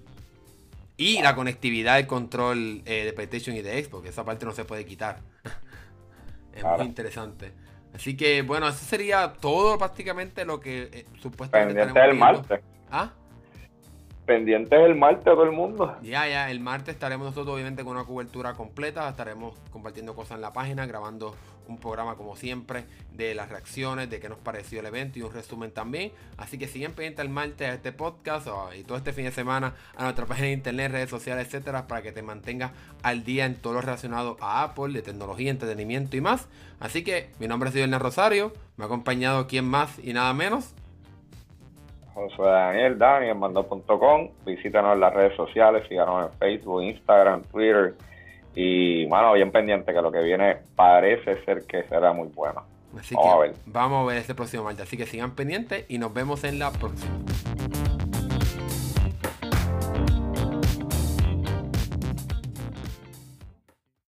Y 1.03 1.21
la 1.21 1.35
conectividad 1.35 1.97
del 1.97 2.07
control 2.07 2.83
eh, 2.85 3.05
de 3.05 3.13
PlayStation 3.13 3.57
y 3.57 3.63
de 3.63 3.83
Xbox, 3.83 4.09
esa 4.09 4.25
parte 4.25 4.47
no 4.47 4.53
se 4.53 4.65
puede 4.65 4.85
quitar. 4.85 5.21
es 6.55 6.63
muy 6.65 6.87
interesante. 6.87 7.53
Así 7.93 8.17
que 8.17 8.43
bueno, 8.43 8.69
eso 8.69 8.85
sería 8.85 9.33
todo 9.33 9.77
prácticamente 9.79 10.45
lo 10.45 10.61
que 10.61 10.89
eh, 10.93 11.07
supuestamente 11.21 11.75
Pendiente 11.75 12.01
del 12.01 12.17
martes. 12.17 12.61
¿Ah? 12.91 13.13
Pendientes 14.27 14.79
el 14.79 14.95
martes 14.95 15.25
todo 15.25 15.43
el 15.43 15.51
mundo. 15.51 15.97
Ya, 16.03 16.29
ya, 16.29 16.51
el 16.51 16.61
martes 16.61 16.95
estaremos 16.95 17.27
nosotros 17.27 17.55
obviamente 17.55 17.83
con 17.83 17.97
una 17.97 18.05
cobertura 18.05 18.55
completa, 18.55 19.09
estaremos 19.09 19.59
compartiendo 19.71 20.15
cosas 20.15 20.37
en 20.37 20.43
la 20.43 20.53
página, 20.53 20.87
grabando 20.87 21.35
un 21.69 21.79
programa 21.79 22.15
como 22.15 22.37
siempre 22.37 22.85
de 23.13 23.35
las 23.35 23.49
reacciones, 23.49 24.11
de 24.11 24.21
qué 24.21 24.29
nos 24.29 24.39
pareció 24.39 24.81
el 24.81 24.87
evento 24.87 25.19
y 25.19 25.23
un 25.23 25.33
resumen 25.33 25.73
también. 25.73 26.13
Así 26.37 26.57
que 26.57 26.69
siguen 26.69 26.93
pendientes 26.93 27.25
el 27.25 27.31
martes 27.31 27.69
a 27.69 27.75
este 27.75 27.91
podcast 27.93 28.47
y 28.79 28.85
todo 28.85 28.97
este 28.97 29.13
fin 29.13 29.25
de 29.25 29.33
semana 29.33 29.75
a 29.97 30.05
nuestra 30.05 30.27
página 30.27 30.47
de 30.47 30.53
internet, 30.53 30.93
redes 30.93 31.11
sociales, 31.11 31.47
etcétera, 31.47 31.89
para 31.89 32.03
que 32.03 32.13
te 32.13 32.23
mantengas 32.23 32.71
al 33.03 33.25
día 33.25 33.45
en 33.45 33.57
todo 33.57 33.75
lo 33.75 33.81
relacionado 33.81 34.37
a 34.41 34.63
Apple, 34.63 34.93
de 34.93 35.03
tecnología, 35.03 35.51
entretenimiento 35.51 36.17
y 36.17 36.21
más. 36.21 36.49
Así 36.79 37.03
que 37.03 37.31
mi 37.41 37.49
nombre 37.49 37.71
es 37.71 37.75
Daniel 37.75 38.01
Rosario, 38.01 38.53
me 38.77 38.85
ha 38.85 38.87
acompañado 38.87 39.47
quien 39.47 39.65
más 39.65 39.99
y 39.99 40.13
nada 40.13 40.33
menos. 40.33 40.75
José 42.15 42.43
Daniel, 42.43 42.99
danielmando.com. 42.99 44.29
Visítanos 44.45 44.95
en 44.95 45.01
las 45.01 45.15
redes 45.15 45.37
sociales, 45.37 45.87
síganos 45.89 46.31
en 46.31 46.39
Facebook, 46.39 46.83
Instagram, 46.83 47.43
Twitter 47.45 47.95
y, 48.55 49.07
bueno, 49.07 49.33
bien 49.33 49.51
pendiente 49.51 49.93
que 49.93 50.03
lo 50.03 50.13
que 50.13 50.23
viene 50.23 50.57
parece 50.77 51.43
ser 51.45 51.67
que 51.67 51.85
será 51.85 52.13
muy 52.13 52.29
bueno. 52.29 52.65
vamos 53.13 53.35
a 53.35 53.39
ver. 53.39 53.55
Vamos 53.67 54.03
a 54.03 54.07
ver 54.07 54.19
este 54.19 54.35
próximo 54.35 54.65
martes. 54.65 54.87
Así 54.87 54.97
que 54.97 55.07
sigan 55.07 55.35
pendientes 55.35 55.87
y 55.89 55.99
nos 55.99 56.13
vemos 56.13 56.45
en 56.45 56.59
la 56.59 56.71
próxima. 56.71 57.19